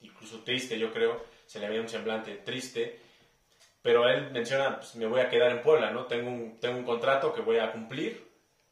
incluso 0.02 0.40
triste, 0.44 0.78
yo 0.78 0.92
creo. 0.92 1.24
Se 1.46 1.60
le 1.60 1.68
veía 1.68 1.82
un 1.82 1.90
semblante 1.90 2.36
triste. 2.38 3.00
Pero 3.82 4.08
él 4.10 4.32
menciona, 4.32 4.78
pues 4.78 4.96
me 4.96 5.06
voy 5.06 5.22
a 5.22 5.30
quedar 5.30 5.52
en 5.52 5.62
Puebla, 5.62 5.92
¿no? 5.92 6.06
Tengo 6.06 6.30
un, 6.30 6.60
tengo 6.60 6.78
un 6.78 6.84
contrato 6.84 7.34
que 7.34 7.42
voy 7.42 7.60
a 7.60 7.72
cumplir. 7.72 8.28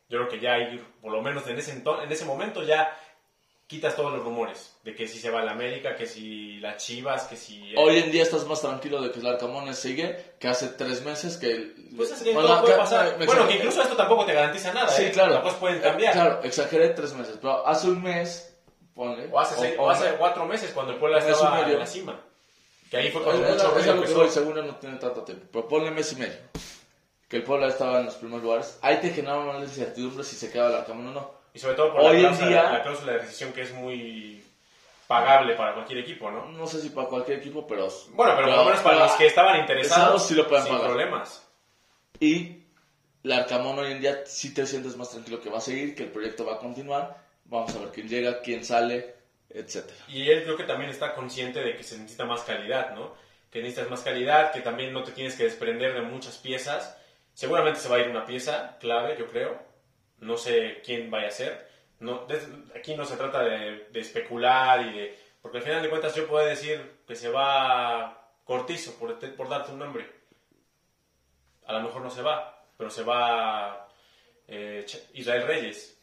Yo 0.09 0.19
creo 0.19 0.29
que 0.29 0.39
ya 0.39 0.53
hay, 0.53 0.83
por 1.01 1.11
lo 1.11 1.21
menos 1.21 1.47
en 1.47 1.57
ese, 1.57 1.71
en 1.71 2.11
ese 2.11 2.25
momento, 2.25 2.63
ya 2.63 2.97
quitas 3.67 3.97
todos 3.97 4.13
los 4.13 4.23
rumores 4.23 4.77
de 4.83 4.95
que 4.95 5.07
si 5.07 5.19
se 5.19 5.29
va 5.29 5.41
a 5.41 5.43
la 5.45 5.51
América, 5.51 5.95
que 5.95 6.05
si 6.05 6.57
las 6.59 6.77
Chivas, 6.77 7.25
que 7.27 7.35
si... 7.35 7.73
Hoy 7.75 7.97
en 7.97 8.11
día 8.11 8.23
estás 8.23 8.45
más 8.47 8.61
tranquilo 8.61 9.01
de 9.01 9.11
que 9.11 9.19
el 9.19 9.27
Arcamones 9.27 9.77
sigue 9.77 10.35
que 10.39 10.47
hace 10.47 10.69
tres 10.69 11.03
meses 11.03 11.35
que... 11.35 11.73
Pues 11.95 12.11
es 12.11 12.21
que 12.21 12.33
Bueno, 12.33 12.47
todo 12.47 12.61
puede 12.61 12.77
pasar. 12.77 13.17
Bueno, 13.25 13.47
que 13.47 13.55
incluso 13.55 13.81
esto 13.81 13.97
tampoco 13.97 14.25
te 14.25 14.33
garantiza 14.33 14.73
nada, 14.73 14.87
Sí, 14.87 15.03
¿eh? 15.03 15.11
claro. 15.11 15.33
Las 15.33 15.43
cosas 15.43 15.59
pueden 15.59 15.81
cambiar. 15.81 16.13
Claro, 16.13 16.43
exageré 16.43 16.89
tres 16.89 17.13
meses, 17.13 17.37
pero 17.41 17.67
hace 17.67 17.89
un 17.89 18.01
mes, 18.01 18.56
ponle... 18.97 19.29
O 19.31 19.39
hace, 19.39 19.55
seis- 19.55 19.75
o 19.79 19.89
hace 19.89 20.09
cuatro 20.17 20.45
meses 20.45 20.71
cuando 20.73 20.91
el 20.91 20.99
Puebla 20.99 21.19
estaba 21.19 21.61
en 21.61 21.79
la 21.79 21.85
cima. 21.85 22.19
Que 22.91 22.97
ahí 22.97 23.11
fue 23.11 23.21
Es, 23.21 23.25
cuando 23.27 23.45
es- 23.47 23.63
mucho 23.63 24.03
es 24.03 24.13
voy, 24.13 24.29
según 24.29 24.55
yo 24.55 24.63
no 24.63 24.75
tiene 24.75 24.97
tanto 24.97 25.21
tiempo, 25.23 25.45
pero 25.51 25.67
ponle 25.69 25.91
mes 25.91 26.11
y 26.11 26.15
medio. 26.17 26.35
Que 27.29 27.37
el 27.37 27.43
Puebla 27.43 27.67
estaba 27.67 27.99
en 27.99 28.05
los 28.05 28.15
primeros 28.15 28.43
lugares. 28.43 28.79
Ahí 28.81 28.97
te 28.97 29.09
genera 29.11 29.37
una 29.37 29.59
incertidumbre 29.59 30.23
si 30.23 30.35
se 30.35 30.51
queda 30.51 30.67
el 30.67 30.75
Arcamón 30.75 31.07
o 31.07 31.11
no. 31.11 31.31
Y 31.53 31.59
sobre 31.59 31.75
todo 31.75 31.91
por 31.93 32.01
Hoy 32.01 32.15
la, 32.21 32.29
cláusula, 32.29 32.47
día- 32.49 32.71
la 32.71 32.83
cláusula 32.83 33.11
de 33.13 33.17
rescisión 33.19 33.53
que 33.53 33.61
es 33.61 33.73
muy 33.73 34.43
pagable 35.07 35.53
para 35.55 35.73
cualquier 35.73 35.99
equipo, 35.99 36.29
¿no? 36.31 36.45
No 36.51 36.67
sé 36.67 36.81
si 36.81 36.89
para 36.89 37.07
cualquier 37.07 37.39
equipo, 37.39 37.65
pero... 37.65 37.87
Bueno, 38.11 38.33
pero 38.35 38.47
por 38.49 38.57
lo 38.57 38.65
menos 38.65 38.79
para 38.81 38.99
los 38.99 39.11
que 39.13 39.27
estaban 39.27 39.59
interesados, 39.59 40.25
sí 40.25 40.33
lo 40.35 40.47
pueden 40.47 40.65
sin 40.65 40.73
pagar. 40.73 40.87
problemas. 40.89 41.43
Y 42.19 42.63
el 43.23 43.31
Arcamón 43.31 43.79
hoy 43.79 43.91
en 43.91 43.99
día 44.01 44.23
sí 44.25 44.53
te 44.53 44.65
sientes 44.67 44.95
más 44.97 45.09
tranquilo 45.09 45.39
que 45.41 45.49
va 45.49 45.57
a 45.59 45.61
seguir, 45.61 45.95
que 45.95 46.03
el 46.03 46.11
proyecto 46.11 46.45
va 46.45 46.55
a 46.55 46.59
continuar. 46.59 47.26
Vamos 47.47 47.75
a 47.75 47.79
ver 47.79 47.89
quién 47.89 48.07
llega, 48.07 48.41
quién 48.41 48.63
sale, 48.63 49.15
etcétera. 49.49 49.97
Y 50.07 50.29
él 50.29 50.43
creo 50.43 50.57
que 50.57 50.63
también 50.63 50.89
está 50.89 51.15
consciente 51.15 51.61
de 51.61 51.75
que 51.75 51.83
se 51.83 51.97
necesita 51.97 52.25
más 52.25 52.41
calidad, 52.41 52.93
¿no? 52.93 53.15
Que 53.49 53.61
necesitas 53.61 53.89
más 53.89 54.01
calidad, 54.01 54.51
que 54.51 54.61
también 54.61 54.93
no 54.93 55.03
te 55.03 55.11
tienes 55.11 55.35
que 55.35 55.43
desprender 55.43 55.93
de 55.93 56.01
muchas 56.01 56.37
piezas. 56.37 56.97
Seguramente 57.33 57.79
se 57.79 57.89
va 57.89 57.97
a 57.97 57.99
ir 57.99 58.09
una 58.09 58.25
pieza 58.25 58.77
clave, 58.79 59.15
yo 59.17 59.27
creo. 59.27 59.61
No 60.19 60.37
sé 60.37 60.81
quién 60.83 61.09
vaya 61.09 61.27
a 61.27 61.31
ser. 61.31 61.67
No, 61.99 62.27
aquí 62.75 62.95
no 62.95 63.05
se 63.05 63.17
trata 63.17 63.43
de, 63.43 63.87
de 63.91 63.99
especular 63.99 64.85
y 64.85 64.97
de... 64.97 65.19
Porque 65.41 65.59
al 65.59 65.63
final 65.63 65.81
de 65.81 65.89
cuentas 65.89 66.15
yo 66.15 66.27
puedo 66.27 66.45
decir 66.45 66.99
que 67.07 67.15
se 67.15 67.29
va 67.29 68.27
Cortizo, 68.47 68.97
por, 68.97 69.19
por 69.35 69.49
darte 69.49 69.73
un 69.73 69.79
nombre. 69.79 70.09
A 71.65 71.73
lo 71.73 71.81
mejor 71.81 72.01
no 72.01 72.09
se 72.09 72.21
va, 72.21 72.65
pero 72.77 72.89
se 72.89 73.03
va 73.03 73.89
eh, 74.47 74.85
Israel 75.13 75.45
Reyes. 75.45 75.96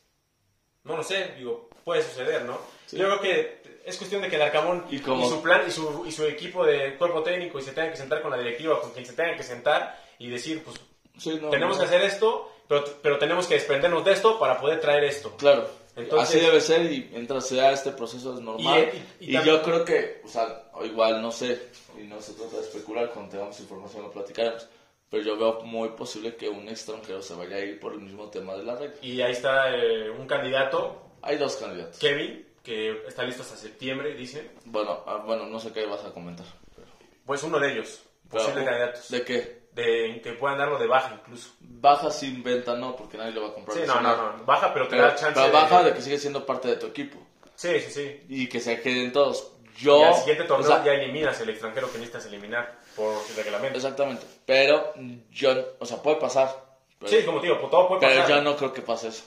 No 0.85 0.97
lo 0.97 1.03
sé, 1.03 1.33
digo, 1.39 1.69
puede 1.85 2.03
suceder, 2.03 2.43
¿no? 2.45 2.59
Yo 2.93 3.05
creo 3.07 3.21
que 3.21 3.63
es 3.85 3.97
cuestión 3.97 4.23
de 4.23 4.29
que 4.29 4.37
el 4.37 4.43
Arcamón 4.43 4.85
Y 4.91 4.99
su 4.99 5.41
plan 5.43 5.63
y 5.67 5.71
su, 5.71 6.05
y 6.07 6.13
su 6.13 6.25
equipo 6.25 6.65
de 6.65 6.97
cuerpo 6.97 7.23
técnico 7.23 7.59
y 7.59 7.63
se 7.63 7.73
tengan 7.73 7.91
que 7.91 7.97
sentar 7.97 8.23
con 8.23 8.31
la 8.31 8.39
directiva, 8.39 8.81
con 8.81 8.91
quien 8.93 9.05
se 9.07 9.15
tengan 9.15 9.37
que 9.37 9.43
sentar 9.43 9.99
y 10.19 10.29
decir, 10.29 10.63
pues 10.63 10.77
Sí, 11.19 11.39
no, 11.41 11.49
tenemos 11.51 11.77
no. 11.77 11.83
que 11.83 11.87
hacer 11.89 12.03
esto, 12.03 12.51
pero, 12.69 12.85
pero 13.03 13.19
tenemos 13.19 13.47
que 13.47 13.55
desprendernos 13.55 14.05
de 14.05 14.13
esto 14.13 14.39
para 14.39 14.61
poder 14.61 14.81
traer 14.81 15.05
esto. 15.05 15.37
Claro, 15.37 15.69
Entonces- 15.97 16.29
así 16.37 16.41
debe 16.45 16.61
ser 16.61 16.91
y 16.93 17.09
mientras 17.13 17.47
sea 17.49 17.73
este 17.73 17.93
proceso 17.93 18.35
es 18.35 18.41
normal. 18.41 18.91
Y- 18.93 19.25
Y, 19.25 19.29
y- 19.29 19.31
y 19.31 19.33
también- 19.35 19.57
yo 19.57 19.63
creo 19.63 19.85
que, 19.85 20.21
o 20.25 20.29
sea, 20.29 20.65
igual 20.85 21.23
no 21.23 21.31
sé, 21.31 21.61
y 21.99 22.03
no 22.05 22.21
se 22.21 22.33
trata 22.35 22.57
de 22.57 22.63
especular, 22.63 23.11
cuando 23.11 23.31
tengamos 23.31 23.59
información 23.61 24.03
lo 24.03 24.11
platicaremos, 24.11 24.67
pero 25.11 25.23
yo 25.23 25.37
veo 25.37 25.61
muy 25.63 25.91
posible 25.91 26.37
que 26.37 26.49
un 26.49 26.69
extranjero 26.69 27.23
se 27.23 27.35
vaya 27.35 27.57
a 27.57 27.61
ir 27.61 27.79
por 27.79 27.93
el 27.93 28.01
mismo 28.01 28.29
tema 28.31 28.55
de 28.55 28.65
la 28.65 28.75
regla. 28.77 28.97
Y 29.03 29.21
ahí 29.21 29.33
está 29.33 29.75
eh, 29.77 30.11
un 30.11 30.27
candidato, 30.27 31.11
Hay 31.23 31.37
dos 31.39 31.57
candidatos. 31.57 31.99
Kevin, 31.99 32.47
que 32.63 33.07
está 33.07 33.23
listo 33.23 33.43
hasta 33.43 33.57
septiembre, 33.57 34.15
dice. 34.15 34.51
Bueno, 34.65 35.03
ah, 35.07 35.23
bueno, 35.25 35.47
no 35.47 35.61
sé 35.61 35.73
qué 35.73 35.87
vas 35.87 36.05
a 36.05 36.13
comentar. 36.13 36.47
pero- 36.75 36.89
Pues 37.27 37.43
uno 37.43 37.59
de 37.61 37.73
ellos, 37.73 38.03
posibles 38.29 38.55
pero, 38.55 38.67
candidatos. 38.67 39.09
¿De 39.11 39.23
qué? 39.23 39.65
De, 39.75 40.21
que 40.23 40.33
puedan 40.35 40.57
darlo 40.59 40.79
de 40.79 40.87
baja 40.87 41.15
incluso. 41.21 41.51
Baja 41.61 42.11
sin 42.11 42.43
venta, 42.43 42.77
no, 42.77 42.95
porque 42.97 43.19
nadie 43.19 43.33
lo 43.33 43.43
va 43.43 43.49
a 43.49 43.55
comprar. 43.55 43.77
Sí, 43.77 43.83
no, 43.87 44.01
no, 44.01 44.17
no. 44.37 44.45
Baja, 44.45 44.73
pero 44.73 44.87
te 44.87 44.97
Pero, 44.97 45.09
da 45.09 45.15
chance 45.17 45.41
pero 45.41 45.53
baja 45.53 45.83
de 45.83 45.93
que 45.95 46.01
sigue 46.01 46.19
siendo 46.19 46.47
parte 46.47 46.69
de 46.69 46.77
tu 46.77 46.87
equipo 46.87 47.19
Sí, 47.57 47.81
sí, 47.81 47.91
sí. 47.91 48.21
y 48.29 48.49
que 48.49 48.61
se 48.61 48.81
queden 48.81 49.13
todos. 49.13 49.51
Yo, 49.77 49.99
y 49.99 50.03
al 50.05 50.15
siguiente 50.15 50.45
torneo 50.45 50.69
o 50.69 50.73
sea, 50.73 50.85
ya 50.85 50.93
eliminas 50.93 51.41
el 51.41 51.49
extranjero 51.49 51.89
que 51.91 51.99
necesitas 51.99 52.27
eliminar 52.27 52.79
por 52.97 53.17
reglamento. 53.37 53.77
Exactamente, 53.77 54.27
pero 54.47 54.93
yo, 55.31 55.53
o 55.79 55.87
sea, 55.87 56.03
puede 56.03 56.17
pasar. 56.17 56.65
Pero, 56.99 57.11
Sí, 57.11 57.25
como 57.27 57.41
te 57.41 57.49
digo, 57.49 57.59
todo 57.69 57.89
puede 57.89 58.01
pero 58.01 58.21
pasar. 58.23 58.37
yo 58.37 58.43
no 58.43 58.57
creo 58.57 58.73
que 58.73 58.83
pase 58.83 59.09
eso. 59.09 59.25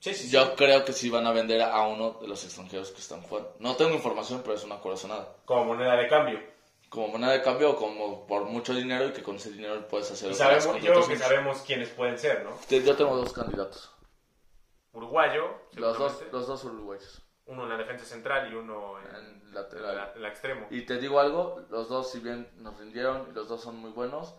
Sí, 0.00 0.14
sí, 0.14 0.24
sí. 0.24 0.30
Yo 0.30 0.54
creo 0.54 0.84
que 0.84 0.92
sí 0.92 1.10
van 1.10 1.26
a 1.26 1.32
vender 1.32 1.60
a 1.60 1.86
uno 1.88 2.18
de 2.20 2.28
los 2.28 2.44
extranjeros 2.44 2.92
que 2.92 3.00
están 3.00 3.22
fuera. 3.24 3.46
No 3.58 3.74
tengo 3.76 3.90
información, 3.94 4.40
pero 4.44 4.54
es 4.54 4.62
una 4.64 4.78
corazonada. 4.78 5.28
Como 5.44 5.64
moneda 5.64 5.96
de 5.96 6.06
cambio. 6.08 6.40
Como 6.88 7.08
moneda 7.08 7.32
de 7.32 7.42
cambio 7.42 7.70
o 7.72 7.76
como 7.76 8.26
por 8.26 8.44
mucho 8.44 8.72
dinero 8.72 9.08
y 9.08 9.12
que 9.12 9.22
con 9.22 9.36
ese 9.36 9.50
dinero 9.50 9.86
puedes 9.88 10.10
hacer 10.10 10.30
Y 10.30 10.34
sabemos, 10.34 10.64
yo 10.80 10.92
creo 10.92 11.06
que 11.08 11.16
sabemos 11.18 11.58
quiénes 11.66 11.88
pueden 11.90 12.16
ser, 12.18 12.44
¿no? 12.44 12.56
Yo 12.70 12.96
tengo 12.96 13.16
dos 13.16 13.32
candidatos. 13.32 13.90
Uruguayo. 14.92 15.44
Los 15.74 15.98
dos, 15.98 16.22
los 16.32 16.46
dos 16.46 16.64
uruguayos. 16.64 17.22
Uno 17.48 17.64
en 17.64 17.68
la 17.70 17.76
defensa 17.76 18.04
central 18.04 18.52
y 18.52 18.54
uno 18.54 18.98
en, 19.00 19.16
En 19.16 19.54
lateral. 19.54 19.96
la, 19.96 20.12
en 20.14 20.22
la 20.22 20.28
extremo. 20.28 20.66
Y 20.70 20.82
te 20.82 20.98
digo 20.98 21.18
algo, 21.18 21.62
los 21.70 21.88
dos 21.88 22.10
si 22.10 22.20
bien 22.20 22.48
nos 22.58 22.78
rindieron 22.78 23.26
y 23.30 23.34
los 23.34 23.48
dos 23.48 23.60
son 23.62 23.76
muy 23.76 23.90
buenos 23.90 24.34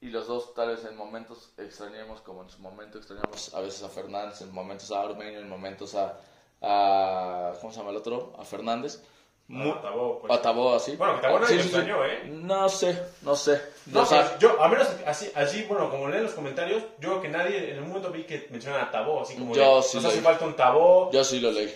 y 0.00 0.08
los 0.10 0.26
dos 0.26 0.52
tal 0.54 0.68
vez 0.68 0.84
en 0.84 0.96
momentos 0.96 1.52
extrañemos 1.58 2.20
como 2.22 2.42
en 2.42 2.50
su 2.50 2.60
momento 2.60 2.98
extrañamos 2.98 3.54
a 3.54 3.60
veces 3.60 3.82
a 3.82 3.88
Fernández, 3.88 4.40
en 4.42 4.52
momentos 4.52 4.90
a 4.92 5.02
Armenio, 5.02 5.40
en 5.40 5.48
momentos 5.48 5.94
a, 5.94 6.18
a 6.62 7.52
¿cómo 7.60 7.72
se 7.72 7.78
llama 7.78 7.90
el 7.90 7.96
otro? 7.96 8.32
A 8.38 8.44
Fernández. 8.44 9.02
Mu- 9.48 9.72
Ah, 9.74 9.80
Tabó, 10.42 10.72
pues. 10.72 10.82
así. 10.82 10.96
Bueno, 10.96 11.14
que 11.16 11.20
Tabó 11.22 11.38
nadie 11.38 11.60
Sí, 11.62 11.68
extrañó, 11.68 12.04
¿eh? 12.04 12.24
No 12.26 12.68
sé, 12.68 13.00
no 13.22 13.36
sé. 13.36 13.62
No, 13.86 14.02
O 14.02 14.04
sea, 14.06 14.36
yo, 14.38 14.60
a 14.60 14.66
menos 14.68 14.88
así, 15.06 15.30
así, 15.36 15.62
bueno, 15.68 15.88
como 15.88 16.08
leen 16.08 16.24
los 16.24 16.32
comentarios, 16.34 16.82
yo 16.98 17.10
creo 17.10 17.20
que 17.22 17.28
nadie 17.28 17.70
en 17.70 17.76
el 17.76 17.84
momento 17.84 18.10
vi 18.10 18.24
que 18.24 18.48
mencionan 18.50 18.80
a 18.80 18.90
Tabó, 18.90 19.22
así 19.22 19.36
como 19.36 19.54
Yo 19.54 19.76
de, 19.76 19.82
sí 19.84 20.00
lo 20.00 20.08
hace 20.08 20.18
vi. 20.18 20.24
falta 20.24 20.44
un 20.46 20.56
Tabó, 20.56 21.12
yo 21.12 21.22
sí 21.22 21.38
lo 21.38 21.52
leí. 21.52 21.72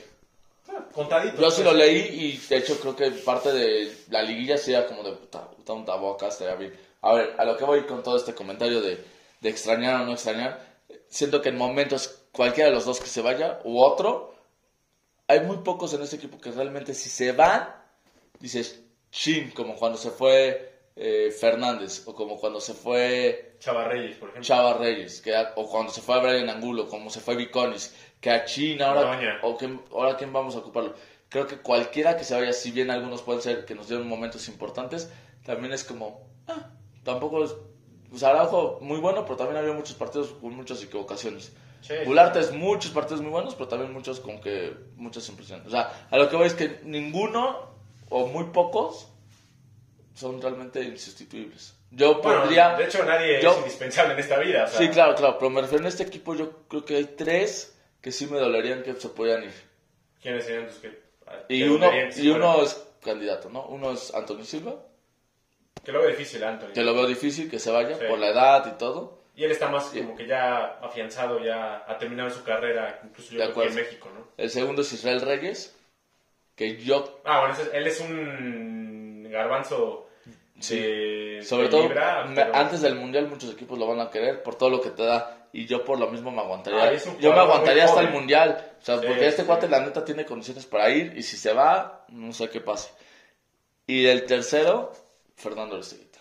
Contadito. 0.93 1.41
Yo 1.41 1.51
sí 1.51 1.63
lo 1.63 1.71
pues. 1.71 1.87
leí 1.87 1.99
y 1.99 2.37
de 2.37 2.57
hecho 2.57 2.79
creo 2.81 2.97
que 2.97 3.11
parte 3.11 3.53
de 3.53 3.95
la 4.11 4.23
liguilla 4.23 4.57
sí 4.57 4.73
era 4.73 4.87
como 4.87 5.03
de 5.03 5.13
puta, 5.13 5.49
puta 5.51 5.73
un 5.73 5.85
tabú 5.85 6.11
acá 6.11 6.29
estaría 6.29 6.55
bien. 6.55 6.75
A 7.03 7.15
ver, 7.15 7.35
a 7.39 7.45
lo 7.45 7.57
que 7.57 7.65
voy 7.65 7.87
con 7.87 8.03
todo 8.03 8.17
este 8.17 8.35
comentario 8.35 8.81
de, 8.81 9.03
de 9.41 9.49
extrañar 9.49 10.03
o 10.03 10.05
no 10.07 10.13
extrañar, 10.13 10.61
siento 11.09 11.41
que 11.41 11.49
en 11.49 11.57
momentos 11.57 12.21
cualquiera 12.33 12.69
de 12.69 12.75
los 12.75 12.85
dos 12.85 13.01
que 13.01 13.09
se 13.09 13.23
vaya 13.23 13.61
u 13.65 13.81
otro, 13.81 14.35
hay 15.27 15.41
muy 15.41 15.59
pocos 15.59 15.95
en 15.95 16.03
este 16.03 16.17
equipo 16.17 16.41
que 16.41 16.51
realmente 16.51 16.95
si 16.95 17.09
se 17.09 17.33
van, 17.33 17.75
dices, 18.39 18.81
chin, 19.11 19.51
como 19.53 19.77
cuando 19.77 19.99
se 19.99 20.11
fue 20.11 20.70
eh, 20.97 21.31
Fernández 21.31 22.03
o 22.07 22.15
como 22.15 22.39
cuando 22.39 22.61
se 22.61 22.75
fue 22.75 23.57
Chava 23.59 23.85
Reyes, 23.85 24.17
por 24.17 24.31
ejemplo. 24.31 24.47
Chava 24.47 24.75
Reyes, 24.75 25.21
que 25.21 25.35
o 25.57 25.69
cuando 25.69 25.93
se 25.93 26.01
fue 26.01 26.17
a 26.17 26.19
Brian 26.19 26.49
Angulo, 26.49 26.89
como 26.89 27.11
se 27.11 27.21
fue 27.21 27.37
Viconis, 27.37 27.95
que 28.21 28.31
a 28.31 28.45
China, 28.45 28.89
ahora, 28.89 29.41
o 29.43 29.57
que, 29.57 29.79
ahora 29.93 30.17
quién 30.17 30.33
vamos 30.33 30.57
a 30.57 30.59
ocuparlo. 30.59 30.95
Creo 31.29 31.47
que 31.47 31.59
cualquiera 31.59 32.17
que 32.17 32.25
se 32.25 32.35
vaya, 32.35 32.53
si 32.53 32.71
bien 32.73 32.91
algunos 32.91 33.23
pueden 33.23 33.43
ser 33.43 33.65
que 33.65 33.75
nos 33.75 33.89
dieron 33.89 34.09
momentos 34.09 34.49
importantes, 34.49 35.13
también 35.45 35.73
es 35.73 35.85
como, 35.85 36.27
ah, 36.49 36.71
tampoco 37.05 37.45
es, 37.45 37.55
pues 38.09 38.23
Araujo 38.23 38.79
muy 38.81 38.99
bueno, 38.99 39.25
pero 39.25 39.37
también 39.37 39.59
había 39.59 39.73
muchos 39.73 39.95
partidos 39.95 40.33
con 40.41 40.55
muchas 40.57 40.83
equivocaciones. 40.83 41.53
Sí. 41.83 41.95
Es 41.95 42.53
muchos 42.53 42.91
partidos 42.91 43.23
muy 43.23 43.31
buenos, 43.31 43.55
pero 43.55 43.69
también 43.69 43.93
muchos 43.93 44.21
con 44.21 44.41
que 44.41 44.75
muchas 44.97 45.29
impresiones. 45.29 45.67
O 45.67 45.71
sea, 45.71 46.09
a 46.11 46.19
lo 46.19 46.29
que 46.29 46.37
voy 46.37 46.47
es 46.47 46.55
que 46.55 46.81
ninguno 46.85 47.71
o 48.11 48.27
muy 48.27 48.45
pocos 48.45 49.10
son 50.21 50.41
realmente 50.41 50.83
insustituibles. 50.83 51.75
Yo 51.91 52.21
Bueno, 52.21 52.43
podría... 52.43 52.77
de 52.77 52.85
hecho 52.85 53.05
nadie 53.05 53.41
yo- 53.43 53.51
es 53.53 53.57
indispensable 53.59 54.13
en 54.15 54.21
esta 54.21 54.39
vida. 54.39 54.65
o 54.65 54.69
sea, 54.69 54.79
Sí, 54.79 54.89
claro, 54.91 55.15
claro, 55.15 55.39
pero 55.39 55.51
me 55.51 55.61
refiero 55.63 55.83
en 55.83 55.89
este 55.89 56.03
equipo, 56.05 56.35
yo 56.35 56.65
creo 56.69 56.85
que 56.85 56.97
hay 56.97 57.05
tres 57.07 57.77
que 58.01 58.13
sí 58.13 58.27
me 58.27 58.39
dolerían 58.39 58.83
que 58.83 58.95
se 58.95 59.09
puedan 59.09 59.43
ir. 59.45 59.53
¿Quiénes 60.23 60.45
serían 60.45 60.67
tus 60.69 60.77
que...? 60.77 61.01
Y 61.49 61.61
que 61.65 61.71
uno, 61.71 61.91
y 62.17 62.29
uno 62.29 62.63
es 62.63 62.75
candidato, 63.05 63.49
¿no? 63.51 63.65
Uno 63.67 63.93
es 63.93 64.13
Anthony 64.15 64.45
Silva, 64.45 64.75
Que 65.85 65.93
lo 65.93 66.01
veo 66.01 66.11
difícil, 66.11 66.43
Anthony. 66.45 66.73
que 66.75 66.83
lo 66.83 66.93
veo 66.95 67.07
difícil 67.07 67.51
que 67.51 67.59
se 67.59 67.71
vaya 67.71 67.97
Sí. 67.97 68.05
por 68.09 68.19
la 68.19 68.29
edad 68.29 68.67
y 68.75 68.79
todo. 68.79 69.19
Y 69.35 69.45
él 69.45 69.53
está 69.53 69.69
más 69.71 69.85
como 69.85 70.15
que 70.17 70.27
ya 70.27 70.79
afianzado, 70.83 71.43
ya 71.43 71.85
ha 71.89 71.97
terminado 71.99 72.29
su 72.31 72.43
carrera, 72.45 73.01
incluso 73.05 73.33
yo 73.33 73.39
creo 73.41 73.55
que 73.55 73.69
en. 73.69 73.75
México, 73.75 74.11
¿no? 74.15 74.27
El 74.37 74.51
segundo 74.51 74.83
es 74.83 74.93
Israel 74.93 75.21
Reyes, 75.23 75.75
que 76.57 76.77
yo, 76.77 77.21
Ah, 77.25 77.41
bueno, 77.41 77.55
él 77.73 77.87
es 77.87 78.01
un 78.01 79.29
garbanzo 79.31 80.09
Sí. 80.61 80.79
de, 80.79 81.43
sobre 81.43 81.65
de 81.65 81.69
todo, 81.71 81.89
pero- 81.89 82.55
antes 82.55 82.81
del 82.83 82.95
Mundial 82.95 83.29
muchos 83.29 83.53
equipos 83.53 83.79
lo 83.79 83.87
van 83.87 84.01
a 84.01 84.11
querer 84.11 84.43
por 84.43 84.55
todo 84.57 84.71
lo 84.71 84.81
que 84.81 84.91
te 84.91 85.03
da. 85.05 85.49
Y 85.53 85.67
yo 85.67 85.85
por 85.85 85.99
lo 85.99 86.07
mismo 86.09 86.31
me 86.31 86.41
aguantaría. 86.43 86.85
Ah, 86.85 86.93
yo 87.19 87.33
me 87.33 87.41
aguantaría 87.41 87.85
hasta 87.85 88.01
el. 88.03 88.11
Mundial. 88.11 88.73
O 88.81 88.85
sea, 88.85 89.01
Sí, 89.01 89.07
porque 89.09 89.27
este 89.27 89.43
sí. 89.43 89.47
cuate 89.49 89.69
la 89.69 89.81
neta 89.81 90.05
tiene 90.05 90.25
condiciones 90.25 90.65
para 90.67 90.89
ir. 90.91 91.13
Y 91.17 91.23
si 91.25 91.37
se 91.37 91.53
va, 91.53 92.05
no 92.09 92.33
sé 92.33 92.49
qué 92.49 92.61
pase. 92.61 92.91
Y 93.87 94.07
el 94.07 94.27
tercero, 94.27 94.93
Fernando 95.35 95.75
Aristeguieta. 95.75 96.21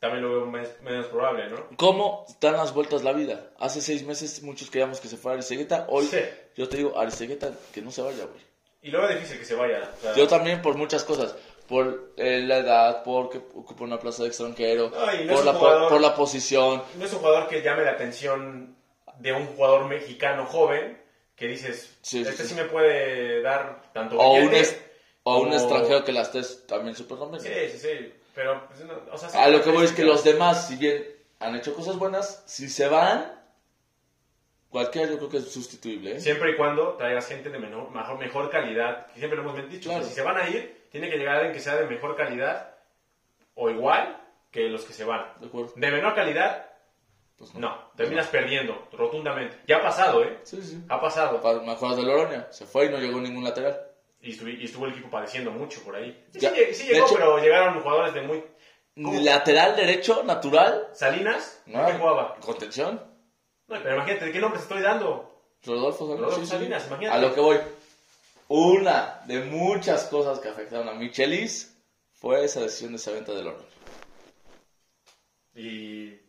También 0.00 0.22
lo 0.22 0.30
veo 0.32 0.46
mes- 0.46 0.76
menos 0.82 1.06
probable, 1.06 1.48
¿no? 1.48 1.68
¿Cómo 1.76 2.26
dan 2.40 2.54
las 2.58 2.74
vueltas 2.74 3.02
la 3.04 3.12
vida? 3.14 3.52
Hace 3.58 3.80
seis 3.80 4.04
meses 4.04 4.42
muchos 4.42 4.70
queríamos 4.70 5.00
que 5.00 5.08
se 5.08 5.16
fuera 5.16 5.36
Aristegueta. 5.36 5.86
Hoy 5.88 6.04
Sí. 6.04 6.18
yo 6.56 6.68
te 6.68 6.76
digo, 6.76 6.98
Aristegueta, 6.98 7.52
que 7.72 7.80
no 7.80 7.90
se 7.90 8.02
vaya, 8.02 8.24
güey. 8.26 8.42
Y 8.82 8.90
lo 8.90 9.00
veo 9.00 9.08
difícil 9.08 9.38
que 9.38 9.46
se 9.46 9.54
vaya. 9.54 9.90
o 9.96 10.02
sea, 10.02 10.14
Yo 10.14 10.28
también 10.28 10.60
por 10.60 10.76
muchas 10.76 11.04
cosas. 11.04 11.34
Por 11.68 12.12
eh, 12.16 12.42
la 12.44 12.58
edad, 12.58 13.02
porque 13.04 13.38
ocupa 13.38 13.84
una 13.84 13.98
plaza 13.98 14.22
de 14.22 14.28
extranjero, 14.28 14.90
No, 14.90 15.14
y 15.14 15.24
no 15.24 15.34
por, 15.34 15.44
la, 15.44 15.52
jugador- 15.54 15.88
por 15.88 16.00
la 16.00 16.14
posición. 16.14 16.82
no 16.96 17.04
es 17.04 17.12
un 17.12 17.18
jugador 17.20 17.48
que 17.48 17.62
llame 17.62 17.84
la 17.84 17.92
atención 17.92 18.76
de 19.18 19.32
un 19.32 19.46
jugador 19.46 19.86
mexicano 19.86 20.44
joven 20.44 21.00
que 21.36 21.46
dices, 21.48 21.96
Sí, 22.02 22.20
este 22.20 22.42
sí, 22.42 22.48
sí. 22.50 22.54
me 22.54 22.64
puede 22.64 23.40
dar 23.40 23.80
tanto 23.92 24.18
O 24.18 24.34
un, 24.34 24.52
es- 24.54 24.78
o 25.22 25.38
un 25.38 25.52
extranjero 25.52 26.04
que 26.04 26.12
la 26.12 26.22
estés 26.22 26.66
también 26.66 26.94
súper. 26.94 27.16
Sí, 27.40 27.48
sí, 27.72 27.78
sí. 27.78 28.12
Pero, 28.34 28.66
pues, 28.66 28.80
no, 28.80 28.94
o 29.12 29.16
sea, 29.16 29.28
sí, 29.30 29.38
A 29.38 29.48
lo 29.48 29.62
que 29.62 29.70
voy 29.70 29.84
es 29.86 29.92
que 29.92 30.04
los 30.04 30.22
demás, 30.24 30.66
si 30.68 30.76
bien 30.76 31.06
han 31.40 31.54
hecho 31.56 31.72
cosas 31.74 31.96
buenas, 31.98 32.42
si 32.46 32.68
se 32.68 32.88
van, 32.88 33.40
cualquiera 34.74 35.08
yo 35.12 35.18
creo 35.18 35.30
que 35.30 35.36
es 35.38 35.52
sustituible. 35.52 36.16
¿eh? 36.16 36.20
Siempre 36.20 36.50
y 36.50 36.56
cuando 36.56 36.94
traigas 36.94 37.28
gente 37.28 37.48
de 37.48 37.58
menor, 37.60 37.90
mejor, 37.92 38.18
mejor 38.18 38.50
calidad, 38.50 39.06
siempre 39.16 39.36
lo 39.40 39.42
hemos 39.48 39.70
dicho, 39.70 39.88
Claro. 39.88 40.02
que 40.02 40.08
si 40.08 40.14
se 40.16 40.22
van 40.22 40.36
a 40.36 40.48
ir, 40.48 40.88
tiene 40.90 41.08
que 41.08 41.16
llegar 41.16 41.36
alguien 41.36 41.54
que 41.54 41.60
sea 41.60 41.76
de 41.76 41.86
mejor 41.86 42.16
calidad 42.16 42.74
o 43.54 43.70
igual 43.70 44.20
que 44.50 44.68
los 44.68 44.84
que 44.84 44.92
se 44.92 45.04
van. 45.04 45.26
¿De? 45.40 45.48
De 45.76 45.90
menor 45.92 46.12
calidad, 46.14 46.70
Pues 47.38 47.54
no, 47.54 47.90
terminas 47.96 48.26
perdiendo 48.28 48.88
rotundamente. 48.92 49.56
Ya 49.68 49.76
ha 49.78 49.82
pasado, 49.82 50.24
¿eh? 50.24 50.38
Sí, 50.42 50.60
sí. 50.62 50.80
Ha 50.88 51.00
pasado. 51.00 51.40
Pa- 51.40 51.60
Me 51.62 51.72
acuerdo 51.72 51.96
de 51.96 52.02
Loronia, 52.02 52.48
se 52.52 52.66
fue 52.66 52.86
y 52.86 52.90
no 52.90 52.98
llegó 52.98 53.20
ningún 53.20 53.44
lateral. 53.44 53.80
Y 54.20 54.30
estuvo, 54.32 54.48
y 54.48 54.64
estuvo 54.64 54.86
el 54.86 54.92
equipo 54.92 55.08
padeciendo 55.10 55.50
mucho 55.52 55.82
por 55.82 55.94
ahí. 55.96 56.24
Sí, 56.32 56.40
Ya, 56.40 56.50
sí, 56.50 56.74
sí 56.74 56.86
llegó, 56.88 57.06
hecho- 57.06 57.14
pero 57.16 57.38
llegaron 57.38 57.80
jugadores 57.80 58.12
de 58.14 58.22
muy... 58.22 58.44
¿Cómo? 58.96 59.20
Lateral 59.20 59.74
derecho, 59.76 60.22
natural, 60.24 60.88
Salinas, 60.94 61.62
¿de 61.66 61.72
no, 61.72 61.86
qué 61.86 61.92
jugaba? 61.94 62.36
contención. 62.40 63.13
No, 63.68 63.82
pero 63.82 63.94
imagínate, 63.96 64.26
¿de 64.26 64.32
qué 64.32 64.40
nombre 64.40 64.58
te 64.58 64.64
estoy 64.64 64.82
dando? 64.82 65.42
Rodolfo 65.64 66.06
Salinas. 66.06 66.20
Rodolfo 66.20 66.40
sí, 66.40 66.46
sí. 66.46 66.52
Salinas, 66.52 66.86
imagínate. 66.86 67.16
A 67.16 67.20
lo 67.20 67.34
que 67.34 67.40
voy. 67.40 67.58
Una 68.48 69.22
de 69.26 69.40
muchas 69.40 70.04
cosas 70.04 70.38
que 70.38 70.48
afectaron 70.48 70.88
a 70.88 70.94
Michelis 70.94 71.74
fue 72.12 72.44
esa 72.44 72.60
decisión 72.60 72.92
de 72.92 72.96
esa 72.96 73.12
venta 73.12 73.32
de 73.32 73.42
Loronia. 73.42 73.68
Y... 75.54 76.20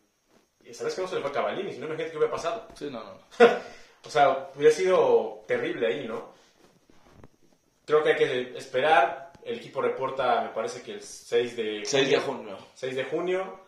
y 0.64 0.74
sabes 0.74 0.94
que 0.94 1.02
no 1.02 1.08
se 1.08 1.16
le 1.16 1.20
fue 1.20 1.30
a 1.30 1.34
Cavallini, 1.34 1.72
si 1.72 1.78
no 1.78 1.86
imagínate 1.86 2.12
qué 2.12 2.16
hubiera 2.16 2.32
pasado. 2.32 2.68
Sí, 2.74 2.88
no, 2.90 3.02
no. 3.02 3.12
no. 3.12 3.46
O 4.06 4.10
sea, 4.10 4.50
hubiera 4.54 4.72
sido 4.72 5.44
terrible 5.48 5.88
ahí, 5.88 6.06
¿no? 6.06 6.32
Creo 7.84 8.02
que 8.02 8.10
hay 8.10 8.16
que 8.16 8.56
esperar. 8.56 9.32
El 9.42 9.58
equipo 9.58 9.80
reporta, 9.80 10.42
me 10.42 10.48
parece 10.50 10.82
que 10.82 10.92
el 10.94 11.02
6 11.02 11.56
de 11.56 11.82
6 11.84 12.10
de 12.10 12.18
junio. 12.18 12.58
6 12.74 12.96
de 12.96 13.04
junio. 13.04 13.65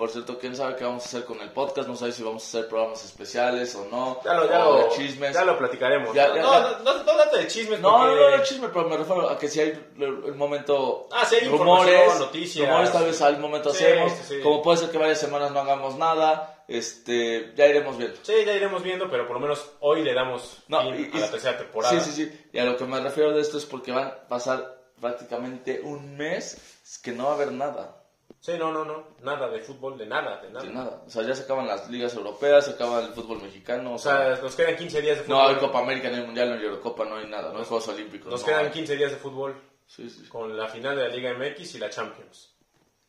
Por 0.00 0.08
cierto, 0.08 0.38
quién 0.38 0.56
sabe 0.56 0.76
qué 0.76 0.84
vamos 0.84 1.04
a 1.04 1.08
hacer 1.08 1.24
con 1.26 1.42
el 1.42 1.50
podcast. 1.50 1.86
No 1.86 1.94
sé 1.94 2.10
si 2.10 2.22
vamos 2.22 2.42
a 2.42 2.46
hacer 2.46 2.68
programas 2.70 3.04
especiales 3.04 3.74
o 3.74 3.84
no. 3.90 4.18
Ya 4.24 4.32
lo, 4.32 4.48
ya 4.48 4.66
o 4.66 4.78
lo, 4.78 4.84
de 4.84 4.88
chismes. 4.96 5.34
ya 5.34 5.44
lo 5.44 5.58
platicaremos. 5.58 6.14
Ya, 6.14 6.28
no, 6.28 6.36
ya, 6.36 6.42
no, 6.42 6.50
no, 6.70 6.78
no, 6.78 6.94
no 7.04 7.04
trata 7.04 7.36
de 7.36 7.46
chismes 7.48 7.80
No, 7.80 7.90
porque... 7.98 8.14
no, 8.16 8.30
no, 8.30 8.36
no 8.38 8.42
chisme, 8.42 8.68
pero 8.68 8.88
me 8.88 8.96
refiero 8.96 9.28
a 9.28 9.38
que 9.38 9.48
si 9.48 9.60
hay 9.60 9.92
el 9.98 10.34
momento 10.36 11.06
Ah, 11.12 11.26
sí 11.26 11.36
hay 11.36 11.48
rumores, 11.48 12.18
noticias. 12.18 12.66
rumores 12.66 12.92
tal 12.92 13.04
vez 13.04 13.20
al 13.20 13.38
momento 13.38 13.74
Sí, 13.74 13.84
hacemos, 13.84 14.12
sí, 14.12 14.22
sí. 14.36 14.40
como 14.40 14.62
puede 14.62 14.78
ser 14.78 14.90
que 14.90 14.96
varias 14.96 15.20
semanas 15.20 15.50
no 15.52 15.60
hagamos 15.60 15.96
nada, 15.98 16.64
este, 16.66 17.52
ya 17.54 17.66
iremos 17.66 17.98
viendo. 17.98 18.16
Sí, 18.22 18.32
ya 18.46 18.54
iremos 18.54 18.82
viendo, 18.82 19.10
pero 19.10 19.26
por 19.26 19.34
lo 19.36 19.40
menos 19.40 19.70
hoy 19.80 20.02
le 20.02 20.14
damos 20.14 20.62
No, 20.68 20.80
fin 20.80 21.10
y- 21.12 21.16
a 21.18 21.20
la 21.20 21.30
tercera 21.30 21.58
temporada. 21.58 22.00
Sí, 22.00 22.10
sí, 22.10 22.24
sí. 22.24 22.48
Y 22.54 22.58
a 22.58 22.64
lo 22.64 22.78
que 22.78 22.84
me 22.84 22.98
refiero 23.00 23.32
de 23.32 23.42
esto 23.42 23.58
es 23.58 23.66
porque 23.66 23.92
van 23.92 24.06
a 24.06 24.14
pasar 24.28 24.80
prácticamente 24.98 25.82
un 25.84 26.16
mes 26.16 26.56
que 27.02 27.12
no 27.12 27.24
va 27.26 27.32
a 27.32 27.34
haber 27.34 27.52
nada. 27.52 27.96
Sí, 28.38 28.52
no, 28.58 28.72
no, 28.72 28.84
no. 28.84 29.08
Nada 29.22 29.48
de 29.48 29.60
fútbol, 29.60 29.98
de 29.98 30.06
nada, 30.06 30.40
de 30.40 30.50
nada. 30.50 30.64
De 30.66 30.72
nada. 30.72 31.02
O 31.06 31.10
sea, 31.10 31.22
ya 31.22 31.34
se 31.34 31.42
acaban 31.42 31.66
las 31.66 31.90
ligas 31.90 32.14
europeas, 32.14 32.64
se 32.64 32.70
acaba 32.72 33.00
el 33.00 33.12
fútbol 33.12 33.42
mexicano. 33.42 33.94
O 33.94 33.98
sea, 33.98 34.38
nos 34.42 34.54
quedan 34.54 34.76
15 34.76 35.02
días 35.02 35.18
de 35.18 35.24
fútbol. 35.24 35.38
no 35.38 35.48
hay 35.48 35.56
Copa 35.56 35.78
América, 35.80 36.08
no 36.10 36.16
hay 36.16 36.22
Mundial, 36.24 36.48
no 36.50 36.54
hay 36.56 36.64
Eurocopa, 36.64 37.04
no 37.04 37.16
hay 37.16 37.26
nada, 37.26 37.52
no 37.52 37.58
hay 37.58 37.64
Juegos 37.64 37.88
Olímpicos. 37.88 38.30
Nos 38.30 38.40
no 38.40 38.46
quedan 38.46 38.66
hay. 38.66 38.70
15 38.70 38.96
días 38.96 39.10
de 39.10 39.16
fútbol 39.16 39.60
Sí, 39.86 40.08
sí. 40.08 40.26
con 40.28 40.56
la 40.56 40.68
final 40.68 40.96
de 40.96 41.08
la 41.08 41.14
Liga 41.14 41.34
MX 41.34 41.74
y 41.74 41.78
la 41.78 41.90
Champions. 41.90 42.54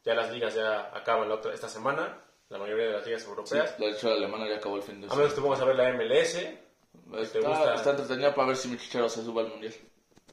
Ya 0.04 0.16
las 0.16 0.32
ligas 0.32 0.56
ya 0.56 0.90
acaban 0.96 1.30
la 1.30 1.36
otra, 1.36 1.54
esta 1.54 1.70
semana, 1.70 2.18
la 2.50 2.58
mayoría 2.58 2.88
de 2.88 2.92
las 2.94 3.06
ligas 3.06 3.22
Sí, 3.22 3.30
europeas. 3.30 3.78
de 3.78 3.90
hecho, 3.92 4.10
la 4.10 4.16
alemana 4.16 4.50
ya 4.50 4.56
acabó 4.56 4.78
el 4.78 4.82
fin 4.84 5.00
de 5.00 5.08
A 5.08 5.16
menos 5.16 5.30
que 5.32 5.36
te 5.36 5.42
pongas 5.42 5.62
a 5.62 5.66
ver 5.66 5.76
la 5.76 5.90
MLS, 5.94 6.36
Está, 7.20 7.40
¿Te 7.40 7.46
gusta? 7.48 7.74
está 7.76 7.90
entretenida 7.92 8.34
para 8.34 8.48
ver 8.50 8.58
si 8.58 8.68
mi 8.70 8.78
chichero 8.78 9.08
se 9.10 9.24
sube 9.24 9.42
al 9.42 9.48
mundial. 9.50 9.74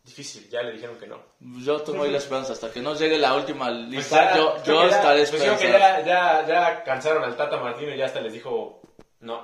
Difícil, 0.09 0.49
ya 0.51 0.63
le 0.63 0.73
dijeron 0.73 0.97
que 0.99 1.07
no. 1.07 1.19
Yo 1.65 1.81
tengo 1.83 2.03
ahí 2.03 2.11
la 2.11 2.19
esperanza. 2.19 2.53
Hasta 2.55 2.71
que 2.73 2.81
nos 2.81 2.99
llegue 2.99 3.17
la 3.19 3.35
última 3.35 3.71
lista, 3.71 4.31
Pues 4.33 4.35
ya, 4.35 4.37
yo, 4.37 4.65
yo 4.65 4.81
que 4.83 4.89
estaré 4.89 5.27
pues 5.27 5.43
que 5.59 5.69
ya, 5.73 6.01
ya, 6.05 6.47
ya 6.47 6.85
cansaron 6.85 7.23
al 7.25 7.37
Tata 7.37 7.57
Martino 7.59 7.95
y 7.95 7.99
ya 7.99 8.07
hasta 8.07 8.21
les 8.21 8.33
dijo 8.33 8.81
no. 9.21 9.37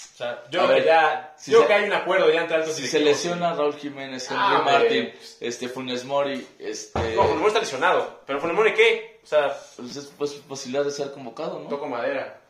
O 0.00 0.16
sea, 0.16 0.44
yo 0.50 0.66
ver, 0.68 0.78
que 0.82 0.86
ya, 0.86 1.34
si 1.36 1.50
yo 1.50 1.60
se- 1.60 1.66
creo 1.66 1.76
que 1.78 1.82
hay 1.84 1.90
un 1.90 1.96
acuerdo 1.96 2.30
ya 2.30 2.42
entre 2.42 2.56
altos 2.58 2.74
Si 2.74 2.86
se 2.86 3.00
lesiona 3.00 3.52
Raúl 3.54 3.74
Jiménez, 3.74 4.30
Henry 4.30 4.42
Ah, 4.44 4.62
Martin, 4.64 5.06
hombre. 5.06 5.18
este, 5.40 5.68
Funes 5.68 6.04
Mori, 6.04 6.46
este, 6.58 7.14
No, 7.16 7.22
Funemori 7.24 7.48
está 7.48 7.60
lesionado. 7.60 8.20
Pero 8.26 8.40
Funemori, 8.40 8.74
¿qué? 8.74 9.20
O 9.24 9.26
sea, 9.26 9.56
pues 9.76 9.96
es 9.96 10.06
pues, 10.16 10.32
posibilidad 10.34 10.84
de 10.84 10.92
ser 10.92 11.10
convocado, 11.12 11.58
¿no? 11.58 11.68
toco 11.68 11.86
madera. 11.86 12.40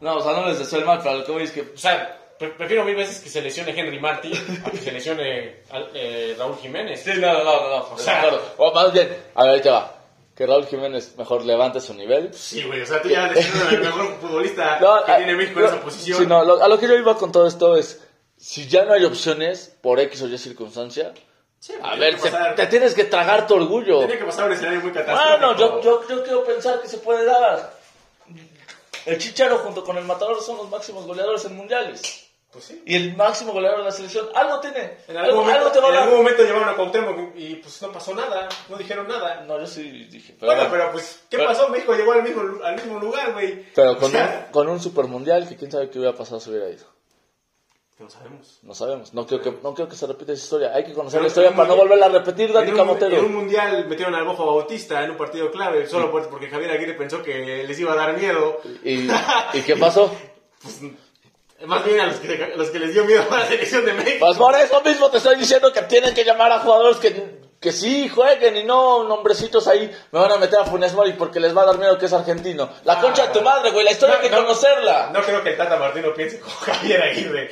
No, 0.00 0.16
o 0.16 0.20
sea, 0.20 0.32
no 0.32 0.46
les 0.48 0.58
deseo 0.58 0.78
el 0.80 0.84
mal, 0.84 1.00
pero 1.02 1.18
lo 1.18 1.24
que 1.24 1.32
voy 1.32 1.42
es 1.44 1.50
que 1.50 1.62
O 1.62 1.76
sea, 1.78 2.20
prefiero 2.38 2.84
mil 2.84 2.96
veces 2.96 3.20
que 3.20 3.28
se 3.28 3.40
lesione 3.42 3.78
Henry 3.78 3.98
Martin 4.00 4.32
a 4.66 4.70
que 4.70 4.78
se 4.78 4.92
lesione 4.92 5.62
al- 5.70 5.90
eh, 5.94 6.34
Raúl 6.38 6.56
Jiménez. 6.56 7.02
Sí, 7.02 7.12
no, 7.18 7.32
no, 7.32 7.44
no, 7.44 7.68
no. 7.68 7.88
O 7.94 7.98
sea- 7.98 8.20
claro. 8.20 8.40
O 8.58 8.72
más 8.72 8.92
bien, 8.92 9.16
a 9.34 9.44
ver, 9.44 9.54
ahí 9.54 9.60
te 9.60 9.70
va. 9.70 9.90
Que 10.34 10.46
Raúl 10.46 10.66
Jiménez 10.66 11.14
mejor 11.16 11.44
levante 11.44 11.80
su 11.80 11.94
nivel. 11.94 12.34
Sí, 12.34 12.62
güey, 12.64 12.80
o 12.80 12.86
sea, 12.86 13.00
tú 13.00 13.08
ya 13.08 13.28
lesionas 13.28 13.68
al 13.68 13.80
mejor 13.80 14.16
futbolista 14.20 14.78
No, 14.80 15.04
que 15.04 15.12
a- 15.12 15.16
tiene 15.18 15.36
México 15.36 15.60
en 15.60 15.66
esa 15.66 15.80
posición. 15.80 16.18
sí, 16.18 16.26
no, 16.26 16.44
lo- 16.44 16.62
a 16.62 16.66
lo 16.68 16.78
que 16.78 16.88
yo 16.88 16.94
iba 16.96 17.16
con 17.16 17.30
todo 17.30 17.46
esto 17.46 17.76
es, 17.76 18.02
si 18.36 18.66
ya 18.66 18.84
no 18.84 18.94
hay 18.94 19.04
opciones 19.04 19.76
por 19.80 20.00
X 20.00 20.22
o 20.22 20.26
Y 20.28 20.36
circunstancia, 20.38 21.12
Sí, 21.60 21.72
a 21.82 21.94
ver, 21.96 22.18
se- 22.18 22.30
te 22.56 22.66
tienes 22.66 22.94
que 22.94 23.04
tragar 23.04 23.46
tu 23.46 23.54
orgullo. 23.54 24.00
Tenía 24.00 24.18
que 24.18 24.24
pasar 24.24 24.46
un 24.48 24.52
escenario 24.52 24.80
muy 24.80 24.90
catastrófico. 24.92 25.38
Bueno, 25.38 25.56
yo, 25.56 25.80
yo, 25.82 26.08
yo 26.08 26.22
quiero 26.24 26.44
pensar 26.44 26.82
que 26.82 26.88
se 26.88 26.98
puede 26.98 27.24
dar. 27.24 27.72
El 29.06 29.18
Chicharo 29.18 29.58
junto 29.58 29.84
con 29.84 29.96
el 29.98 30.04
Matador 30.04 30.42
son 30.42 30.56
los 30.56 30.68
máximos 30.68 31.06
goleadores 31.06 31.44
en 31.44 31.56
mundiales. 31.56 32.23
Pues 32.54 32.64
sí. 32.66 32.82
Y 32.86 32.94
el 32.94 33.16
máximo 33.16 33.52
goleador 33.52 33.80
de 33.80 33.84
la 33.86 33.90
selección, 33.90 34.28
algo 34.34 34.60
tiene. 34.60 34.98
En 35.08 35.16
algo, 35.16 35.28
algún, 35.30 35.40
momento, 35.40 35.58
algo 35.60 35.72
te 35.72 35.80
va 35.80 35.86
a 35.88 35.90
en 35.90 35.96
algún 36.04 36.16
momento 36.18 36.42
llevaron 36.44 36.68
a 36.68 36.74
Cuauhtémoc 36.76 37.32
y 37.36 37.56
pues 37.56 37.82
no 37.82 37.90
pasó 37.92 38.14
nada, 38.14 38.48
no 38.68 38.76
dijeron 38.76 39.08
nada. 39.08 39.40
No, 39.42 39.58
yo 39.58 39.66
sí 39.66 39.82
dije. 40.08 40.36
Pero, 40.40 40.54
Bueno, 40.54 40.68
pero 40.70 40.92
pues, 40.92 41.24
¿qué 41.28 41.36
Pero- 41.36 41.48
pasó? 41.48 41.68
México 41.68 41.94
llegó 41.94 42.12
al 42.12 42.22
mismo, 42.22 42.42
al 42.64 42.76
mismo 42.76 42.98
lugar, 43.00 43.32
güey. 43.32 43.64
pero 43.74 43.90
O 43.92 43.98
con, 43.98 44.10
sea, 44.12 44.44
un, 44.46 44.52
con 44.52 44.68
un 44.68 44.80
super 44.80 45.06
mundial 45.06 45.48
que 45.48 45.56
quién 45.56 45.70
sabe 45.70 45.90
qué 45.90 45.98
hubiera 45.98 46.16
pasado 46.16 46.38
si 46.40 46.50
hubiera 46.50 46.70
ido. 46.70 46.86
No 47.98 48.08
sabemos. 48.10 48.58
No 48.62 48.74
sabemos. 48.74 49.14
No 49.14 49.26
quiero 49.26 49.42
que, 49.42 49.50
no 49.62 49.74
quiero 49.74 49.88
que 49.88 49.96
se 49.96 50.06
repita 50.06 50.32
esa 50.32 50.42
historia. 50.44 50.72
Hay 50.74 50.84
que 50.84 50.92
conocer 50.92 51.18
Pero 51.18 51.22
la 51.22 51.28
historia 51.28 51.50
para 51.56 51.68
no 51.68 51.76
volverla 51.76 52.06
a 52.06 52.08
repetir, 52.10 52.52
Dani 52.52 52.66
En 52.68 52.72
un, 52.74 52.78
Camotero. 52.78 53.16
en 53.18 53.24
un 53.24 53.34
mundial 53.34 53.86
metieron 53.88 54.14
al 54.14 54.24
Bofo 54.24 54.44
Bautista 54.46 55.02
en 55.04 55.10
un 55.12 55.16
partido 55.16 55.50
clave, 55.50 55.86
solo 55.86 56.10
por- 56.10 56.28
porque 56.28 56.48
Javier 56.48 56.70
Aguirre 56.72 56.94
pensó 56.94 57.22
que 57.22 57.64
les 57.64 57.78
iba 57.80 57.92
a 57.92 57.96
dar 57.96 58.16
miedo. 58.16 58.60
¿Y, 58.84 59.08
¿Y 59.54 59.62
qué 59.66 59.76
pasó? 59.76 60.14
Más 61.66 61.84
bien 61.84 62.00
a 62.00 62.06
los 62.06 62.16
que, 62.16 62.42
a 62.44 62.56
los 62.56 62.70
que 62.70 62.78
les 62.78 62.92
dio 62.92 63.04
miedo 63.04 63.24
a 63.30 63.38
la 63.40 63.46
selección 63.46 63.84
de 63.84 63.92
México. 63.92 64.16
Pues 64.26 64.38
por 64.38 64.54
eso 64.56 64.80
mismo 64.82 65.10
te 65.10 65.18
estoy 65.18 65.36
diciendo 65.36 65.72
que 65.72 65.82
tienen 65.82 66.14
que 66.14 66.24
llamar 66.24 66.52
a 66.52 66.58
jugadores 66.60 66.98
que, 66.98 67.40
que 67.60 67.72
sí 67.72 68.08
jueguen 68.08 68.56
y 68.56 68.64
no 68.64 69.04
nombrecitos 69.04 69.66
ahí. 69.68 69.90
Me 70.12 70.18
van 70.20 70.32
a 70.32 70.36
meter 70.38 70.58
a 70.60 70.64
Funes 70.64 70.92
Mori 70.94 71.14
porque 71.14 71.40
les 71.40 71.56
va 71.56 71.62
a 71.62 71.66
dar 71.66 71.78
miedo 71.78 71.96
que 71.98 72.06
es 72.06 72.12
argentino. 72.12 72.68
La 72.84 72.94
Ah, 72.94 73.00
concha 73.00 73.26
de 73.28 73.32
tu 73.32 73.40
madre, 73.42 73.70
güey. 73.70 73.84
La 73.84 73.92
historia 73.92 74.16
no, 74.16 74.22
hay 74.22 74.28
que 74.28 74.34
no. 74.34 74.42
conocerla. 74.42 75.10
No 75.12 75.22
creo 75.22 75.42
que 75.42 75.50
el 75.50 75.56
Tata 75.56 75.76
Martino 75.76 76.12
piense 76.14 76.40
como 76.40 76.54
Javier 76.60 77.02
Aguirre. 77.02 77.50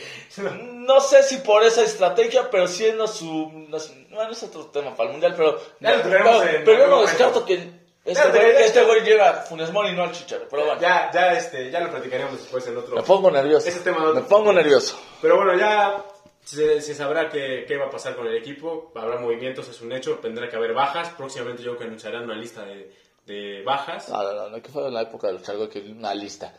No 0.63 1.01
sé 1.01 1.23
si 1.23 1.37
por 1.39 1.63
esa 1.63 1.83
estrategia, 1.83 2.51
pero 2.51 2.67
siendo 2.67 3.07
su... 3.07 3.51
no 3.69 3.79
Bueno, 4.11 4.33
es 4.33 4.43
otro 4.43 4.67
tema 4.67 4.95
para 4.97 5.09
el 5.09 5.13
mundial, 5.13 5.35
pero... 5.37 5.61
Ya 5.81 5.97
lo 5.97 6.03
tocaremos 6.03 6.39
pero, 6.43 6.59
en 6.59 6.65
pero 6.65 6.79
yo 6.79 6.87
no 6.89 7.03
descarto 7.03 7.45
que 7.45 7.82
este 8.05 8.29
güey, 8.31 8.51
este 8.63 8.85
güey 8.85 9.01
llega 9.03 9.31
a 9.31 9.35
Funes 9.43 9.71
Mori 9.73 9.93
no 9.95 10.03
al 10.05 10.13
Chicharo. 10.13 10.47
Pero 10.51 10.65
bueno, 10.67 10.81
Ya, 10.81 11.11
ya, 11.13 11.33
este, 11.35 11.71
ya 11.71 11.81
lo 11.81 11.91
platicaremos 11.91 12.33
después 12.39 12.67
en 12.67 12.77
otro. 12.77 12.97
me 12.97 13.03
pongo 13.03 13.31
nervioso. 13.31 13.69
Ese 13.69 13.81
tema 13.81 14.01
no- 14.01 14.15
Me 14.15 14.23
pongo 14.23 14.53
nervioso. 14.53 14.99
Pero 15.21 15.37
bueno, 15.37 15.57
ya 15.57 16.05
se, 16.45 16.81
se 16.81 16.95
sabrá 16.95 17.29
qué, 17.29 17.65
qué 17.69 17.77
va 17.77 17.87
a 17.87 17.91
pasar 17.91 18.17
con 18.17 18.27
el 18.27 18.37
equipo. 18.37 18.93
Habrá 18.97 19.19
movimientos, 19.19 19.69
es 19.69 19.81
un 19.81 19.93
hecho. 19.93 20.19
Tendrá 20.19 20.49
que 20.49 20.57
haber 20.57 20.75
bajas. 20.75 21.11
Próximamente 21.11 21.63
yo 21.63 21.71
creo 21.73 21.79
que 21.79 21.85
anunciarán 21.85 22.25
una 22.25 22.35
lista 22.35 22.63
de, 22.65 22.93
de 23.27 23.63
bajas. 23.65 24.09
No, 24.09 24.23
no, 24.23 24.33
no, 24.35 24.49
no, 24.49 24.63
que 24.63 24.69
fue 24.71 24.87
en 24.89 24.95
la 24.95 25.03
época 25.03 25.29
de 25.29 25.35
los 25.35 25.43
chargos 25.43 25.69
que 25.69 25.79
una 25.81 26.15
lista. 26.15 26.53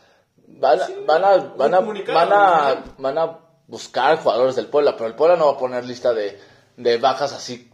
Van 0.46 0.80
a, 0.80 0.88
van 1.06 1.24
a, 1.24 1.36
van 1.56 1.74
a, 1.74 1.80
van 1.80 2.32
a, 2.32 2.84
van 2.98 3.18
a 3.18 3.38
buscar 3.66 4.18
jugadores 4.18 4.56
del 4.56 4.66
Puebla, 4.66 4.94
pero 4.94 5.06
el 5.08 5.14
Puebla 5.14 5.36
no 5.36 5.46
va 5.46 5.52
a 5.52 5.58
poner 5.58 5.84
lista 5.86 6.12
de, 6.12 6.38
de 6.76 6.98
bajas 6.98 7.32
así 7.32 7.70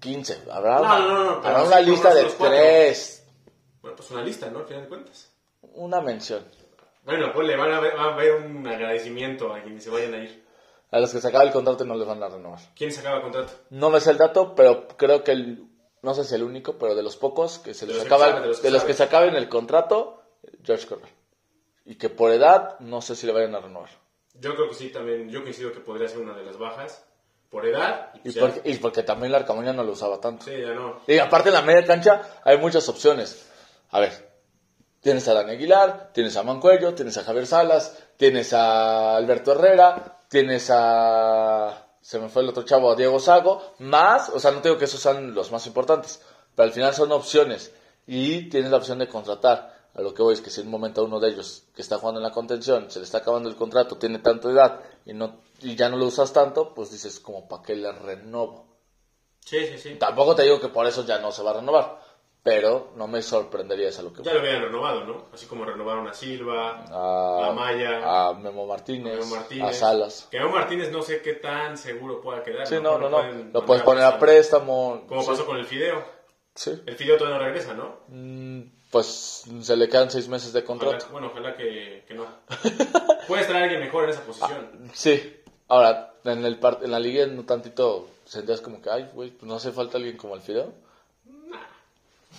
15. 0.00 0.44
Habrá, 0.50 0.78
No, 0.80 0.98
no, 1.00 1.24
no, 1.24 1.30
habrá 1.46 1.62
una 1.64 1.80
lista 1.80 2.14
de 2.14 2.24
tres, 2.24 3.26
Bueno, 3.80 3.96
pues 3.96 4.10
una 4.10 4.22
lista, 4.22 4.50
¿no? 4.50 4.60
Al 4.60 4.66
final 4.66 4.82
de 4.82 4.88
cuentas. 4.88 5.30
una 5.74 6.00
mención. 6.00 6.44
Bueno, 7.04 7.32
pues 7.32 7.46
le 7.46 7.56
van 7.56 7.72
a 7.72 7.80
ver, 7.80 7.96
va 7.96 8.06
a 8.10 8.14
haber 8.14 8.32
un 8.32 8.66
agradecimiento 8.66 9.52
a 9.54 9.62
quienes 9.62 9.84
se 9.84 9.90
vayan 9.90 10.14
a 10.14 10.18
ir. 10.24 10.44
A 10.90 10.98
los 11.00 11.12
que 11.12 11.20
se 11.20 11.28
acaba 11.28 11.44
el 11.44 11.52
contrato 11.52 11.84
no 11.84 11.94
les 11.94 12.06
van 12.06 12.22
a 12.22 12.28
renovar. 12.28 12.58
¿Quién 12.74 12.92
se 12.92 13.00
acaba 13.00 13.22
contrato? 13.22 13.52
No 13.70 13.90
me 13.90 14.00
sé 14.00 14.10
el 14.10 14.18
dato, 14.18 14.54
pero 14.54 14.88
creo 14.88 15.22
que 15.22 15.32
el, 15.32 15.66
no 16.02 16.14
sé 16.14 16.24
si 16.24 16.34
el 16.34 16.42
único, 16.42 16.78
pero 16.78 16.94
de 16.94 17.02
los 17.02 17.16
pocos 17.16 17.58
que 17.58 17.74
se 17.74 17.86
De 17.86 17.94
les 17.94 18.04
acaba, 18.04 18.26
saben, 18.26 18.42
de 18.42 18.48
los 18.48 18.60
que 18.60 18.66
de 18.66 18.72
los 18.72 18.84
que 18.84 18.94
se 18.94 19.02
acaben 19.02 19.34
el 19.34 19.48
contrato, 19.48 20.22
George 20.64 20.86
Corral. 20.86 21.10
Y 21.84 21.96
que 21.96 22.08
por 22.08 22.32
edad 22.32 22.78
no 22.80 23.00
sé 23.02 23.14
si 23.14 23.26
le 23.26 23.32
vayan 23.32 23.54
a 23.54 23.60
renovar. 23.60 23.90
Yo 24.34 24.54
creo 24.54 24.68
que 24.68 24.74
sí, 24.74 24.88
también. 24.90 25.28
Yo 25.30 25.42
coincido 25.42 25.72
que 25.72 25.80
podría 25.80 26.08
ser 26.08 26.18
una 26.18 26.34
de 26.36 26.44
las 26.44 26.58
bajas. 26.58 27.04
Por 27.56 27.64
edad. 27.64 28.10
Y, 28.22 28.28
Y 28.28 28.32
porque, 28.34 28.60
y 28.70 28.74
porque 28.76 29.02
también 29.02 29.32
la 29.32 29.38
Arcamón 29.38 29.64
ya 29.64 29.72
no 29.72 29.82
lo 29.82 29.92
usaba 29.92 30.20
tanto. 30.20 30.44
Sí, 30.44 30.50
ya 30.60 30.74
no. 30.74 31.00
Y 31.06 31.16
aparte 31.16 31.48
en 31.48 31.54
la 31.54 31.62
media 31.62 31.86
cancha 31.86 32.20
hay 32.44 32.58
muchas 32.58 32.86
opciones. 32.90 33.50
A 33.92 33.98
ver, 33.98 34.12
tienes 35.00 35.26
a 35.26 35.32
Dani 35.32 35.52
Aguilar, 35.52 36.10
tienes 36.12 36.36
a 36.36 36.42
Mancuello, 36.42 36.92
tienes 36.94 37.16
a 37.16 37.24
Javier 37.24 37.46
Salas, 37.46 37.96
tienes 38.18 38.52
a 38.52 39.16
Alberto 39.16 39.52
Herrera, 39.52 40.18
tienes 40.28 40.68
a... 40.70 41.86
Se 42.02 42.18
me 42.18 42.28
fue 42.28 42.42
el 42.42 42.50
otro 42.50 42.62
chavo, 42.64 42.92
a 42.92 42.94
Diego 42.94 43.18
Sago, 43.18 43.72
más, 43.78 44.28
o 44.28 44.38
sea, 44.38 44.50
no 44.50 44.60
digo 44.60 44.76
que 44.76 44.84
esos 44.84 45.00
sean 45.00 45.32
los 45.34 45.50
más 45.50 45.66
importantes, 45.66 46.22
pero 46.54 46.66
al 46.66 46.74
final 46.74 46.92
son 46.92 47.10
opciones. 47.10 47.72
Y 48.06 48.50
tienes 48.50 48.70
la 48.70 48.76
opción 48.76 48.98
de 48.98 49.08
contratar. 49.08 49.74
A 49.94 50.02
lo 50.02 50.12
que 50.12 50.22
voy 50.22 50.34
es 50.34 50.42
que 50.42 50.50
si 50.50 50.60
en 50.60 50.66
un 50.66 50.72
momento 50.72 51.02
uno 51.02 51.20
de 51.20 51.30
ellos 51.30 51.64
que 51.74 51.80
está 51.80 51.96
jugando 51.96 52.20
en 52.20 52.24
la 52.24 52.32
contención, 52.32 52.90
se 52.90 52.98
le 52.98 53.06
está 53.06 53.18
acabando 53.18 53.48
el 53.48 53.56
contrato, 53.56 53.96
tiene 53.96 54.18
tanta 54.18 54.50
edad 54.50 54.80
y, 55.06 55.14
no, 55.14 55.40
y 55.62 55.76
ya 55.76 55.88
no 55.88 55.96
lo 55.96 56.06
usas 56.06 56.32
tanto, 56.32 56.74
pues 56.74 56.90
dices 56.90 57.20
como, 57.20 57.48
¿para 57.48 57.62
qué 57.62 57.76
le 57.76 57.92
renovo? 57.92 58.66
Sí, 59.40 59.64
sí, 59.66 59.78
sí. 59.78 59.94
Tampoco 59.94 60.34
te 60.34 60.42
digo 60.42 60.60
que 60.60 60.68
por 60.68 60.86
eso 60.86 61.06
ya 61.06 61.20
no 61.20 61.30
se 61.30 61.44
va 61.44 61.52
a 61.52 61.54
renovar, 61.54 62.00
pero 62.42 62.90
no 62.96 63.06
me 63.06 63.22
sorprendería 63.22 63.88
eso 63.88 64.02
lo 64.02 64.12
que 64.12 64.24
Ya 64.24 64.34
lo 64.34 64.40
habían 64.40 64.62
renovado, 64.62 65.04
¿no? 65.04 65.26
Así 65.32 65.46
como 65.46 65.64
renovaron 65.64 66.08
a 66.08 66.12
Silva, 66.12 66.84
a, 66.90 67.48
a 67.48 67.52
Maya, 67.52 68.00
a 68.02 68.34
Memo 68.34 68.66
Martínez, 68.66 69.14
a 69.14 69.20
Memo 69.20 69.36
Martínez. 69.36 69.68
a 69.68 69.72
Salas. 69.72 70.28
Que 70.28 70.40
Memo 70.40 70.50
Martínez 70.50 70.90
no 70.90 71.00
sé 71.02 71.22
qué 71.22 71.34
tan 71.34 71.78
seguro 71.78 72.20
pueda 72.20 72.42
quedar. 72.42 72.66
Sí, 72.66 72.76
no, 72.82 72.98
no, 72.98 73.08
no. 73.08 73.22
Lo 73.52 73.64
puedes 73.64 73.84
poner 73.84 74.02
a 74.02 74.18
préstamo. 74.18 75.04
Como 75.06 75.22
sí. 75.22 75.28
pasó 75.28 75.46
con 75.46 75.56
el 75.56 75.66
Fideo. 75.66 76.02
Sí. 76.56 76.82
El 76.84 76.96
Fideo 76.96 77.16
todavía 77.16 77.38
no 77.38 77.44
regresa, 77.44 77.74
¿no? 77.74 78.00
Mm, 78.08 78.62
Pues 78.96 79.44
se 79.60 79.76
le 79.76 79.90
quedan 79.90 80.10
seis 80.10 80.26
meses 80.26 80.54
de 80.54 80.64
contrato. 80.64 80.96
Ojalá- 80.96 81.12
bueno, 81.12 81.26
ojalá 81.30 81.54
que, 81.54 82.02
que 82.08 82.14
no. 82.14 82.24
Puedes 83.28 83.46
traer 83.46 83.60
a 83.60 83.64
alguien 83.64 83.80
mejor 83.80 84.04
en 84.04 84.10
esa 84.10 84.22
posición. 84.22 84.90
Sí. 84.94 85.36
Ahora, 85.68 86.14
en, 86.24 86.46
el 86.46 86.58
par- 86.58 86.78
en 86.82 86.90
la 86.92 86.98
liga 86.98 87.26
un 87.26 87.44
tantito 87.44 88.08
sentías 88.24 88.62
como 88.62 88.80
que, 88.80 88.88
ay, 88.88 89.10
güey, 89.12 89.30
pues 89.32 89.42
no 89.42 89.56
hace 89.56 89.70
falta 89.72 89.98
alguien 89.98 90.16
como 90.16 90.34
el 90.34 90.40
Fideo. 90.40 90.72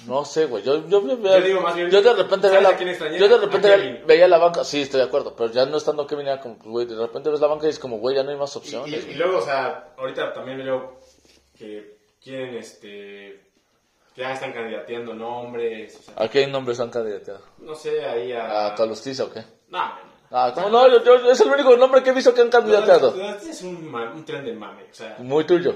No 0.08 0.26
sé, 0.26 0.45
güey. 0.45 0.64
Yo, 0.64 0.88
yo, 0.88 1.01
yo, 1.08 1.18
Yo 1.22 1.41
digo 1.41 1.62
más 1.62 1.76
bien, 1.76 1.91
yo 1.91 2.01
de 2.01 2.14
repente 2.14 2.47
¿sabes 2.49 2.64
veía 2.80 2.97
la, 2.99 3.18
yo 3.18 3.28
de 3.30 3.38
repente 3.38 4.03
veía, 4.08 4.28
la 4.28 4.38
banca. 4.39 4.64
Sí, 4.64 4.82
estoy 4.82 4.99
de 5.01 5.05
acuerdo. 5.05 5.36
Pero 5.36 5.51
ya 5.51 5.68
no 5.68 5.78
estando 5.78 6.08
Kevin 6.08 6.26
era 6.28 6.39
como, 6.41 6.55
güey, 6.64 6.88
de 6.88 6.95
repente 6.95 7.30
ves 7.30 7.39
la 7.39 7.47
banca 7.47 7.68
y 7.68 7.70
es 7.70 7.78
como, 7.80 7.97
güey, 7.99 8.16
ya 8.16 8.24
no 8.24 8.32
hay 8.32 8.38
más 8.38 8.55
opciones. 8.55 9.05
y- 9.05 9.12
y 9.12 9.14
luego, 9.14 9.38
o 9.38 9.41
sea, 9.43 9.93
ahorita 9.97 10.34
también 10.34 10.58
veo 10.58 10.99
que 11.55 11.97
quieren, 12.24 12.55
este... 12.55 13.41
Ya 14.18 14.34
están 14.34 14.51
candidateando 14.51 15.13
nombres. 15.13 15.95
o 15.95 16.01
sea, 16.01 16.13
¿A 16.18 16.28
qué 16.28 16.47
nombres 16.47 16.80
han 16.80 16.89
candidateado? 16.89 17.41
no 17.59 17.76
sé, 17.76 18.03
ahí 18.03 18.34
a... 18.34 18.68
¿A 18.68 18.76
Tolustiza 18.76 19.26
o 19.26 19.32
qué? 19.32 19.41
No, 19.70 19.80
no, 19.80 19.95
no. 19.95 20.18
Ah, 20.32 20.51
¿cómo 20.53 20.70
no? 20.70 20.88
Yo- 20.89 21.03
yo- 21.03 21.32
es 21.32 21.39
el 21.39 21.47
único 21.49 21.78
nombre 21.78 22.03
que 22.03 22.09
he 22.09 22.13
visto 22.13 22.34
que 22.34 22.41
han 22.41 22.49
candidateado. 22.49 23.15
Este 23.15 23.51
es 23.51 23.61
un, 23.61 23.93
un 23.95 24.26
tren 24.26 24.43
del 24.43 24.57
mame. 24.57 24.84
O 24.91 24.93
sea, 24.93 25.15
Muy 25.20 25.45
tuyo. 25.45 25.74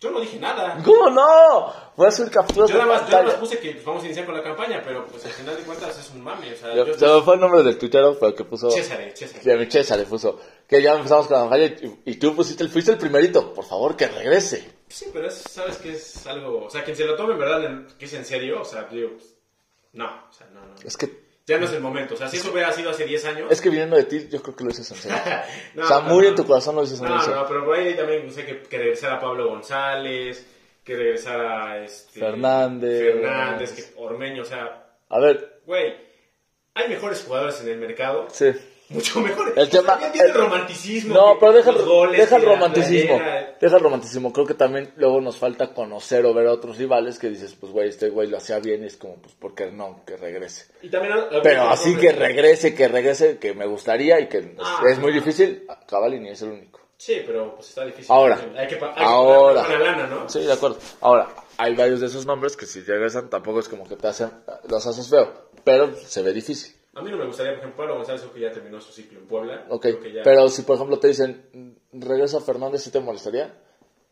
yo 0.00 0.10
no 0.10 0.18
dije 0.20 0.40
nada. 0.40 0.78
¿Cómo 0.84 1.10
no? 1.10 1.72
Voy 1.94 2.06
a 2.06 2.08
hacer 2.08 2.28
capturas 2.30 2.70
Yo 2.70 2.76
de 2.78 2.82
nada, 2.84 2.92
más, 3.00 3.06
yo 3.08 3.12
nada 3.12 3.24
más 3.26 3.34
puse 3.34 3.58
que 3.60 3.70
pues, 3.72 3.84
vamos 3.84 4.02
a 4.02 4.06
iniciar 4.06 4.26
con 4.26 4.34
la 4.34 4.42
campaña, 4.42 4.82
pero 4.84 5.06
pues 5.06 5.24
al 5.26 5.30
final 5.32 5.56
de 5.56 5.62
cuentas 5.62 5.96
es 5.98 6.10
un 6.10 6.22
mame. 6.24 6.52
O 6.52 6.56
sea, 6.56 6.70
Ya- 6.74 6.84
yo 6.86 6.94
Se 6.98 7.06
me 7.06 7.20
fue 7.22 7.34
el 7.34 7.40
nombre 7.40 7.62
del 7.62 7.78
tuitero, 7.78 8.18
pero 8.18 8.34
que 8.34 8.44
puso... 8.44 8.68
César, 8.70 8.98
César. 9.14 9.40
Ya 9.42 9.54
mi 9.56 9.70
César 9.70 9.98
le 9.98 10.06
puso. 10.06 10.40
Que 10.66 10.82
ya 10.82 10.94
empezamos 10.94 11.26
con 11.28 11.36
la 11.36 11.42
campaña 11.42 11.66
y, 11.66 12.12
y 12.12 12.14
tú 12.16 12.34
pusiste 12.34 12.64
el, 12.64 12.70
fuiste 12.70 12.90
el 12.92 12.98
primerito. 12.98 13.52
Por 13.54 13.64
favor, 13.64 13.94
que 13.94 14.08
regrese. 14.08 14.73
Sí, 14.94 15.06
pero 15.12 15.26
es, 15.26 15.34
sabes 15.34 15.78
que 15.78 15.90
es 15.92 16.24
algo. 16.26 16.64
O 16.66 16.70
sea, 16.70 16.84
quien 16.84 16.96
se 16.96 17.04
lo 17.04 17.16
tome 17.16 17.32
en 17.34 17.38
verdad, 17.40 17.64
en- 17.64 17.86
que 17.98 18.04
es 18.04 18.12
en 18.14 18.24
serio, 18.24 18.60
o 18.60 18.64
sea, 18.64 18.84
digo, 18.84 19.10
pues, 19.14 19.34
no, 19.92 20.06
o 20.06 20.32
sea, 20.32 20.46
no, 20.54 20.60
no. 20.64 20.74
Es 20.84 20.96
que, 20.96 21.24
Ya 21.46 21.58
no 21.58 21.66
es 21.66 21.72
el 21.72 21.80
momento. 21.80 22.14
O 22.14 22.16
sea, 22.16 22.28
si 22.28 22.36
eso 22.36 22.52
hubiera 22.52 22.70
sido 22.72 22.90
hace 22.90 23.04
10 23.04 23.24
años. 23.26 23.50
es 23.50 23.60
que 23.60 23.70
viniendo 23.70 23.96
de 23.96 24.04
ti, 24.04 24.28
yo 24.30 24.40
creo 24.40 24.54
que 24.56 24.62
lo 24.64 24.70
dices 24.70 24.88
en 24.92 24.96
serio. 24.96 25.18
No, 25.74 25.84
o 25.84 25.86
sea, 25.88 25.96
no, 26.00 26.08
muy 26.14 26.22
no. 26.22 26.28
en 26.30 26.34
tu 26.36 26.46
corazón 26.46 26.76
lo 26.76 26.82
dices 26.82 27.00
en 27.00 27.06
No, 27.06 27.20
serio. 27.20 27.36
no, 27.36 27.46
pero 27.48 27.64
por 27.64 27.76
ahí 27.76 27.94
también 27.96 28.30
sé 28.32 28.46
que, 28.46 28.62
que 28.62 28.78
regresara 28.78 29.18
Pablo 29.20 29.48
González, 29.48 30.46
que 30.84 30.96
regresara 30.96 31.84
este, 31.84 32.20
Fernández. 32.20 33.02
Fernández, 33.14 33.72
que 33.72 34.00
Ormeño, 34.00 34.42
o 34.42 34.46
sea, 34.46 34.86
A 35.08 35.18
ver, 35.18 35.60
güey, 35.66 35.94
hay 36.74 36.88
mejores 36.88 37.22
jugadores 37.24 37.60
en 37.62 37.68
el 37.68 37.78
mercado, 37.78 38.28
sí. 38.30 38.52
Mucho 38.90 39.20
mejores. 39.20 39.54
El 39.56 39.68
tema- 39.70 39.98
tiene 40.12 40.28
el- 40.28 40.34
romanticismo. 40.34 41.14
No, 41.14 41.34
que 41.34 41.40
pero 41.40 41.52
deja, 41.52 41.70
el- 41.70 41.82
goles, 41.84 42.20
deja 42.20 42.36
el 42.36 42.42
que 42.42 42.48
romanticismo. 42.48 43.20
Deja 43.60 43.76
el 43.76 43.82
romanticismo. 43.82 44.32
Creo 44.32 44.46
que 44.46 44.54
también 44.54 44.92
luego 44.96 45.20
nos 45.20 45.36
falta 45.38 45.72
conocer 45.72 46.24
o 46.26 46.34
ver 46.34 46.46
a 46.48 46.52
otros 46.52 46.76
rivales 46.78 47.18
que 47.18 47.28
dices, 47.30 47.54
pues 47.58 47.72
güey, 47.72 47.88
este 47.88 48.10
güey 48.10 48.28
lo 48.28 48.36
hacía 48.36 48.58
bien 48.58 48.82
y 48.84 48.86
es 48.86 48.96
como, 48.96 49.16
pues, 49.16 49.34
¿por 49.34 49.54
qué 49.54 49.70
no? 49.70 50.02
Que 50.06 50.16
regrese. 50.16 50.66
Y 50.82 50.88
también 50.90 51.14
Pero 51.42 51.62
así 51.68 51.96
que 51.96 52.12
regrese, 52.12 52.74
que 52.74 52.88
regrese, 52.88 53.38
que 53.38 53.54
me 53.54 53.66
gustaría 53.66 54.20
y 54.20 54.28
que 54.28 54.38
es- 54.38 54.46
Ah, 54.62 54.82
es 54.90 54.98
muy 54.98 55.10
no. 55.12 55.16
difícil. 55.18 55.66
Cavalini 55.88 56.30
es 56.30 56.42
el 56.42 56.50
único. 56.50 56.80
Sí, 56.96 57.22
pero 57.26 57.54
pues 57.56 57.68
está 57.70 57.84
difícil. 57.84 58.06
Ahora. 58.10 58.36
Hay 58.36 58.50
que, 58.52 58.58
hay 58.60 58.66
que 58.68 58.78
Ahora. 58.96 59.62
pagar 59.62 59.78
buena 59.78 59.92
lana, 59.96 60.06
¿no? 60.06 60.28
Sí, 60.28 60.40
de 60.40 60.52
acuerdo. 60.52 60.78
Ahora, 61.00 61.28
hay 61.58 61.74
varios 61.74 62.00
de 62.00 62.06
esos 62.06 62.24
nombres 62.24 62.56
que 62.56 62.66
si 62.66 62.80
regresan 62.82 63.28
tampoco 63.28 63.60
es 63.60 63.68
como 63.68 63.86
que 63.88 63.96
te 63.96 64.06
hacen, 64.06 64.30
los 64.68 64.86
haces 64.86 65.08
feo, 65.10 65.48
pero 65.64 65.94
se 65.96 66.22
ve 66.22 66.32
difícil. 66.32 66.74
A 66.96 67.02
mí 67.02 67.10
no 67.10 67.16
me 67.16 67.26
gustaría, 67.26 67.52
por 67.52 67.58
ejemplo, 67.60 67.76
Pablo 67.78 67.96
González 67.96 68.20
creo 68.22 68.32
que 68.34 68.40
ya 68.40 68.52
terminó 68.52 68.80
su 68.80 68.92
ciclo 68.92 69.18
en 69.18 69.26
Puebla. 69.26 69.66
Ok, 69.68 69.86
ya- 70.12 70.22
pero 70.22 70.48
si 70.48 70.62
por 70.62 70.76
ejemplo 70.76 70.98
te 70.98 71.08
dicen, 71.08 71.76
regresa 71.92 72.40
Fernández, 72.40 72.82
¿sí 72.82 72.90
te 72.90 73.00
molestaría? 73.00 73.54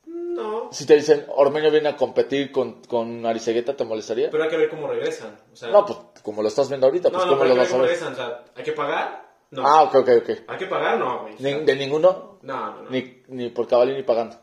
No, 0.07 0.69
Si 0.73 0.87
te 0.87 0.95
dicen, 0.95 1.27
Ormeño 1.29 1.71
viene 1.71 1.91
a 1.91 1.97
competir 1.97 2.51
con, 2.51 2.83
con 2.85 3.23
¿te 3.23 3.85
molestaría? 3.85 4.31
pero 4.31 4.45
hay 4.45 4.51
que 4.51 4.57
ver 4.57 4.69
cómo 4.71 4.89
regresan. 4.89 5.39
O 5.53 5.57
sea, 5.57 5.71
no, 5.71 5.85
pues 5.87 5.99
como 6.23 6.43
lo 6.43 6.49
estás 6.49 6.69
viendo 6.69 6.87
ahorita, 6.87 7.11
no, 7.11 7.17
pues 7.19 7.27
no, 7.27 7.33
¿cómo 7.33 7.45
lo 7.45 7.57
vas 7.57 7.69
a 7.69 7.71
cómo 7.71 7.83
ver? 7.83 7.91
regresan. 7.93 8.13
O 8.15 8.17
sea, 8.17 8.45
¿hay 8.55 8.65
que 8.65 8.73
pagar? 8.73 9.31
No. 9.51 9.63
Ah, 9.67 9.83
ok, 9.83 9.95
ok, 9.97 10.09
ok. 10.23 10.31
¿Hay 10.49 10.59
que 10.59 10.67
pagar? 10.67 10.99
No, 10.99 11.21
güey. 11.23 11.37
De 11.37 11.77
ninguno, 11.77 12.39
No, 12.43 12.71
no, 12.77 12.83
no. 12.83 12.91
ni, 12.91 13.23
ni 13.29 13.51
por 13.51 13.69
Cavalli 13.69 13.95
ni 13.95 14.03
pagando. 14.03 14.37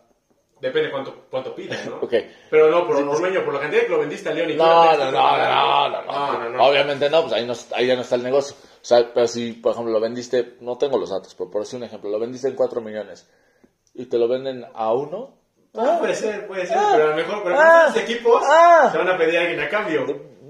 Depende 0.62 0.92
cuánto, 0.92 1.26
cuánto 1.30 1.56
pides, 1.56 1.86
¿no? 1.88 1.96
Ok. 2.02 2.14
Pero 2.50 2.70
no, 2.70 2.86
por 2.86 2.98
un 2.98 3.10
ormeño, 3.10 3.44
por 3.46 3.54
la 3.54 3.62
cantidad 3.62 3.84
que 3.84 3.90
lo 3.90 4.00
vendiste 4.00 4.30
a 4.30 4.34
León 4.34 4.50
y 4.52 4.56
No, 4.56 4.66
no, 4.66 4.98
no, 4.98 5.12
no, 5.12 5.38
no, 5.38 5.90
no, 5.90 6.02
no, 6.02 6.40
no, 6.40 6.50
no. 6.50 6.64
Obviamente 6.68 7.10
no, 7.10 7.22
pues 7.22 7.34
ahí, 7.34 7.46
no, 7.46 7.54
ahí 7.76 7.88
ya 7.88 7.96
no 7.96 8.02
está 8.02 8.16
el 8.16 8.24
negocio. 8.24 8.56
O 8.62 8.86
sea, 8.86 9.12
pero 9.14 9.28
si, 9.28 9.54
por 9.54 9.72
ejemplo, 9.74 9.92
lo 9.94 10.00
vendiste, 10.00 10.56
no 10.62 10.78
tengo 10.78 10.98
los 10.98 11.10
datos, 11.10 11.34
pero 11.36 11.50
por 11.50 11.62
decir 11.62 11.78
un 11.78 11.84
ejemplo, 11.84 12.10
lo 12.10 12.20
vendiste 12.20 12.48
en 12.48 12.56
4 12.56 12.82
millones 12.82 13.30
y 13.94 14.06
te 14.06 14.18
lo 14.18 14.28
venden 14.28 14.66
a 14.74 14.94
uno, 14.94 15.38
Ah, 15.76 15.98
puede 16.00 16.16
ser, 16.16 16.48
puede 16.48 16.66
ser, 16.66 16.78
Ah. 16.80 16.94
pero 16.94 17.04
a 17.06 17.10
lo 17.12 17.16
mejor, 17.16 17.44
pero 17.44 17.56
Ah. 17.60 17.86
muchos 17.90 18.02
equipos 18.04 18.44
Ah. 18.44 18.90
te 18.92 18.98
van 18.98 19.10
a 19.10 19.18
pedir 19.18 19.38
a 19.38 19.42
alguien 19.42 19.60
a 19.60 19.70
cambio. 19.70 20.06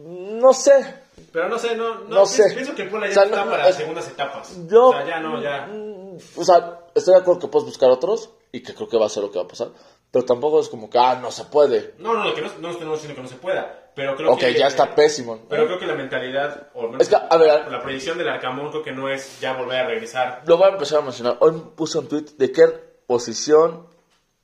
no 0.06 0.54
sé. 0.54 0.96
Pero 1.34 1.50
no 1.50 1.60
sé, 1.60 1.76
no, 1.76 1.96
no, 1.96 2.00
No 2.02 2.08
pienso, 2.24 2.26
sé. 2.44 2.54
pienso 2.56 2.74
que 2.76 2.86
Puebla 2.86 3.08
ya 3.08 3.12
O 3.12 3.14
sea, 3.16 3.24
está 3.26 3.44
no, 3.46 3.52
para 3.52 3.68
es- 3.70 3.76
segundas 3.76 4.08
etapas. 4.08 4.58
Yo, 4.68 4.88
O 4.88 4.92
sea, 4.94 5.06
ya 5.06 5.20
no, 5.20 5.42
ya. 5.42 5.68
Mm, 5.68 6.18
O 6.38 6.44
sea, 6.46 6.80
estoy 6.96 7.14
de 7.16 7.20
acuerdo 7.20 7.42
que 7.42 7.48
puedes 7.50 7.66
buscar 7.66 7.90
otros 7.92 8.30
y 8.52 8.62
que 8.62 8.74
creo 8.74 8.88
que 8.90 8.98
va 8.98 9.06
a 9.06 9.10
ser 9.10 9.24
lo 9.24 9.32
que 9.32 9.38
va 9.40 9.46
a 9.46 9.48
pasar, 9.48 9.70
pero 10.12 10.26
tampoco 10.26 10.60
es 10.60 10.70
como 10.70 10.90
que, 10.90 10.98
ah, 10.98 11.20
no 11.22 11.30
se 11.32 11.46
puede. 11.46 11.94
No, 12.00 12.14
no, 12.16 12.34
que 12.34 12.42
no, 12.42 12.48
no 12.60 12.72
estamos 12.72 12.96
diciendo 13.02 13.16
que 13.16 13.22
no 13.22 13.28
se 13.28 13.36
pueda, 13.36 13.92
pero 13.96 14.16
creo 14.16 14.32
Ok, 14.32 14.40
que... 14.40 14.54
ya 14.56 14.68
está 14.68 14.96
pésimo. 14.96 15.40
Pero 15.50 15.66
creo 15.68 15.80
que 15.80 15.86
la 15.86 15.94
mentalidad, 15.96 16.70
o 16.74 16.82
al 16.82 16.88
menos 16.92 17.02
Es 17.02 17.10
que, 17.10 17.16
a 17.16 17.38
ver, 17.38 17.72
la 17.72 17.82
proyección 17.82 18.18
del 18.18 18.28
Arcamón 18.30 18.70
creo 18.72 18.82
que 18.84 18.92
no 18.92 19.08
es 19.10 19.40
ya 19.40 19.54
volver 19.56 19.80
a 19.82 19.88
regresar. 19.88 20.42
Lo 20.46 20.58
voy 20.58 20.68
a 20.68 20.72
empezar 20.74 21.00
a 21.00 21.02
mencionar. 21.04 21.38
Hoy 21.42 21.62
puse 21.76 21.98
un 22.00 22.08
tweet 22.08 22.26
de 22.38 22.52
qué 22.52 22.68
posición 23.06 23.88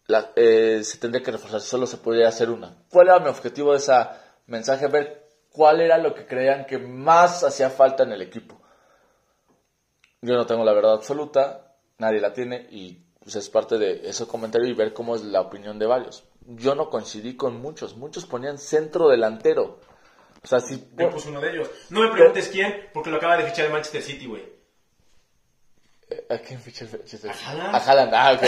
la- 0.07 0.31
eh, 0.35 0.81
se 0.83 0.97
tendría 0.99 1.23
que 1.23 1.31
reforzar 1.31 1.61
si 1.61 1.67
solo 1.67 1.87
se 1.87 1.97
podría 1.97 2.27
hacer 2.27 2.49
una. 2.51 2.75
¿Cuál 2.91 3.07
era 3.07 3.19
mi 3.19 3.29
objetivo 3.29 3.71
de 3.71 3.77
ese 3.77 3.93
mensaje? 4.45 4.85
Ver 4.87 5.29
cuál 5.49 5.81
era 5.81 5.97
lo 5.97 6.13
que 6.13 6.27
creían 6.27 6.65
que 6.65 6.77
más 6.77 7.43
hacía 7.43 7.69
falta 7.71 8.03
en 8.03 8.11
el 8.11 8.21
equipo. 8.21 8.61
Yo 10.21 10.35
no 10.35 10.45
tengo 10.45 10.63
la 10.63 10.73
verdad 10.73 10.93
absoluta, 10.93 11.75
nadie 11.97 12.19
la 12.19 12.33
tiene 12.33 12.67
y 12.71 13.04
pues, 13.25 13.35
es 13.37 13.49
parte 13.49 13.79
de 13.79 14.07
ese 14.07 14.27
comentario 14.27 14.69
y 14.69 14.73
ver 14.73 14.93
cómo 14.93 15.15
es 15.15 15.23
la 15.23 15.41
opinión 15.41 15.79
de 15.79 15.87
varios. 15.87 16.23
Yo 16.45 16.75
no 16.75 16.91
coincidí 16.91 17.35
con 17.35 17.59
muchos, 17.59 17.97
muchos 17.97 18.27
ponían 18.27 18.59
centro 18.59 19.09
delantero. 19.09 19.79
O 20.43 20.47
sea, 20.47 20.59
si 20.59 20.87
Yo 20.95 21.09
puse 21.09 21.29
uno 21.29 21.41
de 21.41 21.49
ellos. 21.49 21.69
No 21.89 22.01
me 22.01 22.11
preguntes 22.11 22.49
quién, 22.49 22.87
porque 22.93 23.09
lo 23.09 23.17
acaba 23.17 23.37
de 23.37 23.45
fichar 23.49 23.65
el 23.65 23.71
Manchester 23.71 24.03
City, 24.03 24.27
güey. 24.27 24.43
¿A 26.29 26.37
quién 26.37 26.59
ficha 26.61 26.85
el 26.85 26.91
Manchester 26.91 27.33
City? 27.33 27.45
A 27.47 27.49
Haaland. 27.49 27.75
A 27.75 27.79
Haaland, 27.79 28.13
ah, 28.13 28.33
ok. 28.33 28.41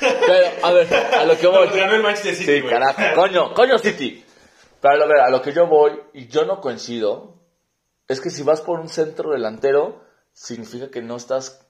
Pero, 0.26 0.66
a 0.66 0.72
ver, 0.72 0.94
a 0.94 1.24
lo 1.24 1.36
que 1.36 1.46
voy. 1.48 1.68
Ganó 1.76 1.94
el 1.96 2.02
Manchester 2.04 2.34
City, 2.36 2.52
Sí, 2.52 2.60
güey. 2.60 2.72
carajo, 2.72 3.02
coño, 3.20 3.52
coño 3.52 3.78
City. 3.78 4.24
Pero 4.80 5.02
a 5.02 5.06
ver, 5.08 5.18
a 5.18 5.30
lo 5.30 5.42
que 5.42 5.52
yo 5.52 5.66
voy, 5.66 6.00
y 6.12 6.28
yo 6.28 6.44
no 6.44 6.60
coincido, 6.60 7.42
es 8.06 8.20
que 8.20 8.30
si 8.30 8.44
vas 8.44 8.60
por 8.60 8.78
un 8.78 8.88
centro 8.88 9.32
delantero, 9.32 10.04
significa 10.32 10.88
que 10.88 11.02
no 11.02 11.16
estás 11.16 11.67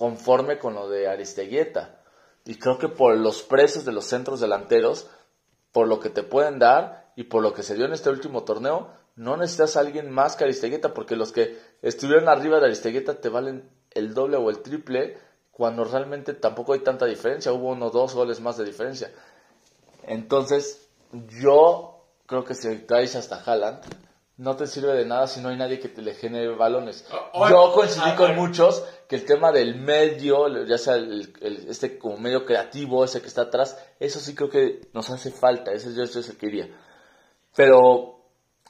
conforme 0.00 0.58
con 0.58 0.72
lo 0.72 0.88
de 0.88 1.08
Aristeguieta. 1.08 2.00
Y 2.46 2.54
creo 2.54 2.78
que 2.78 2.88
por 2.88 3.14
los 3.18 3.42
precios 3.42 3.84
de 3.84 3.92
los 3.92 4.06
centros 4.06 4.40
delanteros, 4.40 5.10
por 5.72 5.86
lo 5.86 6.00
que 6.00 6.08
te 6.08 6.22
pueden 6.22 6.58
dar 6.58 7.12
y 7.16 7.24
por 7.24 7.42
lo 7.42 7.52
que 7.52 7.62
se 7.62 7.74
dio 7.74 7.84
en 7.84 7.92
este 7.92 8.08
último 8.08 8.44
torneo, 8.44 8.88
no 9.16 9.36
necesitas 9.36 9.76
a 9.76 9.80
alguien 9.80 10.10
más 10.10 10.36
que 10.36 10.44
Aristeguieta, 10.44 10.94
porque 10.94 11.16
los 11.16 11.32
que 11.32 11.58
estuvieron 11.82 12.30
arriba 12.30 12.60
de 12.60 12.64
Aristeguieta 12.64 13.20
te 13.20 13.28
valen 13.28 13.68
el 13.90 14.14
doble 14.14 14.38
o 14.38 14.48
el 14.48 14.62
triple, 14.62 15.18
cuando 15.52 15.84
realmente 15.84 16.32
tampoco 16.32 16.72
hay 16.72 16.80
tanta 16.80 17.04
diferencia, 17.04 17.52
hubo 17.52 17.68
uno 17.68 17.88
o 17.88 17.90
dos 17.90 18.14
goles 18.14 18.40
más 18.40 18.56
de 18.56 18.64
diferencia. 18.64 19.12
Entonces, 20.04 20.88
yo 21.42 22.06
creo 22.24 22.44
que 22.46 22.54
si 22.54 22.74
traes 22.86 23.16
hasta 23.16 23.42
Haaland, 23.44 23.82
no 24.38 24.56
te 24.56 24.66
sirve 24.66 24.94
de 24.94 25.04
nada 25.04 25.26
si 25.26 25.42
no 25.42 25.50
hay 25.50 25.58
nadie 25.58 25.78
que 25.78 25.90
te 25.90 26.00
le 26.00 26.14
genere 26.14 26.56
balones. 26.56 27.04
Yo 27.50 27.72
coincidí 27.74 28.14
con 28.16 28.34
muchos 28.34 28.82
que 29.10 29.16
el 29.16 29.24
tema 29.24 29.50
del 29.50 29.74
medio, 29.74 30.64
ya 30.66 30.78
sea 30.78 30.94
el, 30.94 31.34
el- 31.40 31.66
este 31.68 31.98
como 31.98 32.16
medio 32.16 32.46
creativo, 32.46 33.04
ese 33.04 33.20
que 33.20 33.26
está 33.26 33.42
atrás, 33.42 33.76
eso 33.98 34.20
sí 34.20 34.36
creo 34.36 34.48
que 34.48 34.82
nos 34.92 35.10
hace 35.10 35.32
falta, 35.32 35.72
ese 35.72 35.92
yo 35.92 36.04
es 36.04 36.14
el 36.28 36.36
que 36.36 36.46
iría. 36.46 36.68
Pero 37.56 38.20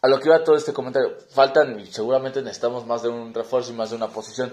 a 0.00 0.08
lo 0.08 0.18
que 0.18 0.28
iba 0.28 0.42
todo 0.42 0.56
este 0.56 0.72
comentario, 0.72 1.14
faltan 1.28 1.78
y 1.78 1.84
seguramente 1.84 2.40
necesitamos 2.40 2.86
más 2.86 3.02
de 3.02 3.10
un 3.10 3.34
refuerzo 3.34 3.72
y 3.72 3.76
más 3.76 3.90
de 3.90 3.96
una 3.96 4.08
posición. 4.08 4.50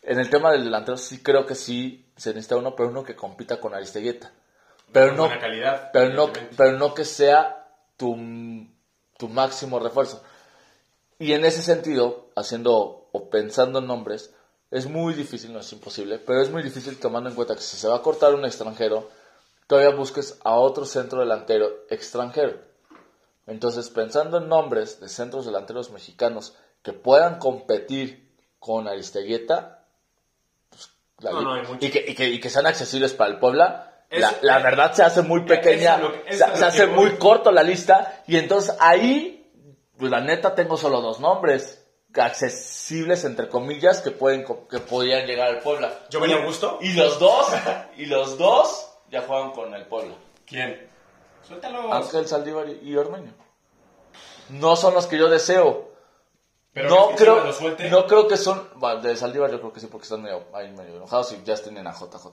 En 0.00 0.18
el 0.18 0.30
tema 0.30 0.50
del 0.52 0.64
delantero 0.64 0.96
sí 0.96 1.22
creo 1.22 1.44
que 1.44 1.54
sí 1.54 2.06
se 2.16 2.30
necesita 2.30 2.56
uno, 2.56 2.74
pero 2.74 2.88
uno 2.88 3.04
que 3.04 3.14
compita 3.14 3.60
con 3.60 3.74
Aristeguieta. 3.74 4.32
Pero 4.90 5.08
Con 5.08 5.16
no, 5.18 5.22
buena 5.26 5.38
calidad, 5.38 5.90
pero 5.92 6.14
no, 6.14 6.32
pero 6.56 6.78
no 6.78 6.94
que 6.94 7.04
sea 7.04 7.68
tu, 7.98 8.16
tu 9.18 9.28
máximo 9.28 9.78
refuerzo. 9.80 10.22
Y 11.18 11.32
en 11.34 11.44
ese 11.44 11.60
sentido, 11.62 12.30
haciendo 12.36 13.10
o 13.12 13.28
pensando 13.28 13.80
en 13.80 13.86
nombres, 13.86 14.32
es 14.70 14.86
muy 14.86 15.14
difícil, 15.14 15.52
no 15.52 15.60
es 15.60 15.72
imposible, 15.72 16.18
pero 16.18 16.40
es 16.42 16.50
muy 16.50 16.62
difícil 16.62 16.98
tomando 16.98 17.28
en 17.30 17.36
cuenta 17.36 17.54
que 17.54 17.60
si 17.62 17.76
se 17.76 17.88
va 17.88 17.96
a 17.96 18.02
cortar 18.02 18.34
un 18.34 18.44
extranjero, 18.44 19.08
todavía 19.66 19.94
busques 19.94 20.38
a 20.44 20.54
otro 20.56 20.84
centro 20.84 21.20
delantero 21.20 21.70
extranjero. 21.90 22.58
Entonces, 23.46 23.90
pensando 23.90 24.38
en 24.38 24.48
nombres 24.48 25.00
de 25.00 25.08
centros 25.08 25.46
delanteros 25.46 25.90
mexicanos 25.90 26.54
que 26.82 26.92
puedan 26.92 27.38
competir 27.38 28.28
con 28.58 28.88
Aristeguieta, 28.88 29.84
pues, 30.70 30.90
No, 31.32 31.40
no, 31.42 31.56
y, 31.80 31.90
que, 31.90 32.04
y, 32.08 32.14
que, 32.14 32.28
y 32.28 32.40
que 32.40 32.50
sean 32.50 32.66
accesibles 32.66 33.12
para 33.14 33.30
el 33.30 33.38
Puebla, 33.38 34.04
la, 34.10 34.34
la 34.42 34.58
verdad 34.58 34.92
se 34.94 35.02
hace 35.04 35.22
muy 35.22 35.42
pequeña, 35.42 35.98
que- 36.26 36.32
se, 36.32 36.56
se 36.56 36.64
hace 36.64 36.86
muy 36.88 37.10
corto 37.18 37.50
la 37.52 37.62
lista, 37.62 38.22
y 38.26 38.36
entonces 38.36 38.74
ahí, 38.80 39.48
pues 39.96 40.10
la 40.10 40.20
neta 40.20 40.54
tengo 40.56 40.76
solo 40.76 41.00
dos 41.00 41.20
nombres 41.20 41.85
accesibles 42.20 43.24
entre 43.24 43.48
comillas 43.48 44.00
que 44.00 44.10
pueden 44.10 44.44
que 44.68 44.78
podían 44.78 45.26
llegar 45.26 45.48
al 45.48 45.60
Puebla. 45.60 45.92
¿Yo 46.10 46.20
venía 46.20 46.36
Augusto? 46.36 46.78
Y 46.80 46.92
los 46.92 47.18
dos, 47.18 47.46
y 47.96 48.06
los 48.06 48.38
dos 48.38 48.88
ya 49.10 49.22
juegan 49.22 49.52
con 49.52 49.74
el 49.74 49.86
Puebla. 49.86 50.14
¿Quién? 50.46 50.88
Suéltalo. 51.46 51.92
Ángel 51.92 52.26
Saldívar 52.26 52.68
y 52.68 52.96
Ormeño. 52.96 53.32
No 54.48 54.76
son 54.76 54.94
los 54.94 55.06
que 55.06 55.18
yo 55.18 55.28
deseo. 55.28 55.90
Pero 56.72 56.90
no 56.90 56.96
¿crees 57.06 57.16
que 57.16 57.24
creo, 57.24 57.86
lo 57.88 57.90
no 57.90 58.06
creo 58.06 58.28
que 58.28 58.36
son, 58.36 58.68
bueno, 58.74 59.00
de 59.00 59.16
Saldívar 59.16 59.50
yo 59.50 59.60
creo 59.60 59.72
que 59.72 59.80
sí 59.80 59.86
porque 59.86 60.04
están 60.04 60.22
medio, 60.22 60.44
ahí 60.52 60.70
medio 60.72 60.96
enojados 60.96 61.32
y 61.32 61.42
ya 61.42 61.56
tienen 61.56 61.86
a 61.86 61.92
JJ. 61.92 62.26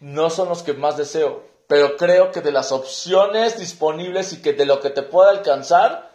No 0.00 0.30
son 0.30 0.48
los 0.48 0.62
que 0.62 0.72
más 0.72 0.96
deseo, 0.96 1.44
pero 1.66 1.98
creo 1.98 2.32
que 2.32 2.40
de 2.40 2.50
las 2.50 2.72
opciones 2.72 3.58
disponibles 3.58 4.32
y 4.32 4.40
que 4.40 4.54
de 4.54 4.64
lo 4.64 4.80
que 4.80 4.88
te 4.88 5.02
pueda 5.02 5.28
alcanzar, 5.28 6.10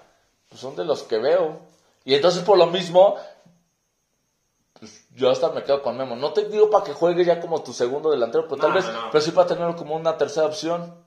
pues 0.50 0.62
son 0.62 0.76
de 0.76 0.84
los 0.84 1.04
que 1.04 1.20
veo. 1.20 1.60
Y 2.06 2.16
entonces 2.16 2.43
por 2.43 2.58
lo 2.58 2.68
mismo, 2.68 3.16
pues 4.80 5.06
yo 5.16 5.30
hasta 5.30 5.49
me 5.49 5.64
quedo 5.64 5.82
con 5.82 5.97
Memo. 5.97 6.16
No 6.16 6.34
te 6.34 6.45
digo 6.45 6.70
para 6.70 6.84
que 6.84 6.93
juegue 6.93 7.24
ya 7.26 7.39
como 7.39 7.64
tu 7.64 7.74
segundo 7.74 8.12
delantero, 8.12 8.47
pero 8.47 8.62
tal 8.62 8.74
vez, 8.74 8.86
no, 8.86 8.91
no. 8.93 9.12
pero 9.12 9.24
sí 9.24 9.32
para 9.32 9.47
tenerlo 9.47 9.76
como 9.76 9.95
una 9.95 10.18
tercera 10.18 10.45
opción. 10.47 11.01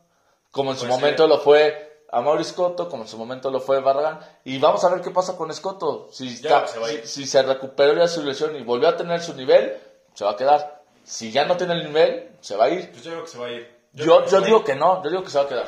Como 0.51 0.70
en 0.72 0.78
su 0.78 0.86
momento 0.86 1.26
lo 1.26 1.38
fue 1.38 2.05
a 2.11 2.22
Mauricio 2.22 2.55
Scotto, 2.55 2.88
como 2.88 3.03
en 3.03 3.09
su 3.09 3.18
momento 3.18 3.51
lo 3.51 3.61
fue 3.61 3.80
Barragán. 3.80 4.20
Y 4.44 4.59
vamos 4.59 4.82
a 4.84 4.88
ver 4.88 5.03
qué 5.03 5.11
pasa 5.11 5.36
con 5.36 5.53
Scotto. 5.53 6.09
Si, 6.12 6.40
Ya, 6.40 6.64
está- 6.64 6.66
se 6.68 7.03
si, 7.03 7.09
si 7.22 7.26
se 7.26 7.42
recuperó 7.42 7.94
ya 7.94 8.09
su 8.09 8.22
lesión 8.22 8.57
y 8.57 8.62
volvió 8.62 8.88
a 8.88 8.97
tener 8.97 9.20
su 9.20 9.34
nivel, 9.34 9.76
se 10.14 10.24
va 10.24 10.30
a 10.30 10.36
quedar. 10.36 10.82
Si 11.05 11.30
ya 11.30 11.44
no 11.44 11.57
tiene 11.59 11.74
el 11.74 11.84
nivel, 11.84 12.30
se 12.40 12.57
va 12.57 12.64
a 12.66 12.70
ir. 12.70 12.90
Pues 12.90 13.03
yo 13.05 13.11
creo 13.11 13.24
que 13.24 13.30
se 13.30 13.38
va 13.38 13.47
a 13.47 13.51
ir. 13.53 13.76
Yo, 13.92 14.24
yo, 14.26 14.40
digo 14.40 14.64
que 14.64 14.74
no, 14.74 15.03
yo 15.05 15.11
digo 15.11 15.22
que 15.22 15.30
se 15.30 15.38
va 15.38 15.44
a 15.44 15.49
quedar. 15.49 15.66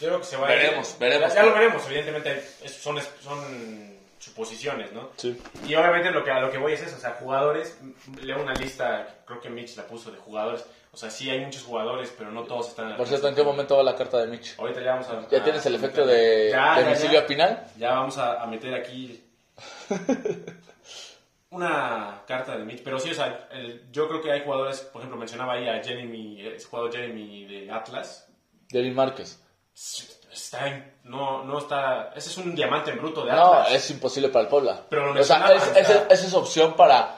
Yo 0.00 0.08
creo 0.08 0.18
que 0.20 0.26
se 0.26 0.36
va 0.36 0.46
a 0.46 0.50
Veremos, 0.50 0.90
ir. 0.92 0.98
veremos. 0.98 1.28
Ya, 1.30 1.34
ya 1.34 1.42
lo 1.44 1.54
veremos, 1.54 1.82
evidentemente. 1.86 2.48
son, 2.68 2.98
son 3.22 3.97
suposiciones, 4.18 4.92
¿no? 4.92 5.10
Sí. 5.16 5.40
Y 5.66 5.74
obviamente 5.74 6.10
lo 6.10 6.24
que, 6.24 6.30
a 6.30 6.40
lo 6.40 6.50
que 6.50 6.58
voy 6.58 6.72
es 6.72 6.82
eso, 6.82 6.96
o 6.96 6.98
sea, 6.98 7.12
jugadores, 7.20 7.78
leo 8.22 8.42
una 8.42 8.54
lista, 8.54 9.16
creo 9.24 9.40
que 9.40 9.48
Mitch 9.50 9.76
la 9.76 9.86
puso 9.86 10.10
de 10.10 10.18
jugadores, 10.18 10.64
o 10.92 10.96
sea, 10.96 11.10
sí 11.10 11.28
hay 11.30 11.40
muchos 11.40 11.62
jugadores, 11.62 12.12
pero 12.16 12.30
no 12.32 12.42
todos 12.44 12.68
están... 12.68 12.96
Por 12.96 13.06
cierto, 13.06 13.28
¿en 13.28 13.34
qué 13.34 13.42
momento 13.44 13.76
va 13.76 13.82
la 13.82 13.94
carta 13.94 14.18
de 14.18 14.26
Mitch? 14.26 14.58
Ahorita 14.58 14.80
ya 14.82 14.92
vamos 14.92 15.08
a... 15.08 15.28
¿Ya 15.28 15.38
a- 15.40 15.44
tienes 15.44 15.64
el 15.66 15.74
a 15.74 15.76
efecto 15.78 16.04
meter- 16.04 16.16
de, 16.16 16.50
Ya, 16.50 16.80
de 16.82 17.12
ya. 17.12 17.26
Pinal? 17.26 17.66
Vamos 17.78 18.18
a, 18.18 18.42
a 18.42 18.46
meter 18.46 18.74
aquí 18.74 19.22
una 21.50 22.22
carta 22.26 22.56
de 22.56 22.64
Mitch, 22.64 22.82
pero 22.82 22.98
sí, 22.98 23.10
o 23.10 23.14
sea, 23.14 23.48
el- 23.52 23.90
yo 23.90 24.08
creo 24.08 24.20
que 24.20 24.32
hay 24.32 24.42
jugadores, 24.42 24.80
por 24.80 25.00
ejemplo, 25.00 25.18
mencionaba 25.18 25.54
ahí 25.54 25.68
a 25.68 25.82
Jeremy, 25.82 26.40
el 26.42 26.62
jugador 26.64 26.92
Jeremy 26.92 27.44
de 27.46 27.70
Atlas, 27.70 28.26
Jerry 28.70 28.90
Márquez. 28.90 29.40
Está 30.44 30.66
en- 30.68 30.94
no, 31.04 31.42
no 31.44 31.58
está, 31.58 32.12
ese 32.16 32.28
es 32.30 32.36
un 32.38 32.54
diamante 32.54 32.90
en 32.90 32.98
bruto 32.98 33.24
de 33.24 33.32
No, 33.32 33.52
Atlas. 33.54 33.72
es 33.74 33.90
imposible 33.90 34.28
para 34.28 34.42
el 34.44 34.48
Puebla. 34.48 34.80
Pero 34.88 35.12
lo 35.12 35.20
o 35.20 35.24
sea, 35.24 35.52
es- 35.54 35.76
esa- 35.76 36.06
es 36.08 36.34
opción 36.34 36.74
para 36.74 37.14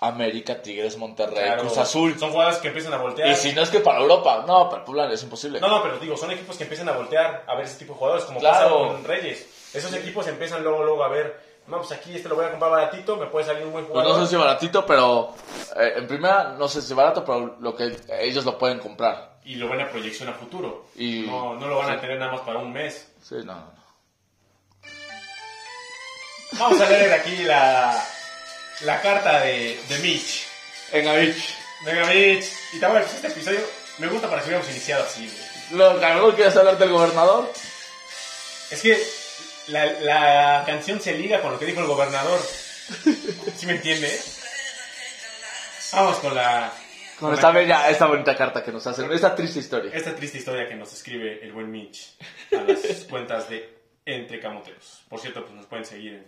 América, 0.00 0.60
Tigres, 0.60 0.96
Monterrey, 0.96 1.44
Claro, 1.44 1.62
Cruz 1.62 1.78
Azul. 1.78 2.18
Son 2.18 2.30
jugadores 2.32 2.58
que 2.58 2.68
empiezan 2.68 2.92
a 2.92 2.96
voltear. 2.96 3.28
Y 3.28 3.34
si 3.36 3.52
no 3.52 3.62
es 3.62 3.70
que 3.70 3.78
para 3.80 4.00
Europa, 4.00 4.44
no, 4.46 4.68
para 4.68 4.78
el 4.82 4.84
Puebla 4.84 5.12
es 5.12 5.22
imposible. 5.22 5.60
No, 5.60 5.68
no, 5.68 5.82
pero 5.82 5.98
digo, 5.98 6.16
son 6.16 6.30
equipos 6.32 6.56
que 6.56 6.64
empiezan 6.64 6.88
a 6.88 6.92
voltear 6.92 7.44
a 7.46 7.54
ver 7.54 7.64
ese 7.66 7.78
tipo 7.78 7.92
de 7.92 7.98
jugadores, 8.00 8.24
como 8.24 8.40
Claro. 8.40 8.58
pasa 8.80 8.92
con 8.94 9.04
Reyes. 9.04 9.46
Esos 9.72 9.92
equipos 9.94 10.26
empiezan 10.26 10.62
luego, 10.64 10.82
luego 10.82 11.04
a 11.04 11.08
ver, 11.08 11.40
vamos 11.68 11.90
aquí, 11.92 12.16
este 12.16 12.28
lo 12.28 12.34
voy 12.34 12.44
a 12.46 12.50
comprar 12.50 12.72
baratito, 12.72 13.16
me 13.16 13.26
puede 13.26 13.46
salir 13.46 13.64
un 13.64 13.72
buen 13.72 13.84
Pues 13.86 13.92
jugador. 14.02 14.18
no 14.18 14.24
sé 14.26 14.30
si 14.30 14.36
baratito, 14.36 14.84
pero 14.84 15.34
eh, 15.76 15.92
en 15.96 16.06
primera 16.08 16.54
no 16.58 16.66
sé 16.68 16.82
si 16.82 16.92
barato, 16.94 17.24
pero 17.24 17.56
lo 17.60 17.76
que 17.76 17.96
ellos 18.20 18.44
lo 18.44 18.58
pueden 18.58 18.80
comprar. 18.80 19.31
Y 19.44 19.56
lo 19.56 19.68
ven 19.68 19.80
a 19.80 19.90
proyección 19.90 20.28
a 20.28 20.34
futuro. 20.34 20.86
Y- 20.96 21.22
no, 21.26 21.54
no 21.54 21.66
lo 21.68 21.78
van 21.78 21.90
a 21.90 22.00
tener 22.00 22.18
nada 22.18 22.32
más 22.32 22.40
para 22.42 22.58
un 22.58 22.72
mes. 22.72 23.08
Sí, 23.22 23.36
no, 23.36 23.54
no, 23.54 23.72
no. 23.72 23.82
Vamos 26.52 26.80
a 26.80 26.88
leer 26.88 27.12
aquí 27.14 27.36
la, 27.44 28.04
la 28.82 29.00
carta 29.00 29.40
de, 29.40 29.80
de 29.88 29.98
Mitch. 29.98 30.46
Venga, 30.92 31.14
Mitch. 31.14 31.54
Venga, 31.84 32.06
Mitch. 32.06 32.46
Y 32.74 32.78
también 32.78 33.02
pues, 33.04 33.14
este 33.16 33.28
episodio 33.28 33.60
me 33.98 34.08
gusta 34.08 34.28
para 34.28 34.42
que 34.42 34.48
hubiéramos 34.48 34.70
iniciado 34.70 35.04
así, 35.04 35.26
güey. 35.26 35.78
Lo 35.78 35.98
que 36.30 36.36
quieres 36.36 36.56
hablar 36.56 36.78
del 36.78 36.90
gobernador. 36.90 37.50
Es 38.70 38.80
que 38.82 39.02
la, 39.68 39.86
la 39.86 40.62
canción 40.66 41.00
se 41.00 41.14
liga 41.14 41.40
con 41.40 41.52
lo 41.52 41.58
que 41.58 41.66
dijo 41.66 41.80
el 41.80 41.86
gobernador. 41.86 42.40
¿Sí 43.56 43.66
me 43.66 43.72
entiendes? 43.72 44.40
Vamos 45.92 46.18
con 46.18 46.34
la... 46.34 46.72
Con 47.22 47.34
esta 47.34 47.50
bella, 47.52 47.88
esta 47.88 48.06
bonita 48.06 48.36
carta 48.36 48.64
que 48.64 48.72
nos 48.72 48.86
hacen, 48.86 49.10
esta 49.12 49.34
triste 49.34 49.60
historia. 49.60 49.92
esta 49.94 50.14
triste 50.14 50.38
historia 50.38 50.68
que 50.68 50.74
nos 50.74 50.92
escribe 50.92 51.42
el 51.44 51.52
buen 51.52 51.70
Mitch 51.70 52.16
a 52.50 52.62
las 52.62 52.80
cuentas 53.10 53.48
de 53.48 53.78
Entre 54.04 54.40
Camoteros. 54.40 55.04
Por 55.08 55.20
cierto, 55.20 55.42
pues 55.42 55.54
nos 55.54 55.66
pueden 55.66 55.84
seguir 55.84 56.14
en 56.14 56.26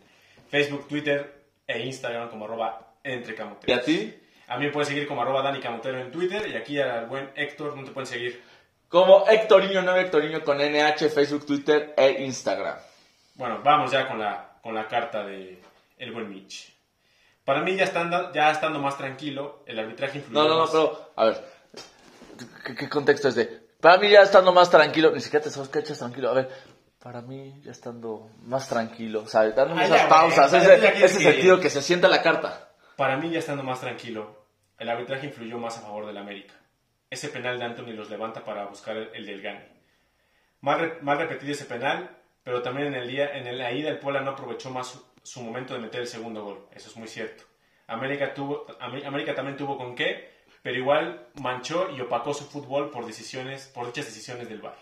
Facebook, 0.49 0.87
Twitter 0.87 1.47
e 1.67 1.81
Instagram 1.81 2.29
como 2.31 2.45
arroba 2.45 2.95
Entre 3.03 3.33
¿Y 3.33 3.37
Camoteros. 3.37 3.79
a 3.79 3.85
ti? 3.85 4.15
A 4.47 4.57
mí 4.59 4.67
me 4.67 4.73
pueden 4.73 4.87
seguir 4.87 5.09
como 5.09 5.23
arroba 5.23 5.43
Dani 5.43 5.59
Camotero 5.61 5.99
en 5.99 6.13
Twitter 6.13 6.47
y 6.49 6.55
aquí 6.55 6.79
al 6.79 7.07
buen 7.07 7.31
Héctor 7.35 7.77
no 7.77 7.85
te 7.85 7.91
pueden 7.91 8.07
seguir. 8.07 8.43
Como 8.89 9.27
Hectoriño, 9.29 9.83
no 9.83 9.97
Hectoriño 9.97 10.45
con 10.45 10.59
NH, 10.59 11.09
Facebook, 11.09 11.47
Twitter 11.47 11.95
e 11.97 12.23
Instagram. 12.25 12.77
Bueno, 13.35 13.61
vamos 13.65 13.91
ya 13.91 14.07
con 14.07 14.19
la, 14.21 14.59
con 14.63 14.75
la 14.75 14.87
carta 14.87 15.25
de 15.25 15.59
el 15.99 16.13
buen 16.13 16.29
Mitch. 16.29 16.74
Para 17.45 17.61
mí 17.63 17.77
ya 17.77 17.85
estando, 17.85 18.33
ya 18.33 18.51
estando 18.51 18.79
más 18.79 18.97
tranquilo, 18.97 19.63
el 19.67 19.79
arbitraje 19.79 20.19
influyó 20.19 20.43
No, 20.43 20.49
no, 20.49 20.55
no, 20.55 20.61
más. 20.63 20.71
pero, 20.71 21.13
a 21.17 21.25
ver, 21.27 21.45
¿qué, 22.65 22.75
qué 22.75 22.89
contexto 22.89 23.29
es 23.29 23.35
de? 23.35 23.45
Para 23.81 23.99
mí 23.99 24.09
ya 24.09 24.23
estando 24.23 24.53
más 24.53 24.71
tranquilo, 24.71 25.11
ni 25.11 25.21
siquiera 25.21 25.45
te 25.45 25.51
sabes 25.51 25.69
que 25.69 25.81
echas 25.81 25.99
tranquilo, 25.99 26.31
a 26.31 26.35
ver, 26.35 26.49
para 27.03 27.21
mí 27.21 27.61
ya 27.63 27.71
estando 27.71 28.31
más 28.45 28.67
tranquilo, 28.69 29.27
¿sabes? 29.27 29.55
Dándome 29.55 29.83
Ah, 29.83 29.85
esas 29.85 30.03
ya, 30.03 30.09
pausas, 30.09 30.53
ese, 30.55 30.81
que- 30.95 31.09
sentido 31.09 31.61
que 31.61 31.69
se 31.69 31.83
sienta 31.83 32.09
la 32.09 32.23
carta. 32.23 32.71
Para 32.97 33.17
mí, 33.19 33.31
ya 33.31 33.41
estando 33.41 33.63
más 33.63 33.81
tranquilo, 33.81 34.47
el 34.79 34.89
arbitraje 34.89 35.27
influyó 35.27 35.59
más 35.59 35.77
a 35.77 35.83
favor 35.83 36.07
del 36.07 36.17
América. 36.17 36.55
Ese 37.11 37.29
penal 37.29 37.59
de 37.59 37.65
Anthony 37.67 37.93
los 37.93 38.09
levanta 38.09 38.43
para 38.45 38.65
buscar 38.67 38.97
el, 38.97 39.11
el 39.15 39.27
del 39.27 39.43
Gane. 39.43 39.69
Mal, 40.63 40.81
re- 40.81 40.99
mal 41.03 41.19
repetido 41.19 41.53
ese 41.53 41.67
penal, 41.67 42.09
pero 42.43 42.63
también 42.63 42.89
en, 42.89 42.95
el 42.95 43.07
día, 43.09 43.37
en 43.37 43.59
la 43.59 43.71
ida 43.73 43.91
el 43.91 43.99
Puebla 43.99 44.23
no 44.23 44.31
aprovechó 44.31 44.71
más 44.71 44.99
su, 45.25 45.43
momento 45.43 45.75
de 45.75 45.81
meter 45.81 46.03
el 46.03 46.07
segundo 46.07 46.45
gol. 46.45 46.69
Eso 46.73 46.89
es 46.89 46.97
muy 46.97 47.09
cierto. 47.09 47.45
América, 47.87 48.33
también 49.35 49.57
tuvo 49.57 49.77
con 49.77 49.95
qué, 49.95 50.31
pero 50.63 50.77
igual 50.79 51.29
manchó 51.35 51.91
y 51.91 52.01
opacó 52.01 52.33
su 52.33 52.45
fútbol 52.45 52.91
por, 52.91 53.07
decisiones, 53.07 53.67
por 53.67 53.87
dichas 53.87 54.07
decisiones 54.07 54.49
del 54.49 54.61
VAR. 54.63 54.79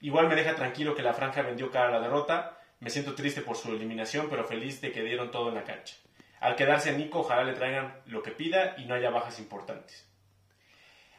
Igual 0.00 0.28
me 0.28 0.34
deja 0.36 0.54
tranquilo 0.54 0.94
que 0.94 1.02
la 1.02 1.14
franja 1.14 1.42
vendió 1.42 1.70
cara 1.70 1.88
a 1.88 1.92
la 1.92 2.00
derrota. 2.00 2.58
Me 2.80 2.90
siento 2.90 3.14
triste 3.14 3.40
por 3.40 3.56
su 3.56 3.70
eliminación, 3.72 4.28
pero 4.28 4.44
feliz 4.44 4.80
de 4.80 4.92
que 4.92 5.02
dieron 5.02 5.30
todo 5.30 5.48
en 5.48 5.54
la 5.54 5.64
cancha. 5.64 5.96
Al 6.40 6.54
quedarse 6.54 6.92
Nico, 6.96 7.20
ojalá 7.20 7.44
le 7.44 7.54
traigan 7.54 8.00
lo 8.06 8.22
que 8.22 8.30
pida 8.30 8.74
y 8.78 8.84
no 8.84 8.94
haya 8.94 9.10
bajas 9.10 9.38
importantes. 9.38 10.08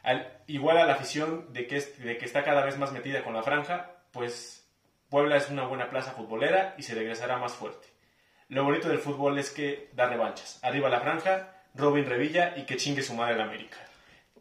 Al- 0.02 0.42
igual 0.46 0.78
a 0.78 0.86
la 0.86 0.94
afición 0.94 1.52
de 1.52 1.66
que 1.66 1.76
está 1.76 2.42
cada 2.44 2.64
vez 2.64 2.78
más 2.78 2.92
metida 2.92 3.22
con 3.22 3.34
la 3.34 3.42
franja, 3.42 3.90
pues 4.12 4.66
Puebla 5.10 5.36
es 5.36 5.50
una 5.50 5.66
buena 5.66 5.90
plaza 5.90 6.12
futbolera 6.12 6.74
y 6.78 6.84
se 6.84 6.94
regresará 6.94 7.36
más 7.36 7.52
fuerte. 7.52 7.88
Lo 8.50 8.64
bonito 8.64 8.88
del 8.88 8.98
fútbol 8.98 9.38
es 9.38 9.50
que 9.50 9.90
da 9.92 10.08
revanchas. 10.08 10.58
Arriba 10.62 10.88
la 10.88 11.00
franja, 11.00 11.52
Robin 11.76 12.04
Revilla 12.04 12.54
y 12.56 12.66
que 12.66 12.76
chingue 12.76 13.00
su 13.00 13.14
madre 13.14 13.34
el 13.34 13.40
América. 13.42 13.78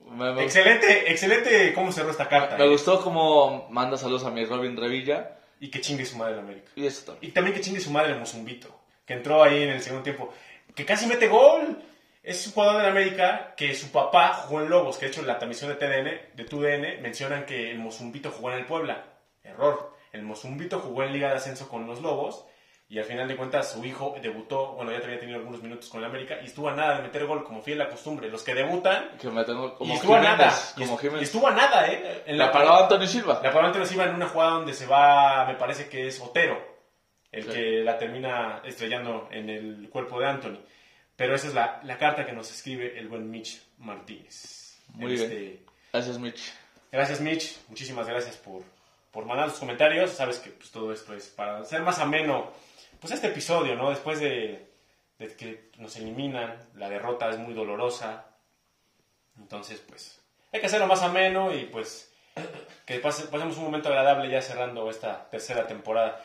Me, 0.04 0.44
Excelente, 0.44 1.12
excelente 1.12 1.72
cómo 1.76 1.92
cerró 1.92 2.10
esta 2.10 2.28
carta. 2.28 2.58
me 2.58 2.66
eh. 2.66 2.70
gustó 2.70 3.04
como 3.04 3.70
manda 3.70 3.98
saludos 3.98 4.26
a 4.26 4.32
mi 4.32 4.44
Robin 4.46 4.76
Revilla, 4.76 5.38
Y 5.60 5.70
que 5.70 5.80
chingue 5.80 6.06
su 6.06 6.18
madre 6.18 6.34
el 6.34 6.40
América. 6.40 6.72
y 6.76 6.88
eso 6.88 7.06
también. 7.06 7.30
Y 7.30 7.34
también 7.34 7.56
que 7.56 7.62
chingue 7.62 7.80
su 7.80 7.92
madre 7.92 8.14
el 8.14 8.20
Mozumbito, 8.20 8.80
que 9.06 9.14
entró 9.14 9.44
ahí 9.44 9.62
en 9.62 9.70
el 9.70 9.82
segundo 9.84 10.04
tiempo, 10.04 10.34
que 10.74 10.86
casi 10.86 11.06
mete 11.06 11.28
gol. 11.28 11.84
Es 12.24 12.48
un 12.48 12.54
jugador 12.54 12.82
de 12.82 12.88
América 12.88 13.54
que 13.56 13.76
su 13.76 13.92
papá 13.92 14.34
jugó 14.34 14.62
en 14.62 14.70
Lobos, 14.70 14.98
que 14.98 15.06
de 15.06 15.12
hecho 15.12 15.22
en 15.22 15.28
la 15.28 15.38
transmisión 15.38 15.70
de 15.70 15.76
TDN, 15.76 16.36
de 16.36 16.44
TUDN, 16.46 17.02
mencionan 17.02 17.46
que 17.46 17.72
el 17.72 17.78
Mozumbito 17.78 18.32
jugó 18.32 18.52
en 18.52 18.58
el 18.58 18.66
Puebla. 18.66 19.06
Error. 19.44 19.96
El 20.12 20.24
Mozumbito 20.24 20.80
jugó 20.80 21.04
en 21.04 21.14
Liga 21.14 21.30
de 21.30 21.36
Ascenso 21.36 21.70
con 21.70 21.86
los 21.86 22.02
Lobos 22.02 22.46
y 22.92 22.98
al 22.98 23.06
final 23.06 23.28
de 23.28 23.36
cuentas 23.38 23.72
su 23.72 23.86
hijo 23.86 24.16
debutó, 24.22 24.74
bueno, 24.74 24.92
ya 24.92 24.98
había 24.98 25.20
tenido 25.20 25.38
algunos 25.38 25.62
minutos 25.62 25.88
con 25.90 26.00
el 26.00 26.06
América 26.08 26.40
y 26.42 26.46
estuvo 26.46 26.70
a 26.70 26.74
nada 26.76 26.98
de 26.98 27.04
meter 27.04 27.26
gol, 27.28 27.44
como 27.44 27.62
fiel 27.62 27.80
a 27.82 27.84
la 27.86 27.90
costumbre. 27.92 28.30
Los 28.30 28.42
que 28.42 28.56
debutan, 28.56 29.12
Que 29.20 29.28
como 29.28 29.40
y 29.86 29.92
estuvo 29.94 30.16
a 30.16 30.20
nada. 30.22 30.52
Como 30.76 31.00
y 31.20 31.24
estuvo 31.24 31.48
a 31.48 31.52
nada, 31.52 31.88
¿eh? 31.88 32.24
En 32.26 32.38
La 32.40 32.52
paró 32.52 32.76
Anthony 32.84 33.06
Silva. 33.08 33.36
la 33.36 33.52
probablemente 33.52 33.80
nos 33.80 33.92
iba 33.92 34.06
en 34.06 34.16
una 34.16 34.28
jugada 34.28 34.52
donde 34.54 34.74
se 34.74 34.88
va, 34.88 35.46
me 35.46 35.54
parece 35.56 35.88
que 35.88 36.08
es 36.08 36.20
Otero, 36.20 36.58
el 37.32 37.44
Sí. 37.44 37.50
que 37.52 37.62
la 37.84 37.98
termina 38.00 38.62
estrellando 38.66 39.28
en 39.32 39.50
el 39.52 39.90
cuerpo 39.90 40.20
de 40.20 40.26
Anthony. 40.26 40.58
Pero 41.16 41.36
esa 41.36 41.48
es 41.48 41.54
la, 41.54 41.80
la 41.84 41.98
carta 41.98 42.26
que 42.26 42.32
nos 42.32 42.50
escribe 42.52 42.98
el 42.98 43.08
buen 43.08 43.30
Mitch 43.30 43.62
Martínez. 43.78 44.80
Muy 44.94 45.12
En 45.12 45.18
bien. 45.18 45.32
este- 45.32 45.64
Gracias, 45.94 46.18
Mitch. 46.18 46.54
Gracias 46.92 47.22
Mitch, 47.22 47.56
muchísimas 47.68 48.08
gracias 48.08 48.36
por, 48.38 48.64
por 49.12 49.26
mandar 49.26 49.50
tus 49.50 49.60
comentarios. 49.60 50.10
Sabes 50.12 50.40
que 50.40 50.50
pues, 50.50 50.72
todo 50.72 50.92
esto 50.92 51.14
es 51.14 51.28
para 51.28 51.60
hacer 51.60 51.82
más 51.84 52.00
ameno 52.00 52.52
pues 53.00 53.14
este 53.14 53.28
episodio, 53.28 53.76
¿no? 53.76 53.90
Después 53.90 54.20
de, 54.20 54.68
de 55.18 55.36
que 55.36 55.70
nos 55.78 55.96
eliminan, 55.96 56.58
la 56.76 56.90
derrota 56.90 57.30
es 57.30 57.38
muy 57.38 57.54
dolorosa. 57.54 58.26
Entonces, 59.38 59.82
pues, 59.88 60.20
hay 60.52 60.60
que 60.60 60.66
hacerlo 60.68 60.88
más 60.88 61.02
ameno 61.02 61.54
y 61.54 61.66
pues 61.66 62.12
que 62.86 63.00
pase- 63.00 63.28
pasemos 63.28 63.58
un 63.58 63.64
momento 63.66 63.90
agradable 63.90 64.30
ya 64.30 64.42
cerrando 64.42 64.90
esta 64.90 65.30
tercera 65.30 65.68
temporada. 65.68 66.24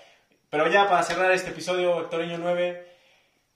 Pero 0.51 0.68
ya 0.68 0.89
para 0.89 1.03
cerrar 1.03 1.31
este 1.33 1.51
episodio, 1.51 2.01
Hectoreño 2.03 2.39
9, 2.39 2.89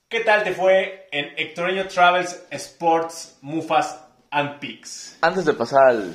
¿qué 0.09 0.21
tal 0.21 0.43
te 0.45 0.53
fue 0.53 1.09
en 1.13 1.33
Hectoreño 1.37 1.87
Travels 1.89 2.47
Sports 2.51 3.39
Mufas 3.41 4.05
and 4.31 4.59
Peaks? 4.59 5.19
Antes 5.23 5.45
de 5.45 5.55
pasar 5.55 5.89
al 5.89 6.15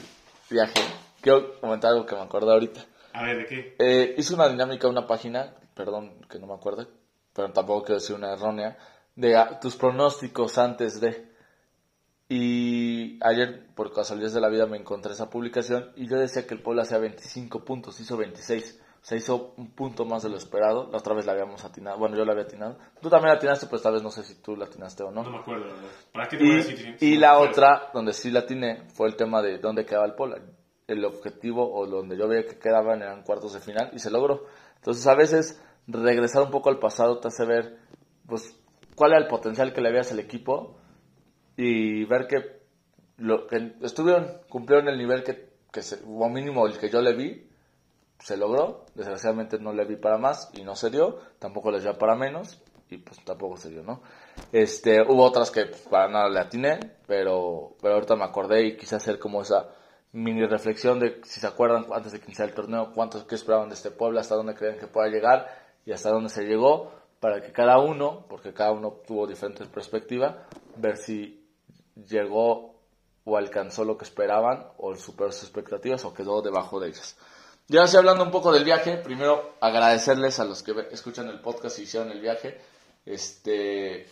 viaje, 0.49 0.81
quiero 1.21 1.59
comentar 1.59 1.91
algo 1.91 2.05
que 2.05 2.15
me 2.15 2.21
acordé 2.21 2.51
ahorita. 2.51 2.85
A 3.13 3.23
ver, 3.23 3.37
¿de 3.37 3.45
qué? 3.45 3.75
Eh, 3.79 4.15
hice 4.17 4.33
una 4.33 4.47
dinámica, 4.49 4.87
una 4.87 5.05
página, 5.07 5.53
perdón 5.73 6.21
que 6.29 6.39
no 6.39 6.47
me 6.47 6.53
acuerde, 6.53 6.87
pero 7.33 7.51
tampoco 7.51 7.85
quiero 7.85 7.99
decir 7.99 8.15
una 8.15 8.33
errónea, 8.33 8.77
de 9.15 9.35
ah, 9.35 9.59
tus 9.59 9.75
pronósticos 9.75 10.57
antes 10.57 10.99
de. 10.99 11.31
Y 12.29 13.19
ayer, 13.23 13.67
por 13.75 13.93
casualidad 13.93 14.31
de 14.31 14.41
la 14.41 14.49
vida, 14.49 14.65
me 14.65 14.77
encontré 14.77 15.13
esa 15.13 15.29
publicación 15.29 15.91
y 15.95 16.07
yo 16.07 16.17
decía 16.17 16.47
que 16.47 16.55
el 16.55 16.61
Puebla 16.61 16.83
hacía 16.83 16.97
25 16.97 17.63
puntos, 17.63 17.99
hizo 17.99 18.17
26. 18.17 18.79
O 19.03 19.05
sea, 19.05 19.17
hizo 19.17 19.53
un 19.57 19.71
punto 19.71 20.05
más 20.05 20.23
de 20.23 20.29
lo 20.29 20.37
esperado. 20.37 20.89
La 20.89 20.99
otra 20.99 21.13
vez 21.13 21.25
la 21.25 21.33
habíamos 21.33 21.65
atinado. 21.65 21.97
Bueno, 21.97 22.15
yo 22.15 22.23
la 22.23 22.31
había 22.31 22.45
atinado. 22.45 22.77
Tú 23.01 23.09
también 23.09 23.33
la 23.33 23.37
atinaste, 23.37 23.67
pues 23.67 23.81
tal 23.81 23.93
vez 23.93 24.01
no 24.01 24.09
sé 24.09 24.23
si 24.23 24.41
tú 24.41 24.55
la 24.55 24.63
atinaste 24.65 25.03
o 25.03 25.11
no. 25.11 25.23
No 25.23 25.29
me 25.29 25.39
acuerdo. 25.39 25.65
¿Para 26.13 26.29
qué 26.29 26.37
te 26.37 26.43
voy 26.45 26.53
a 26.53 26.55
decir? 26.55 26.73
Y, 26.73 26.97
si 26.97 27.11
y 27.11 27.15
no 27.15 27.21
la 27.21 27.33
acuerdo? 27.33 27.51
otra, 27.51 27.91
donde 27.93 28.13
sí 28.13 28.31
la 28.31 28.39
atiné, 28.39 28.87
fue 28.93 29.09
el 29.09 29.17
tema 29.17 29.41
de 29.41 29.57
dónde 29.57 29.85
quedaba 29.85 30.05
el 30.05 30.13
Pola. 30.13 30.37
El 30.87 31.03
objetivo, 31.03 31.69
o 31.75 31.85
donde 31.85 32.17
yo 32.17 32.29
veía 32.29 32.47
que 32.47 32.57
quedaban, 32.57 33.01
eran 33.01 33.23
cuartos 33.23 33.53
de 33.53 33.59
final, 33.59 33.91
y 33.93 33.99
se 33.99 34.09
logró. 34.09 34.45
Entonces, 34.83 35.07
a 35.07 35.15
veces, 35.15 35.61
regresar 35.87 36.43
un 36.43 36.51
poco 36.51 36.69
al 36.69 36.77
pasado 36.77 37.21
te 37.21 37.29
hace 37.29 37.45
ver, 37.45 37.77
pues, 38.27 38.59
cuál 38.97 39.13
era 39.13 39.21
el 39.21 39.29
potencial 39.29 39.71
que 39.71 39.79
le 39.79 39.91
veías 39.91 40.11
al 40.11 40.19
equipo, 40.19 40.75
y 41.55 42.03
ver 42.03 42.27
que, 42.27 42.63
lo, 43.15 43.47
que 43.47 43.75
estuvieron, 43.81 44.41
cumplieron 44.49 44.89
el 44.89 44.97
nivel 44.97 45.23
que, 45.23 45.53
que 45.71 45.81
se, 45.81 46.01
o 46.05 46.27
mínimo 46.27 46.67
el 46.67 46.77
que 46.77 46.89
yo 46.89 47.01
le 47.01 47.13
vi, 47.13 47.47
se 48.19 48.35
logró. 48.35 48.85
Desgraciadamente 48.93 49.57
no 49.57 49.71
le 49.71 49.85
vi 49.85 49.95
para 49.95 50.17
más 50.17 50.49
y 50.53 50.63
no 50.63 50.75
se 50.75 50.89
dio. 50.89 51.19
Tampoco 51.39 51.71
les 51.71 51.83
dio 51.83 51.97
para 51.97 52.15
menos 52.15 52.61
y 52.89 52.97
pues 52.97 53.23
tampoco 53.23 53.55
se 53.55 53.69
dio, 53.69 53.83
¿no? 53.83 54.01
Este, 54.51 55.01
hubo 55.01 55.23
otras 55.23 55.49
que 55.49 55.65
pues, 55.65 55.81
para 55.83 56.09
nada 56.09 56.27
le 56.29 56.39
atiné, 56.39 56.79
pero, 57.07 57.75
pero 57.81 57.95
ahorita 57.95 58.15
me 58.17 58.25
acordé 58.25 58.65
y 58.65 58.77
quise 58.77 58.97
hacer 58.97 59.17
como 59.17 59.41
esa 59.41 59.69
mini 60.13 60.45
reflexión 60.45 60.99
de 60.99 61.21
si 61.23 61.39
se 61.39 61.47
acuerdan 61.47 61.87
antes 61.91 62.11
de 62.11 62.19
que 62.19 62.25
iniciara 62.25 62.49
el 62.49 62.55
torneo, 62.55 62.93
cuántos 62.93 63.25
que 63.25 63.35
esperaban 63.35 63.69
de 63.69 63.75
este 63.75 63.91
pueblo, 63.91 64.19
hasta 64.19 64.35
dónde 64.35 64.55
creen 64.55 64.79
que 64.79 64.87
pueda 64.87 65.09
llegar 65.09 65.47
y 65.85 65.91
hasta 65.91 66.09
dónde 66.09 66.29
se 66.29 66.43
llegó, 66.43 66.91
para 67.19 67.41
que 67.41 67.51
cada 67.51 67.79
uno, 67.79 68.25
porque 68.29 68.53
cada 68.53 68.71
uno 68.71 69.01
tuvo 69.05 69.27
diferente 69.27 69.65
perspectiva, 69.65 70.47
ver 70.77 70.97
si 70.97 71.45
llegó 71.95 72.75
o 73.25 73.37
alcanzó 73.37 73.85
lo 73.85 73.97
que 73.97 74.03
esperaban 74.03 74.67
o 74.77 74.95
superó 74.95 75.31
sus 75.31 75.43
expectativas 75.43 76.05
o 76.05 76.13
quedó 76.13 76.41
debajo 76.41 76.79
de 76.79 76.89
ellas. 76.89 77.17
Ya 77.67 77.83
así 77.83 77.95
hablando 77.95 78.23
un 78.23 78.31
poco 78.31 78.51
del 78.51 78.65
viaje, 78.65 78.97
primero 78.97 79.55
agradecerles 79.61 80.39
a 80.39 80.45
los 80.45 80.61
que 80.63 80.73
escuchan 80.91 81.29
el 81.29 81.39
podcast 81.39 81.79
y 81.79 81.83
hicieron 81.83 82.11
el 82.11 82.19
viaje. 82.19 82.59
Este, 83.05 84.05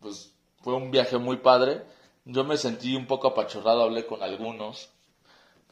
pues 0.00 0.34
fue 0.60 0.74
un 0.74 0.90
viaje 0.90 1.16
muy 1.16 1.38
padre. 1.38 1.82
Yo 2.26 2.44
me 2.44 2.58
sentí 2.58 2.94
un 2.94 3.06
poco 3.06 3.28
apachurrado, 3.28 3.82
hablé 3.82 4.06
con 4.06 4.22
algunos. 4.22 4.90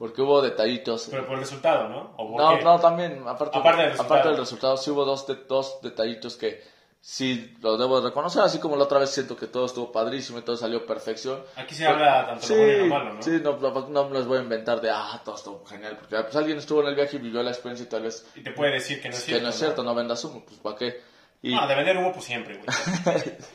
Porque 0.01 0.23
hubo 0.23 0.41
detallitos. 0.41 1.09
Pero 1.11 1.27
por 1.27 1.35
el 1.35 1.41
resultado, 1.43 1.89
¿no? 1.89 2.15
¿O 2.17 2.33
por 2.33 2.41
No, 2.41 2.59
qué? 2.59 2.65
no, 2.65 2.81
también, 2.81 3.23
aparte, 3.29 3.59
Aparte 3.59 3.83
del 3.83 3.91
resultado. 3.93 4.15
aparte 4.15 4.29
del 4.31 4.39
resultado, 4.39 4.77
sí 4.79 4.91
hubo 4.91 5.05
dos, 5.05 5.27
de- 5.27 5.35
dos 5.47 5.79
detallitos 5.83 6.37
que 6.37 6.63
sí 7.03 7.55
lo 7.61 7.77
debo 7.77 8.01
de 8.01 8.09
reconocer, 8.09 8.43
así 8.43 8.59
como 8.59 8.77
la 8.77 8.85
otra 8.85 8.99
vez 8.99 9.11
siento 9.11 9.37
que 9.37 9.47
todo 9.47 9.67
estuvo 9.67 9.93
padrísimo 9.93 10.39
y 10.39 10.43
todo 10.43 10.57
salió 10.57 10.85
perfección. 10.87 11.43
Aquí 11.57 11.75
se 11.75 11.87
habla 11.87 12.27
tanto 12.27 12.47
Sí, 12.47 12.55
lo 12.55 12.59
bueno 12.61 12.73
y 12.73 12.79
lo 12.79 12.87
malo, 12.87 13.15
¿no? 13.15 13.23
sí, 13.23 13.41
no, 13.43 13.57
no, 13.59 13.89
no 13.89 14.09
me 14.09 14.19
les 14.19 14.27
voy 14.27 14.39
a 14.39 14.43
inventar 14.43 14.81
de, 14.81 14.91
ah, 14.91 15.21
todo 15.25 15.35
estuvo 15.37 15.65
genial, 15.67 15.97
porque 15.99 16.17
pues, 16.17 16.35
alguien 16.37 16.57
estuvo 16.59 16.81
en 16.83 16.89
el 16.89 16.95
viaje 16.95 17.17
y 17.17 17.21
vivió 17.21 17.43
la 17.43 17.51
experiencia 17.51 17.85
y 17.85 17.89
tal 17.91 18.03
vez 18.03 18.27
Y 18.35 18.43
te 18.43 18.51
puede 18.53 18.73
decir 18.73 19.01
que 19.03 19.09
no 19.11 19.15
es 19.15 19.21
que 19.21 19.27
cierto. 19.27 19.43
no 19.45 19.49
es 19.51 19.55
cierto, 19.59 19.83
no 19.85 19.95
vendas 19.95 20.25
humo, 20.25 20.43
pues 20.47 20.59
¿para 20.61 20.77
qué? 20.77 21.01
Y, 21.43 21.55
No, 21.55 21.67
de 21.67 21.75
vender 21.75 21.97
humo, 21.97 22.13
pues 22.13 22.25
siempre, 22.27 22.57
güey. 22.57 22.67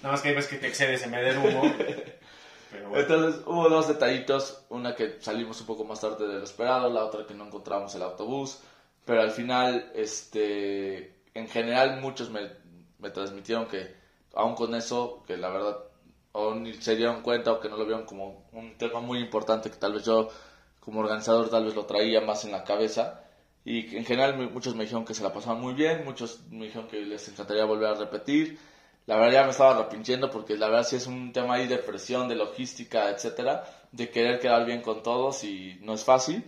Nada 0.02 0.12
más 0.14 0.22
que 0.22 0.30
hay 0.30 0.36
veces 0.36 0.50
que 0.52 0.58
te 0.58 0.68
excedes 0.68 1.04
en 1.04 1.12
vender 1.12 1.38
humo. 1.38 1.62
Bueno. 2.84 2.98
Entonces 2.98 3.42
hubo 3.46 3.70
dos 3.70 3.88
detallitos, 3.88 4.66
una 4.70 4.96
que 4.96 5.22
salimos 5.22 5.60
un 5.62 5.68
poco 5.68 5.84
más 5.84 6.02
tarde 6.02 6.28
de 6.28 6.36
lo 6.36 6.44
esperado, 6.44 6.90
la 6.90 7.06
otra 7.06 7.26
que 7.26 7.34
no 7.34 7.46
encontramos 7.46 7.94
el 7.96 8.04
autobús, 8.04 8.60
pero 9.06 9.22
al 9.22 9.32
final, 9.32 9.92
este, 9.96 11.16
en 11.34 11.48
general 11.48 12.02
muchos 12.02 12.30
me, 12.30 12.50
me 13.00 13.10
transmitieron 13.12 13.68
que 13.68 13.96
aún 14.34 14.56
con 14.56 14.76
eso, 14.76 15.24
que 15.26 15.38
la 15.38 15.50
verdad, 15.50 15.78
o 16.34 16.54
ni 16.56 16.74
se 16.74 16.96
dieron 16.96 17.22
cuenta 17.22 17.54
o 17.54 17.60
que 17.60 17.70
no 17.70 17.78
lo 17.78 17.86
vieron 17.86 18.06
como 18.06 18.46
un 18.52 18.78
tema 18.78 19.00
muy 19.00 19.20
importante 19.20 19.70
que 19.70 19.78
tal 19.78 19.94
vez 19.94 20.04
yo 20.06 20.30
como 20.82 21.00
organizador 21.00 21.50
tal 21.50 21.66
vez 21.66 21.76
lo 21.76 21.86
traía 21.86 22.22
más 22.22 22.46
en 22.46 22.52
la 22.52 22.64
cabeza. 22.64 23.22
Y 23.64 23.96
en 23.98 24.06
general 24.06 24.38
muchos 24.52 24.76
me 24.76 24.84
dijeron 24.84 25.06
que 25.06 25.16
se 25.16 25.24
la 25.24 25.34
pasaban 25.34 25.60
muy 25.60 25.74
bien, 25.74 26.06
muchos 26.06 26.42
me 26.52 26.66
dijeron 26.66 26.88
que 26.88 27.02
les 27.02 27.28
encantaría 27.28 27.66
volver 27.66 27.88
a 27.88 27.96
repetir. 27.96 28.60
La 29.08 29.18
verdad 29.18 29.34
ya 29.34 29.44
me 29.44 29.52
estaba 29.52 29.76
arrepintiendo 29.76 30.32
porque 30.32 30.58
la 30.58 30.68
verdad 30.68 30.88
sí 30.88 30.96
es 30.96 31.06
un 31.06 31.32
tema 31.32 31.56
ahí 31.56 31.68
de 31.68 31.78
presión, 31.78 32.28
de 32.28 32.36
logística, 32.36 33.10
etcétera, 33.10 33.64
de 33.92 34.10
querer 34.10 34.40
quedar 34.40 34.66
bien 34.66 34.82
con 34.82 35.04
todos 35.04 35.44
y 35.44 35.78
no 35.82 35.94
es 35.94 36.04
fácil, 36.04 36.44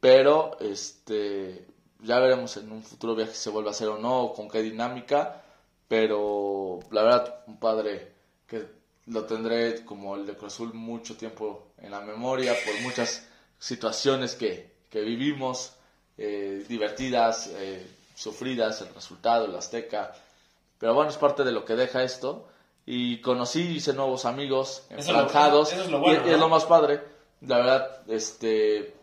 pero 0.00 0.58
este 0.60 1.66
ya 2.00 2.18
veremos 2.20 2.56
en 2.56 2.70
un 2.72 2.82
futuro 2.82 3.14
viaje 3.14 3.32
si 3.32 3.38
se 3.38 3.50
vuelve 3.50 3.70
a 3.70 3.72
hacer 3.72 3.88
o 3.88 3.98
no, 3.98 4.22
o 4.22 4.32
con 4.32 4.48
qué 4.48 4.62
dinámica, 4.62 5.42
pero 5.86 6.80
la 6.90 7.02
verdad 7.02 7.44
un 7.46 7.58
padre 7.58 8.12
que 8.46 8.66
lo 9.06 9.24
tendré 9.24 9.84
como 9.84 10.16
el 10.16 10.26
de 10.26 10.34
Cruz 10.34 10.60
mucho 10.72 11.16
tiempo 11.16 11.72
en 11.78 11.90
la 11.90 12.00
memoria 12.00 12.54
por 12.64 12.80
muchas 12.82 13.26
situaciones 13.58 14.34
que, 14.34 14.70
que 14.90 15.00
vivimos, 15.00 15.72
eh, 16.16 16.64
divertidas, 16.68 17.48
eh, 17.54 17.86
sufridas, 18.14 18.80
el 18.82 18.94
resultado, 18.94 19.46
el 19.46 19.56
Azteca, 19.56 20.14
pero 20.78 20.94
bueno, 20.94 21.10
es 21.10 21.16
parte 21.16 21.44
de 21.44 21.52
lo 21.52 21.64
que 21.64 21.74
deja 21.74 22.02
esto. 22.02 22.48
Y 22.86 23.20
conocí, 23.20 23.60
hice 23.60 23.92
nuevos 23.92 24.24
amigos, 24.24 24.86
enfranjados. 24.88 25.72
eso 25.72 25.82
es 25.82 25.90
lo 25.90 26.00
bueno, 26.00 26.22
y, 26.24 26.28
y 26.28 26.30
es 26.30 26.36
¿no? 26.38 26.44
lo 26.44 26.48
más 26.48 26.64
padre. 26.64 27.02
La 27.42 27.58
verdad, 27.58 28.00
este, 28.08 28.94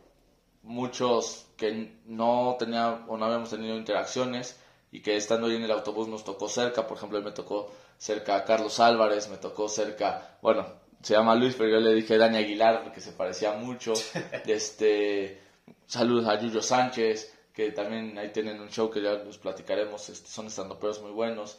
muchos 0.63 1.45
que 1.55 1.99
no 2.05 2.55
tenía 2.57 3.05
o 3.07 3.17
no 3.17 3.25
habíamos 3.25 3.49
tenido 3.49 3.75
interacciones 3.77 4.59
y 4.91 5.01
que 5.01 5.15
estando 5.15 5.47
ahí 5.47 5.55
en 5.55 5.63
el 5.63 5.71
autobús 5.71 6.07
nos 6.07 6.23
tocó 6.23 6.49
cerca. 6.49 6.87
Por 6.87 6.97
ejemplo, 6.97 7.21
me 7.21 7.31
tocó 7.31 7.71
cerca 7.97 8.35
a 8.35 8.43
Carlos 8.43 8.79
Álvarez, 8.79 9.29
me 9.29 9.37
tocó 9.37 9.69
cerca, 9.69 10.37
bueno, 10.41 10.65
se 11.01 11.13
llama 11.13 11.35
Luis, 11.35 11.55
pero 11.55 11.69
yo 11.69 11.79
le 11.79 11.93
dije 11.93 12.17
Dani 12.17 12.37
Aguilar 12.37 12.83
porque 12.83 13.01
se 13.01 13.11
parecía 13.11 13.53
mucho. 13.53 13.93
este, 14.45 15.41
saludos 15.85 16.27
a 16.27 16.39
Yuyo 16.39 16.61
Sánchez, 16.61 17.34
que 17.55 17.71
también 17.71 18.17
ahí 18.17 18.29
tienen 18.29 18.59
un 18.59 18.69
show 18.69 18.91
que 18.91 19.01
ya 19.01 19.13
los 19.13 19.37
platicaremos. 19.37 20.09
Este, 20.09 20.29
son 20.29 20.47
estandoperos 20.47 21.01
muy 21.01 21.11
buenos. 21.11 21.57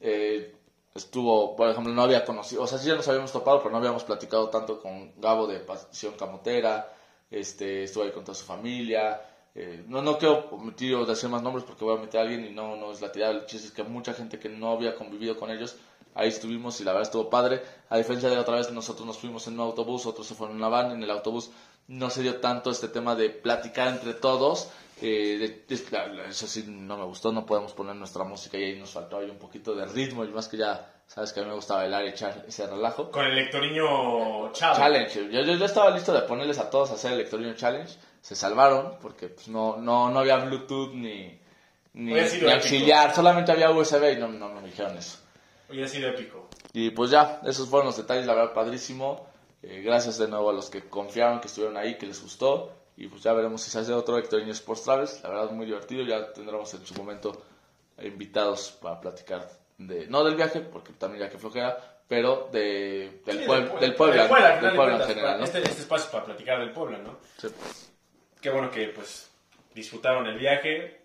Eh, 0.00 0.56
estuvo, 0.94 1.54
por 1.54 1.68
ejemplo, 1.68 1.92
no 1.92 2.02
había 2.02 2.24
conocido, 2.24 2.62
o 2.62 2.66
sea, 2.66 2.78
sí 2.78 2.88
ya 2.88 2.96
nos 2.96 3.06
habíamos 3.08 3.30
topado, 3.30 3.58
pero 3.58 3.70
no 3.70 3.76
habíamos 3.76 4.04
platicado 4.04 4.48
tanto 4.48 4.80
con 4.80 5.12
Gabo 5.20 5.46
de 5.46 5.60
Pasión 5.60 6.14
Camotera, 6.14 6.92
este, 7.30 7.84
estuvo 7.84 8.04
ahí 8.04 8.10
con 8.10 8.24
toda 8.24 8.34
su 8.34 8.44
familia, 8.44 9.20
eh, 9.54 9.84
no, 9.86 10.02
no 10.02 10.18
quiero 10.18 10.48
omitir 10.50 10.94
o 10.94 11.06
decir 11.06 11.28
más 11.28 11.42
nombres 11.42 11.64
porque 11.64 11.84
voy 11.84 11.96
a 11.96 12.00
meter 12.00 12.20
a 12.20 12.22
alguien 12.24 12.44
y 12.44 12.50
no, 12.50 12.76
no 12.76 12.90
es 12.90 13.00
la 13.00 13.12
tirada, 13.12 13.32
el 13.34 13.46
chiste 13.46 13.68
es 13.68 13.72
que 13.72 13.84
mucha 13.84 14.14
gente 14.14 14.38
que 14.38 14.48
no 14.48 14.72
había 14.72 14.96
convivido 14.96 15.38
con 15.38 15.50
ellos, 15.50 15.76
ahí 16.14 16.28
estuvimos 16.28 16.80
y 16.80 16.84
la 16.84 16.92
verdad 16.92 17.08
estuvo 17.08 17.30
padre, 17.30 17.62
a 17.88 17.96
diferencia 17.96 18.28
de 18.28 18.38
otra 18.38 18.56
vez 18.56 18.70
nosotros 18.72 19.06
nos 19.06 19.18
fuimos 19.18 19.46
en 19.46 19.54
un 19.54 19.60
autobús, 19.60 20.06
otros 20.06 20.26
se 20.26 20.34
fueron 20.34 20.56
en 20.56 20.62
una 20.62 20.68
van, 20.68 20.90
en 20.90 21.02
el 21.02 21.10
autobús. 21.10 21.50
No 21.86 22.10
se 22.10 22.20
dio 22.22 22.36
tanto 22.36 22.70
este 22.70 22.88
tema 22.88 23.14
de 23.14 23.30
platicar 23.30 23.88
entre 23.88 24.12
todos, 24.12 24.68
eh, 25.00 25.38
de- 25.68 25.76
de- 25.76 25.84
la- 25.90 26.06
la- 26.08 26.24
eso 26.26 26.46
sí 26.46 26.64
no 26.66 26.96
me 26.96 27.04
gustó, 27.04 27.32
no 27.32 27.44
podemos 27.46 27.72
poner 27.72 27.94
nuestra 27.96 28.24
música 28.24 28.58
y 28.58 28.64
ahí 28.64 28.78
nos 28.78 28.90
faltó 28.90 29.18
ahí 29.18 29.30
un 29.30 29.38
poquito 29.38 29.74
de 29.74 29.86
ritmo 29.86 30.24
y 30.24 30.28
más 30.28 30.48
que 30.48 30.56
ya 30.56 30.94
sabes 31.06 31.32
que 31.32 31.40
a 31.40 31.42
mí 31.44 31.48
me 31.48 31.54
gusta 31.54 31.76
bailar 31.76 32.04
y 32.04 32.08
echar 32.08 32.44
ese 32.46 32.66
relajo. 32.66 33.10
Con 33.10 33.24
el 33.24 33.34
lectoriño 33.36 34.52
chavo. 34.52 34.76
Challenge, 34.76 35.30
yo, 35.30 35.42
yo, 35.42 35.54
yo 35.54 35.64
estaba 35.64 35.90
listo 35.90 36.12
de 36.12 36.22
ponerles 36.22 36.58
a 36.58 36.68
todos 36.70 36.90
a 36.90 36.94
hacer 36.94 37.12
el 37.12 37.20
Electronic 37.20 37.56
Challenge, 37.56 37.92
se 38.20 38.34
salvaron 38.34 38.96
porque 39.00 39.28
pues, 39.28 39.48
no, 39.48 39.76
no, 39.76 40.10
no 40.10 40.18
había 40.20 40.36
Bluetooth 40.38 40.92
ni, 40.92 41.38
ni, 41.94 42.12
auxiliar, 42.54 43.14
solamente 43.14 43.52
había 43.52 43.70
USB 43.70 44.12
y 44.12 44.16
no, 44.16 44.28
no 44.28 44.48
me 44.50 44.62
dijeron 44.62 44.96
eso. 44.98 45.18
Hubiera 45.70 45.88
sido 45.88 46.08
épico. 46.08 46.48
Y 46.72 46.90
pues 46.90 47.10
ya, 47.10 47.40
esos 47.44 47.68
fueron 47.68 47.86
los 47.86 47.96
detalles, 47.96 48.26
la 48.26 48.34
verdad, 48.34 48.54
padrísimo. 48.54 49.26
Eh, 49.62 49.82
gracias 49.84 50.18
de 50.18 50.28
nuevo 50.28 50.50
a 50.50 50.52
los 50.52 50.70
que 50.70 50.88
confiaron, 50.88 51.40
que 51.40 51.48
estuvieron 51.48 51.76
ahí, 51.76 51.96
que 51.98 52.06
les 52.06 52.22
gustó. 52.22 52.72
Y 53.00 53.06
pues 53.06 53.22
ya 53.22 53.32
veremos 53.32 53.62
si 53.62 53.70
se 53.70 53.78
hace 53.78 53.92
otro 53.92 54.18
Hectorinho 54.18 54.50
Sports 54.52 54.82
Travels. 54.82 55.20
La 55.22 55.28
verdad, 55.30 55.50
muy 55.52 55.66
divertido. 55.66 56.02
Ya 56.04 56.32
tendremos 56.32 56.72
en 56.74 56.84
su 56.84 56.94
momento 56.94 57.42
eh, 57.96 58.08
invitados 58.08 58.72
para 58.82 59.00
platicar 59.00 59.48
de, 59.78 60.06
no 60.08 60.24
del 60.24 60.34
viaje, 60.34 60.60
porque 60.60 60.92
también 60.94 61.24
ya 61.24 61.30
que 61.30 61.38
flojera, 61.38 62.00
pero 62.08 62.48
de, 62.50 63.22
del, 63.24 63.38
Sí, 63.40 63.44
pueblo 63.46 63.72
Pue- 63.74 63.78
del 63.80 63.94
Puebla, 63.94 64.16
del 64.22 64.28
Puebla, 64.28 64.60
del 64.60 64.74
Puebla 64.74 64.96
en 64.96 65.02
general, 65.08 65.38
¿no? 65.38 65.44
Este, 65.44 65.58
este 65.58 65.82
espacio 65.82 66.06
es 66.06 66.10
para 66.12 66.24
platicar 66.24 66.58
del 66.58 66.72
Puebla, 66.72 66.98
¿no? 66.98 67.18
Sí. 67.40 67.46
Qué 68.40 68.50
bueno 68.50 68.70
que, 68.70 68.88
pues, 68.88 69.30
disfrutaron 69.74 70.26
el 70.26 70.36
viaje. 70.38 70.97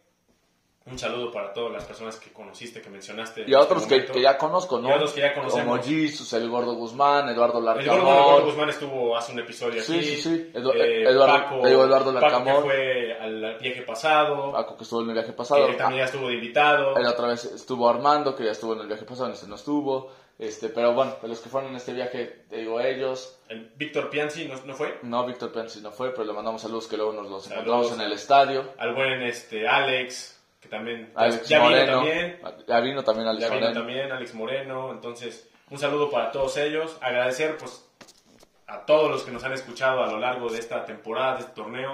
Un 0.86 1.00
saludo 1.00 1.32
para 1.32 1.54
todas 1.54 1.72
las 1.72 1.86
personas 1.86 2.18
que 2.18 2.34
conociste, 2.34 2.82
que 2.82 2.90
mencionaste. 2.90 3.44
en 3.44 3.50
Y 3.50 3.54
a 3.54 3.62
otros 3.62 3.84
este 3.84 3.90
que, 3.96 3.96
momento. 4.02 4.14
que 4.16 4.22
ya 4.22 4.38
conozco, 4.38 4.80
¿no? 4.80 4.90
Y 4.90 4.92
a 4.92 4.96
otros 4.96 5.14
que 5.14 5.22
ya 5.22 5.34
conocemos. 5.34 5.80
Como 5.80 5.82
Jesus, 5.82 6.34
el 6.34 6.50
Gordo 6.50 6.74
Guzmán, 6.76 7.30
Eduardo 7.30 7.60
El 7.60 7.64
gordo 7.64 7.76
Larcamón. 7.76 8.02
Eduardo 8.02 8.46
Guzmán 8.46 8.70
estuvo 8.70 9.16
hace 9.18 9.32
un 9.32 9.40
episodio 9.40 9.82
Sí, 9.82 9.96
aquí. 9.96 10.06
sí, 10.06 10.16
sí. 10.22 10.52
Edu- 10.54 10.74
Eh, 10.76 11.04
Eduardo- 11.10 11.34
Paco, 11.44 11.68
Eduardo 11.68 11.90
Paco 11.98 12.14
que 12.16 12.20
Larcamón. 12.22 12.64
fue 12.66 13.18
al 13.18 13.58
viaje 13.62 13.82
pasado. 13.84 14.52
Paco, 14.52 14.76
que 14.78 14.84
estuvo 14.84 15.02
en 15.04 15.08
el 15.08 15.14
viaje 15.14 15.32
pasado. 15.32 15.68
que 15.68 15.74
también 15.76 16.00
ya 16.00 16.06
estuvo 16.06 16.28
de 16.28 16.34
invitado. 16.34 16.94
Ah, 16.98 17.00
la 17.00 17.12
otra 17.12 17.28
vez 17.30 17.46
estuvo 17.46 17.90
Armando, 17.90 18.36
que 18.36 18.44
ya 18.44 18.52
estuvo 18.52 18.74
en 18.74 18.82
el 18.82 18.88
viaje 18.88 19.06
pasado, 19.06 19.28
en 19.28 19.34
este 19.34 19.48
no 19.48 19.56
estuvo. 19.56 20.12
Este, 20.38 20.68
pero 20.68 20.94
bueno, 20.94 21.16
los 21.24 21.40
que 21.40 21.48
fueron 21.48 21.70
en 21.70 21.78
este 21.78 21.94
viaje, 21.94 22.44
te 22.50 22.58
digo 22.58 22.82
ellos. 22.82 23.40
El 23.48 23.72
Víctor 23.78 24.10
Pianzi, 24.10 24.48
¿no, 24.50 24.56
no 24.66 24.74
fue? 24.74 24.98
No, 25.04 25.26
Víctor 25.26 25.52
Pensi 25.54 25.80
no 25.80 25.92
fue, 25.92 26.10
pero 26.10 26.26
le 26.26 26.34
mandamos 26.34 26.62
saludos 26.62 26.88
que 26.88 26.98
luego 26.98 27.14
nos 27.14 27.30
los 27.30 27.44
Saludos. 27.46 27.66
encontramos 27.68 28.00
en 28.00 28.06
el 28.06 28.12
estadio. 28.14 28.74
Al 28.80 28.94
buen 28.96 29.22
este, 29.22 29.68
Alex, 29.68 30.43
que 30.64 30.70
también 30.70 31.12
Alex 31.16 31.48
ya 31.48 31.60
Moreno. 31.60 32.02
vino 32.02 32.14
también. 32.40 32.40
Ya 32.68 32.80
vino 32.80 33.04
también 33.04 33.28
Alex 33.28 33.42
Ya 33.42 33.50
vino 33.50 33.60
Moreno. 33.62 33.80
también 33.80 34.12
Alex 34.12 34.34
Moreno. 34.34 34.92
Entonces, 34.94 35.50
un 35.70 35.78
saludo 35.78 36.10
para 36.10 36.32
todos 36.32 36.56
ellos. 36.58 36.98
Agradecer 37.02 37.58
pues 37.58 37.86
a 38.68 38.86
todos 38.86 39.12
los 39.12 39.24
que 39.24 39.32
nos 39.32 39.44
han 39.44 39.52
escuchado 39.54 40.02
a 40.04 40.08
lo 40.10 40.18
largo 40.20 40.50
de 40.50 40.60
esta 40.60 40.86
temporada, 40.86 41.34
de 41.36 41.40
este 41.42 41.52
torneo. 41.54 41.94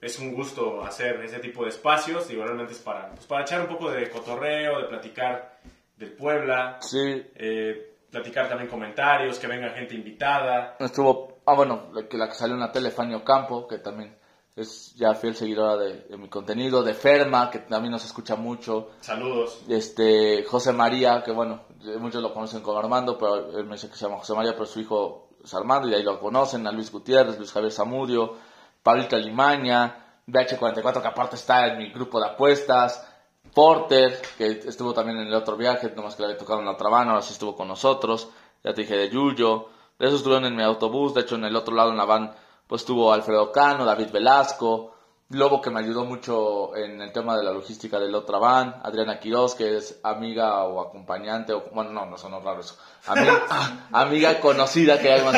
Es 0.00 0.18
un 0.18 0.34
gusto 0.34 0.82
hacer 0.82 1.20
ese 1.24 1.38
tipo 1.40 1.62
de 1.64 1.70
espacios. 1.70 2.26
Digo, 2.28 2.42
realmente 2.44 2.72
es 2.72 2.78
para, 2.80 3.10
pues, 3.10 3.26
para 3.26 3.42
echar 3.42 3.60
un 3.60 3.66
poco 3.68 3.90
de 3.90 4.08
cotorreo, 4.08 4.78
de 4.80 4.84
platicar 4.88 5.58
del 5.96 6.12
Puebla. 6.12 6.78
Sí, 6.80 7.26
eh, 7.34 7.96
platicar 8.10 8.48
también 8.48 8.70
comentarios, 8.70 9.38
que 9.38 9.46
venga 9.46 9.70
gente 9.70 9.94
invitada. 9.94 10.76
estuvo. 10.80 11.36
Ah, 11.44 11.54
bueno, 11.54 11.90
la 11.92 12.08
que, 12.08 12.16
la 12.16 12.28
que 12.28 12.34
salió 12.34 12.54
en 12.54 12.60
la 12.60 12.72
tele, 12.72 12.90
Fanio 12.90 13.22
Campo, 13.22 13.68
que 13.68 13.78
también 13.78 14.16
es 14.56 14.94
ya 14.94 15.14
fiel 15.14 15.36
seguidora 15.36 15.76
de, 15.76 16.06
de 16.08 16.16
mi 16.16 16.28
contenido. 16.28 16.82
De 16.82 16.94
Ferma, 16.94 17.50
que 17.50 17.60
también 17.60 17.92
nos 17.92 18.04
escucha 18.04 18.36
mucho. 18.36 18.88
Saludos. 19.00 19.60
este 19.68 20.44
José 20.44 20.72
María, 20.72 21.22
que 21.22 21.30
bueno, 21.30 21.60
muchos 22.00 22.22
lo 22.22 22.32
conocen 22.32 22.62
como 22.62 22.78
Armando, 22.78 23.18
pero 23.18 23.58
él 23.58 23.66
me 23.66 23.74
dice 23.74 23.88
que 23.88 23.96
se 23.96 24.06
llama 24.06 24.18
José 24.18 24.34
María, 24.34 24.52
pero 24.54 24.64
su 24.64 24.80
hijo 24.80 25.28
es 25.44 25.52
Armando, 25.54 25.86
y 25.86 25.90
de 25.90 25.98
ahí 25.98 26.02
lo 26.02 26.18
conocen, 26.18 26.66
a 26.66 26.72
Luis 26.72 26.90
Gutiérrez, 26.90 27.36
Luis 27.36 27.52
Javier 27.52 27.70
Zamudio, 27.70 28.34
Pablito 28.82 29.16
Limaña, 29.18 30.20
BH44, 30.26 31.02
que 31.02 31.08
aparte 31.08 31.36
está 31.36 31.68
en 31.68 31.78
mi 31.78 31.90
grupo 31.90 32.18
de 32.18 32.26
apuestas, 32.26 33.06
Porter, 33.54 34.20
que 34.38 34.62
estuvo 34.66 34.92
también 34.92 35.18
en 35.18 35.28
el 35.28 35.34
otro 35.34 35.56
viaje, 35.56 35.92
nomás 35.94 36.16
que 36.16 36.22
le 36.22 36.28
había 36.28 36.38
tocado 36.38 36.60
en 36.60 36.66
la 36.66 36.72
otra 36.72 36.88
van, 36.88 37.08
ahora 37.08 37.22
sí 37.22 37.32
estuvo 37.32 37.54
con 37.54 37.68
nosotros, 37.68 38.28
ya 38.64 38.74
te 38.74 38.82
dije 38.82 38.96
de 38.96 39.10
Yuyo, 39.10 39.68
de 39.98 40.06
esos 40.06 40.18
estuvieron 40.18 40.46
en 40.46 40.56
mi 40.56 40.62
autobús, 40.62 41.14
de 41.14 41.20
hecho 41.20 41.36
en 41.36 41.44
el 41.44 41.54
otro 41.54 41.74
lado 41.74 41.90
en 41.90 41.96
la 41.96 42.04
van, 42.04 42.34
pues 42.66 42.82
estuvo 42.82 43.12
Alfredo 43.12 43.52
Cano, 43.52 43.84
David 43.84 44.10
Velasco, 44.12 44.92
Lobo 45.30 45.60
que 45.60 45.70
me 45.70 45.80
ayudó 45.80 46.04
mucho 46.04 46.76
en 46.76 47.00
el 47.02 47.10
tema 47.10 47.36
de 47.36 47.42
la 47.42 47.50
logística 47.50 47.98
del 47.98 48.14
otra 48.14 48.38
van, 48.38 48.76
Adriana 48.84 49.18
Quiroz 49.18 49.56
que 49.56 49.76
es 49.76 49.98
amiga 50.04 50.62
o 50.64 50.80
acompañante, 50.80 51.52
o 51.52 51.64
bueno, 51.72 51.90
no, 51.90 52.06
no 52.06 52.16
sonó 52.16 52.38
raro 52.40 52.60
eso, 52.60 52.76
amiga, 53.08 53.42
amiga 53.92 54.40
conocida, 54.40 55.00
que 55.00 55.10
hay 55.12 55.24
más 55.24 55.34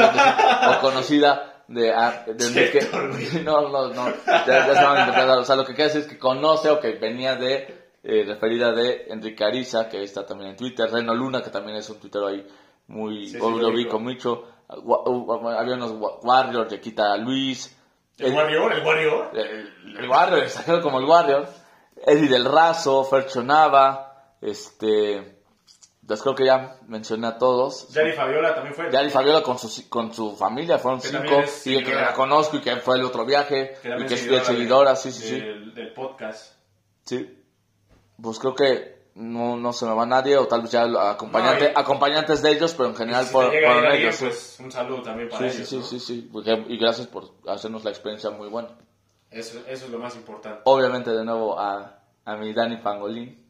o 0.76 0.80
conocida 0.82 1.62
de, 1.68 1.90
a- 1.94 2.24
de 2.26 2.46
Enrique, 2.46 2.80
no, 3.44 3.68
no, 3.70 3.88
no, 3.88 4.08
ya, 4.26 4.46
ya 4.46 4.74
se 4.74 4.84
van 4.84 4.96
a 4.96 5.00
interpretar, 5.00 5.38
o 5.38 5.44
sea, 5.44 5.56
lo 5.56 5.64
que 5.64 5.74
quiere 5.74 5.84
decir 5.88 6.02
es 6.02 6.06
que 6.08 6.18
conoce 6.18 6.68
o 6.70 6.80
que 6.80 6.92
venía 6.92 7.36
de, 7.36 7.92
eh, 8.02 8.24
referida 8.26 8.72
de 8.72 9.06
Enrique 9.08 9.42
Ariza, 9.42 9.88
que 9.88 10.02
está 10.02 10.26
también 10.26 10.50
en 10.50 10.56
Twitter, 10.56 10.90
Reno 10.90 11.14
Luna, 11.14 11.42
que 11.42 11.48
también 11.50 11.78
es 11.78 11.88
un 11.88 11.98
tuitero 11.98 12.26
ahí 12.26 12.46
muy, 12.88 13.28
Sí, 13.30 13.38
lo 13.38 13.46
ubico. 13.48 13.68
ubico 13.68 13.98
mucho, 14.00 14.44
había 14.68 15.74
unos 15.74 15.92
Wa- 15.92 16.18
Warriors, 16.22 16.70
Yequita 16.70 17.16
Luis, 17.16 17.74
El 18.18 18.32
Warrior, 18.34 18.72
el 18.72 18.84
Warrior. 18.84 19.30
el, 19.34 19.96
el 19.98 20.08
Warrior, 20.08 20.38
exagero 20.44 20.82
como 20.82 20.98
el 20.98 21.04
Warrior, 21.06 21.48
Eddie 22.06 22.28
del 22.28 22.44
Razo, 22.44 23.04
Fercho 23.04 23.42
Nava, 23.42 24.32
este, 24.40 25.40
pues 26.06 26.22
creo 26.22 26.34
que 26.34 26.44
ya 26.46 26.76
mencioné 26.86 27.26
a 27.28 27.38
todos. 27.38 27.88
Yari 27.90 28.12
Fabiola 28.12 28.54
también 28.54 28.74
fue. 28.74 28.90
Yari 28.90 29.10
Fabiola 29.10 29.42
con 29.42 29.58
su, 29.58 29.88
con 29.88 30.12
su 30.12 30.36
familia, 30.36 30.78
fueron 30.78 31.00
Que 31.00 31.08
cinco, 31.08 31.24
y 31.24 31.40
que 31.42 31.46
seguidora. 31.46 32.00
la 32.02 32.12
conozco 32.14 32.56
y 32.56 32.60
que 32.60 32.76
fue 32.76 32.96
el 32.96 33.04
otro 33.04 33.24
viaje, 33.24 33.76
que 33.82 33.88
y 33.88 34.06
que 34.06 34.14
es 34.14 34.20
seguidora 34.20 34.44
seguidora, 34.44 34.90
de- 34.90 34.96
sí, 34.96 35.12
sí, 35.12 35.22
sí. 35.28 35.40
Del, 35.40 35.74
del 35.74 35.92
podcast. 35.94 36.54
Sí. 37.04 37.34
Pues 38.20 38.38
creo 38.38 38.54
que 38.54 38.97
no, 39.18 39.56
no 39.56 39.72
se 39.72 39.84
me 39.86 39.92
va 39.94 40.06
nadie, 40.06 40.36
o 40.36 40.46
tal 40.48 40.62
vez 40.62 40.70
ya 40.70 40.84
acompañante, 41.10 41.64
No, 41.64 41.70
y- 41.70 41.72
acompañantes 41.82 42.40
de 42.42 42.52
ellos, 42.52 42.74
pero 42.74 42.88
en 42.88 42.96
general 42.96 43.26
si 43.26 43.32
por, 43.32 43.46
por 43.46 43.54
ellos. 43.92 44.16
pues 44.18 44.56
un 44.60 44.70
saludo 44.72 45.02
también 45.02 45.28
para 45.28 45.50
Sí, 45.50 45.56
ellos. 45.58 45.68
sí, 45.68 45.76
¿no? 45.76 45.82
sí, 45.82 46.00
sí, 46.00 46.28
porque- 46.32 46.64
y 46.68 46.78
gracias 46.78 47.06
por 47.08 47.32
hacernos 47.46 47.84
la 47.84 47.90
experiencia 47.90 48.30
muy 48.30 48.48
buena. 48.48 48.68
Eso, 49.30 49.58
eso 49.68 49.84
es 49.84 49.90
lo 49.90 49.98
más 49.98 50.16
importante. 50.16 50.60
Obviamente 50.64 51.10
de 51.10 51.24
nuevo 51.24 51.58
a, 51.58 51.98
a 52.24 52.36
mi 52.36 52.52
Dani 52.54 52.76
Pangolín. 52.78 53.44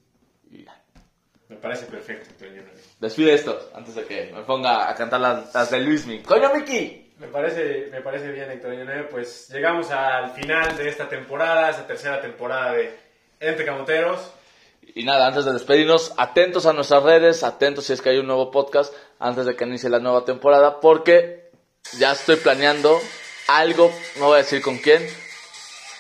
Me 1.48 1.56
parece 1.56 1.86
perfecto, 1.86 2.28
Toño. 2.38 2.62
Despide 3.00 3.32
esto 3.34 3.58
antes 3.74 3.94
de 3.94 4.04
que 4.04 4.30
me 4.34 4.42
ponga 4.42 4.88
a 4.90 4.94
cantar 4.94 5.20
las, 5.20 5.54
las 5.54 5.70
de 5.70 5.80
Luismi. 5.80 6.22
¡Coño, 6.22 6.52
Miki! 6.54 7.14
Me 7.18 7.26
parece, 7.28 7.88
me 7.90 8.02
parece 8.02 8.30
bien, 8.30 8.50
Héctor 8.50 8.72
Año 8.72 8.84
Nueve. 8.84 9.08
Pues 9.10 9.48
llegamos 9.48 9.90
al 9.90 10.30
final 10.32 10.76
de 10.76 10.88
esta 10.88 11.08
temporada, 11.08 11.70
esta 11.70 11.86
tercera 11.86 12.20
temporada 12.20 12.72
de 12.72 12.94
Entre 13.40 13.64
Camoteros. 13.64 14.30
Y 14.94 15.04
nada, 15.04 15.26
antes 15.26 15.44
de 15.44 15.52
despedirnos, 15.52 16.12
atentos 16.16 16.66
a 16.66 16.72
nuestras 16.72 17.02
redes, 17.02 17.42
atentos 17.42 17.84
si 17.86 17.92
es 17.92 18.00
que 18.02 18.10
hay 18.10 18.18
un 18.18 18.26
nuevo 18.26 18.50
podcast 18.50 18.92
antes 19.18 19.46
de 19.46 19.54
que 19.56 19.64
inicie 19.64 19.88
la 19.88 19.98
nueva 20.00 20.24
temporada, 20.24 20.80
porque 20.80 21.50
ya 21.98 22.12
estoy 22.12 22.36
planeando 22.36 23.00
algo, 23.48 23.92
no 24.16 24.26
voy 24.26 24.34
a 24.40 24.42
decir 24.42 24.60
con 24.62 24.78
quién, 24.78 25.08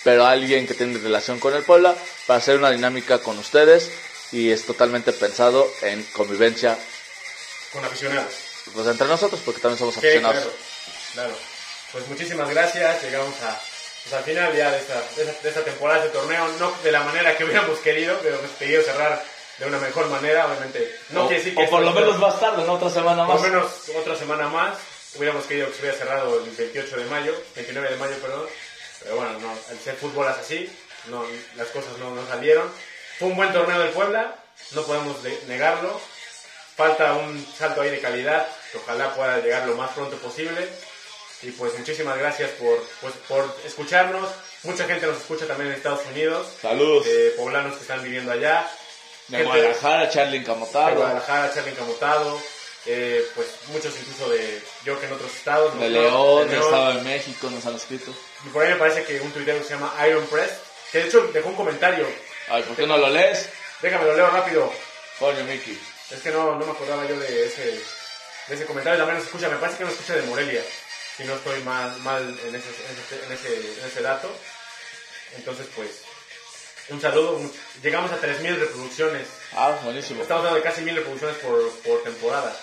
pero 0.04 0.26
alguien 0.26 0.66
que 0.66 0.74
tiene 0.74 0.98
relación 0.98 1.38
con 1.38 1.54
el 1.54 1.62
Puebla, 1.64 1.94
para 2.26 2.38
hacer 2.38 2.56
una 2.58 2.70
dinámica 2.70 3.18
con 3.20 3.38
ustedes 3.38 3.90
y 4.32 4.50
es 4.50 4.66
totalmente 4.66 5.12
pensado 5.12 5.66
en 5.82 6.02
convivencia 6.12 6.76
con 7.72 7.84
aficionados. 7.84 8.32
pues, 8.74 8.86
entre 8.86 9.06
nosotros, 9.06 9.40
porque 9.44 9.60
también 9.60 9.78
somos 9.78 9.94
Sí, 9.94 10.00
aficionados. 10.00 10.36
claro, 10.42 10.52
claro. 11.14 11.34
Pues 11.92 12.06
muchísimas 12.08 12.50
gracias. 12.50 13.02
Llegamos 13.02 13.34
a, 13.42 13.58
pues, 14.08 14.12
al 14.14 14.24
final 14.24 14.56
ya 14.56 14.70
de 14.70 14.78
esta, 14.78 14.94
de, 15.16 15.22
esta, 15.22 15.42
de 15.42 15.48
esta 15.48 15.64
temporada, 15.64 16.00
de 16.00 16.06
este 16.06 16.18
torneo. 16.18 16.48
No 16.58 16.72
de 16.82 16.92
la 16.92 17.00
manera 17.02 17.36
que 17.36 17.44
hubiéramos 17.44 17.78
querido, 17.80 18.18
pero 18.22 18.38
hemos 18.38 18.50
querido 18.52 18.82
cerrar 18.82 19.22
de 19.58 19.66
una 19.66 19.78
mejor 19.78 20.06
manera. 20.08 20.46
Obviamente, 20.46 20.94
no 21.10 21.24
o, 21.24 21.28
quiere 21.28 21.42
decir 21.42 21.56
que 21.56 21.64
o 21.66 21.70
por 21.70 21.82
lo 21.82 21.92
menos 21.92 22.18
más 22.18 22.38
tarde, 22.40 22.64
¿no? 22.64 22.74
Otra 22.74 22.90
semana 22.90 23.26
por 23.26 23.34
más. 23.34 23.42
lo 23.42 23.48
menos 23.48 23.72
otra 24.00 24.16
semana 24.16 24.48
más. 24.48 24.78
Hubiéramos 25.16 25.46
querido 25.46 25.68
que 25.68 25.74
se 25.74 25.80
hubiera 25.80 25.96
cerrado 25.96 26.44
el 26.44 26.50
28 26.50 26.96
de 26.96 27.04
mayo, 27.06 27.34
29 27.56 27.90
de 27.90 27.96
mayo, 27.96 28.14
perdón. 28.20 28.46
Pero 29.02 29.16
bueno, 29.16 29.38
no, 29.40 29.52
el 29.70 29.78
ser 29.78 29.96
fútbol 29.96 30.28
es 30.30 30.36
así. 30.38 30.70
No, 31.06 31.24
las 31.56 31.68
cosas 31.68 31.96
no, 31.98 32.14
no 32.14 32.26
salieron. 32.26 32.70
Fue 33.18 33.28
un 33.28 33.36
buen 33.36 33.52
torneo 33.52 33.78
del 33.78 33.90
Puebla, 33.90 34.36
no 34.72 34.82
podemos 34.82 35.22
de- 35.22 35.40
negarlo. 35.46 36.00
Falta 36.76 37.14
un 37.14 37.44
salto 37.56 37.80
ahí 37.80 37.90
de 37.90 38.00
calidad, 38.00 38.46
que 38.70 38.78
ojalá 38.78 39.14
pueda 39.14 39.38
llegar 39.38 39.66
lo 39.66 39.74
más 39.74 39.90
pronto 39.92 40.16
posible. 40.18 40.68
Y 41.42 41.50
pues 41.52 41.76
muchísimas 41.78 42.18
gracias 42.18 42.50
por, 42.52 42.82
pues, 43.00 43.14
por 43.28 43.56
escucharnos. 43.64 44.28
Mucha 44.64 44.84
gente 44.86 45.06
nos 45.06 45.18
escucha 45.18 45.46
también 45.46 45.70
en 45.70 45.76
Estados 45.76 46.00
Unidos, 46.10 46.48
Saludos. 46.60 47.06
eh, 47.06 47.34
poblanos 47.36 47.76
que 47.76 47.82
están 47.82 48.02
viviendo 48.02 48.32
allá. 48.32 48.68
de 49.28 49.36
gente- 49.38 49.50
Guadalajara, 49.52 50.08
Charlie 50.10 50.38
de 50.40 50.44
Camotado, 50.46 50.96
Guadalajara, 50.96 51.52
Charlie 51.54 51.74
Camotado, 51.74 52.40
eh, 52.86 53.24
pues 53.34 53.46
muchos 53.68 53.94
incluso 54.00 54.30
de 54.30 54.60
yo 54.84 54.98
que 54.98 55.06
en 55.06 55.12
otros 55.12 55.30
estados. 55.34 55.78
de 55.78 55.80
¿no? 55.80 55.88
León, 56.00 56.48
De 56.48 56.54
del 56.54 56.62
Estado 56.64 56.94
de 56.94 57.02
México, 57.02 57.50
nos 57.50 57.66
han 57.66 57.76
escrito. 57.76 58.10
Y 58.46 58.48
por 58.48 58.64
ahí 58.64 58.70
me 58.72 58.76
parece 58.78 59.04
que 59.04 59.20
un 59.20 59.30
tuitero 59.30 59.62
se 59.62 59.70
llama 59.74 59.94
Iron 60.08 60.26
Press, 60.28 60.50
que 60.90 60.98
de 60.98 61.08
hecho 61.08 61.20
dejó 61.32 61.50
un 61.50 61.56
comentario. 61.56 62.06
Ay, 62.48 62.62
¿por 62.62 62.74
qué 62.74 62.86
no 62.86 62.96
lo 62.96 63.08
lees? 63.10 63.48
Déjame 63.82 64.06
lo 64.06 64.16
leo 64.16 64.30
rápido. 64.30 64.72
Coño, 65.18 65.44
Miki. 65.44 65.78
Es 66.10 66.20
que 66.22 66.30
no, 66.30 66.56
no 66.56 66.64
me 66.64 66.72
acordaba 66.72 67.04
yo 67.06 67.18
de 67.20 67.46
ese, 67.46 67.64
de 68.48 68.54
ese 68.54 68.64
comentario. 68.64 68.98
También 68.98 69.18
nos 69.18 69.26
escucha, 69.26 69.48
me 69.50 69.56
parece 69.58 69.76
que 69.78 69.84
nos 69.84 69.92
escucha 69.92 70.14
de 70.16 70.22
Morelia. 70.22 70.62
Si 71.18 71.24
no 71.24 71.34
estoy 71.34 71.60
mal, 71.64 71.98
mal 72.02 72.22
en, 72.22 72.54
ese, 72.54 72.68
en, 72.68 73.32
ese, 73.32 73.56
en, 73.56 73.86
ese, 73.86 74.02
dato. 74.02 74.30
Entonces, 75.36 75.66
pues, 75.74 75.90
un 76.90 77.00
saludo. 77.00 77.40
Llegamos 77.82 78.12
a 78.12 78.20
3.000 78.20 78.56
reproducciones. 78.56 79.26
Ah, 79.52 79.76
buenísimo. 79.82 80.22
Estamos 80.22 80.46
hablando 80.46 80.64
de 80.64 80.70
casi 80.70 80.82
1.000 80.82 80.94
reproducciones 80.94 81.36
por, 81.38 81.72
por 81.80 82.04
temporada. 82.04 82.56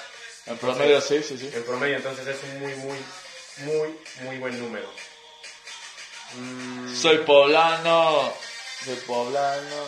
En 0.45 0.57
promedio, 0.57 1.01
sí, 1.01 1.21
sí, 1.21 1.37
sí. 1.37 1.51
en 1.53 1.63
promedio, 1.63 1.97
entonces 1.97 2.25
es 2.27 2.37
un 2.43 2.59
muy, 2.61 2.73
muy, 2.75 2.97
muy, 3.57 3.99
muy 4.21 4.37
buen 4.37 4.57
número. 4.57 4.89
Mm, 6.35 6.95
Soy 6.95 7.17
poblano, 7.19 8.33
soy 8.85 8.95
poblano. 9.07 9.85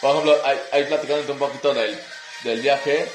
Por 0.00 0.10
ejemplo, 0.12 0.40
ahí, 0.46 0.60
ahí 0.72 0.84
platicándote 0.84 1.32
un 1.32 1.38
poquito 1.38 1.74
del, 1.74 2.00
del 2.44 2.60
viaje, 2.62 3.06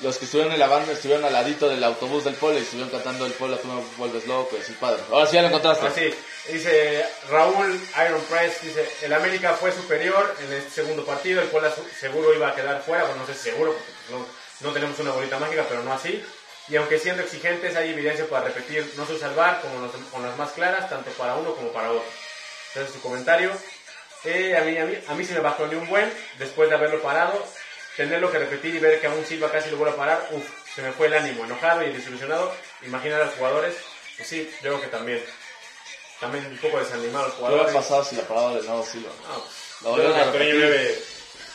los 0.00 0.18
que 0.18 0.26
estuvieron 0.26 0.52
en 0.52 0.58
la 0.58 0.66
banda 0.66 0.92
estuvieron 0.92 1.24
al 1.24 1.32
ladito 1.32 1.68
del 1.68 1.82
autobús 1.82 2.24
del 2.24 2.34
pueblo 2.34 2.58
y 2.58 2.62
estuvieron 2.62 2.90
cantando 2.90 3.26
el 3.26 3.32
pueblo, 3.32 3.56
tú 3.58 3.68
me 3.68 3.82
vuelves 3.96 4.26
loco, 4.26 4.56
así 4.60 4.72
padre. 4.74 5.02
Ahora 5.10 5.26
sí 5.26 5.34
ya 5.34 5.42
lo 5.42 5.48
encontraste. 5.48 5.86
así, 5.86 6.14
dice 6.52 7.04
Raúl 7.30 7.80
Iron 8.06 8.20
Press, 8.28 8.62
dice, 8.62 8.88
el 9.02 9.12
América 9.12 9.54
fue 9.54 9.72
superior 9.72 10.34
en 10.44 10.52
este 10.52 10.82
segundo 10.82 11.04
partido, 11.04 11.40
el 11.40 11.48
Puebla 11.48 11.72
seguro 11.98 12.34
iba 12.34 12.48
a 12.48 12.54
quedar 12.54 12.82
fuera, 12.82 13.04
bueno, 13.04 13.22
no 13.22 13.26
sé 13.26 13.34
seguro, 13.34 13.72
porque 13.72 13.92
pues, 14.08 14.20
no, 14.20 14.68
no 14.68 14.74
tenemos 14.74 14.98
una 14.98 15.12
bolita 15.12 15.38
mágica, 15.38 15.64
pero 15.68 15.82
no 15.82 15.92
así. 15.92 16.22
Y 16.68 16.76
aunque 16.76 16.98
siendo 16.98 17.22
exigentes, 17.22 17.76
hay 17.76 17.90
evidencia 17.90 18.26
para 18.26 18.46
repetir, 18.46 18.92
no 18.96 19.06
soy 19.06 19.18
salvar, 19.18 19.60
como 19.60 19.88
con 20.10 20.22
las 20.22 20.36
más 20.36 20.50
claras, 20.50 20.90
tanto 20.90 21.10
para 21.12 21.36
uno 21.36 21.54
como 21.54 21.68
para 21.72 21.90
otro. 21.90 22.04
Entonces 22.68 22.94
su 22.94 23.00
comentario. 23.00 23.52
Eh, 24.24 24.56
a, 24.56 24.62
mí, 24.62 24.76
a, 24.76 24.84
mí, 24.84 24.98
a 25.06 25.14
mí 25.14 25.24
se 25.24 25.34
me 25.34 25.40
bajó 25.40 25.68
ni 25.68 25.76
un 25.76 25.88
buen, 25.88 26.12
después 26.38 26.68
de 26.68 26.74
haberlo 26.74 27.00
parado, 27.00 27.46
tenerlo 27.96 28.30
que 28.30 28.38
repetir 28.38 28.74
y 28.74 28.78
ver 28.78 29.00
que 29.00 29.06
aún 29.06 29.24
Silva 29.24 29.50
casi 29.50 29.70
lo 29.70 29.76
vuelve 29.78 29.94
a 29.94 29.96
parar, 29.96 30.28
uff, 30.32 30.44
se 30.74 30.82
me 30.82 30.92
fue 30.92 31.06
el 31.06 31.14
ánimo, 31.14 31.44
enojado 31.44 31.82
y 31.82 31.90
desilusionado. 31.92 32.52
Imaginar 32.82 33.22
a 33.22 33.24
los 33.26 33.34
jugadores, 33.34 33.74
pues 34.16 34.28
sí, 34.28 34.48
yo 34.62 34.70
creo 34.70 34.80
que 34.80 34.86
también. 34.88 35.22
También 36.20 36.46
un 36.46 36.56
poco 36.58 36.78
desanimado 36.78 37.24
a 37.24 37.28
los 37.28 37.36
¿Qué 37.36 37.42
hubiera 37.42 37.56
jugadores. 37.64 37.74
pasado 37.74 38.04
si 38.04 38.16
la 38.16 38.22
parada 38.22 38.54
de 38.54 38.62
nuevo 38.62 38.86
Silva? 38.86 39.10
No, 39.28 39.34
pues, 39.34 39.52
Lo 39.82 39.88
yo 39.88 39.90
volvieron 39.90 40.12
creo 40.14 40.28
a 40.28 40.32
que 40.32 40.38
Antonio 40.38 40.54
repetir. 40.54 40.78
Nueve 40.78 41.02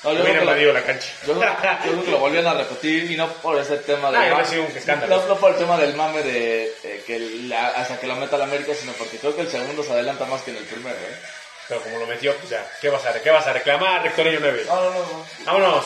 No, 0.04 0.14
yo 0.14 0.22
hubiera 0.24 0.40
invadido 0.42 0.74
la 0.74 0.84
cancha. 0.84 1.08
Yo 1.28 1.34
yo 1.34 1.40
creo 1.40 2.04
que 2.06 2.12
lo 2.12 2.18
volvieron 2.20 2.48
a 2.56 2.60
repetir 2.60 3.12
y 3.12 3.16
no 3.16 3.28
por 3.34 3.60
ese 3.60 3.78
tema 3.78 4.12
del 4.12 4.22
Ah, 4.22 4.36
mame. 4.44 4.60
un 4.60 4.78
escándalo. 4.78 5.18
No, 5.18 5.28
no 5.28 5.36
por 5.38 5.52
el 5.52 5.58
tema 5.58 5.78
del 5.80 5.96
mame 5.96 6.22
de 6.24 6.76
eh, 6.84 7.04
que 7.08 7.20
la- 7.20 7.70
hasta 7.70 8.00
que 8.00 8.06
lo 8.08 8.16
meta 8.18 8.38
la 8.38 8.44
América, 8.46 8.74
sino 8.80 8.94
porque 8.94 9.18
creo 9.18 9.36
que 9.36 9.42
el 9.42 9.50
segundo 9.50 9.84
se 9.84 9.92
adelanta 9.94 10.26
más 10.26 10.42
que 10.44 10.52
en 10.52 10.58
el 10.58 10.64
primero, 10.66 10.96
¿eh? 10.96 11.20
Pero 11.68 11.82
como 11.82 11.98
lo 12.00 12.06
metió, 12.08 12.36
pues 12.38 12.50
ya, 12.50 12.68
¿qué 12.82 12.90
vas 12.90 13.04
a, 13.06 13.14
qué 13.22 13.30
vas 13.32 13.48
a 13.48 13.54
reclamar, 13.54 14.04
Rectorillo 14.04 14.40
9? 14.42 14.64
No, 14.68 14.76
no, 14.76 14.90
no, 14.92 15.00
no. 15.00 15.26
Vámonos, 15.46 15.86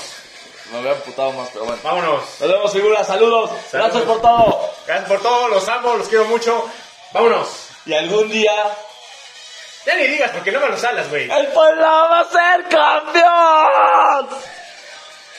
Me 0.71 0.79
había 0.79 0.91
amputado 0.93 1.31
más, 1.33 1.49
pero 1.53 1.65
bueno. 1.65 1.79
vámonos. 1.83 2.21
Nos 2.39 2.49
vemos, 2.49 2.71
figuras. 2.73 3.05
Saludos. 3.07 3.51
Gracias 3.71 4.03
por 4.03 4.21
todo. 4.21 4.71
Gracias 4.87 5.07
por 5.09 5.21
todo, 5.21 5.47
los 5.49 5.67
amo, 5.69 5.95
los 5.95 6.07
quiero 6.07 6.25
mucho. 6.25 6.65
Vámonos. 7.13 7.47
Y 7.85 7.93
algún 7.93 8.29
día 8.29 8.51
Ya 9.85 9.95
ni 9.95 10.07
digas 10.07 10.31
porque 10.31 10.51
no 10.51 10.59
me 10.59 10.69
los 10.69 10.83
alas, 10.83 11.07
güey. 11.09 11.29
el 11.29 11.47
Puebla 11.47 11.87
va 11.87 12.19
a 12.21 12.25
ser 12.25 12.67
campeón. 12.67 14.39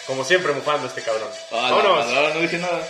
Como 0.06 0.24
siempre, 0.24 0.52
mufando 0.52 0.86
este 0.86 1.02
cabrón. 1.02 1.28
Vámonos. 1.50 2.06
no, 2.06 2.20
no, 2.22 2.28
no 2.34 2.40
dije 2.40 2.58
nada. 2.58 2.80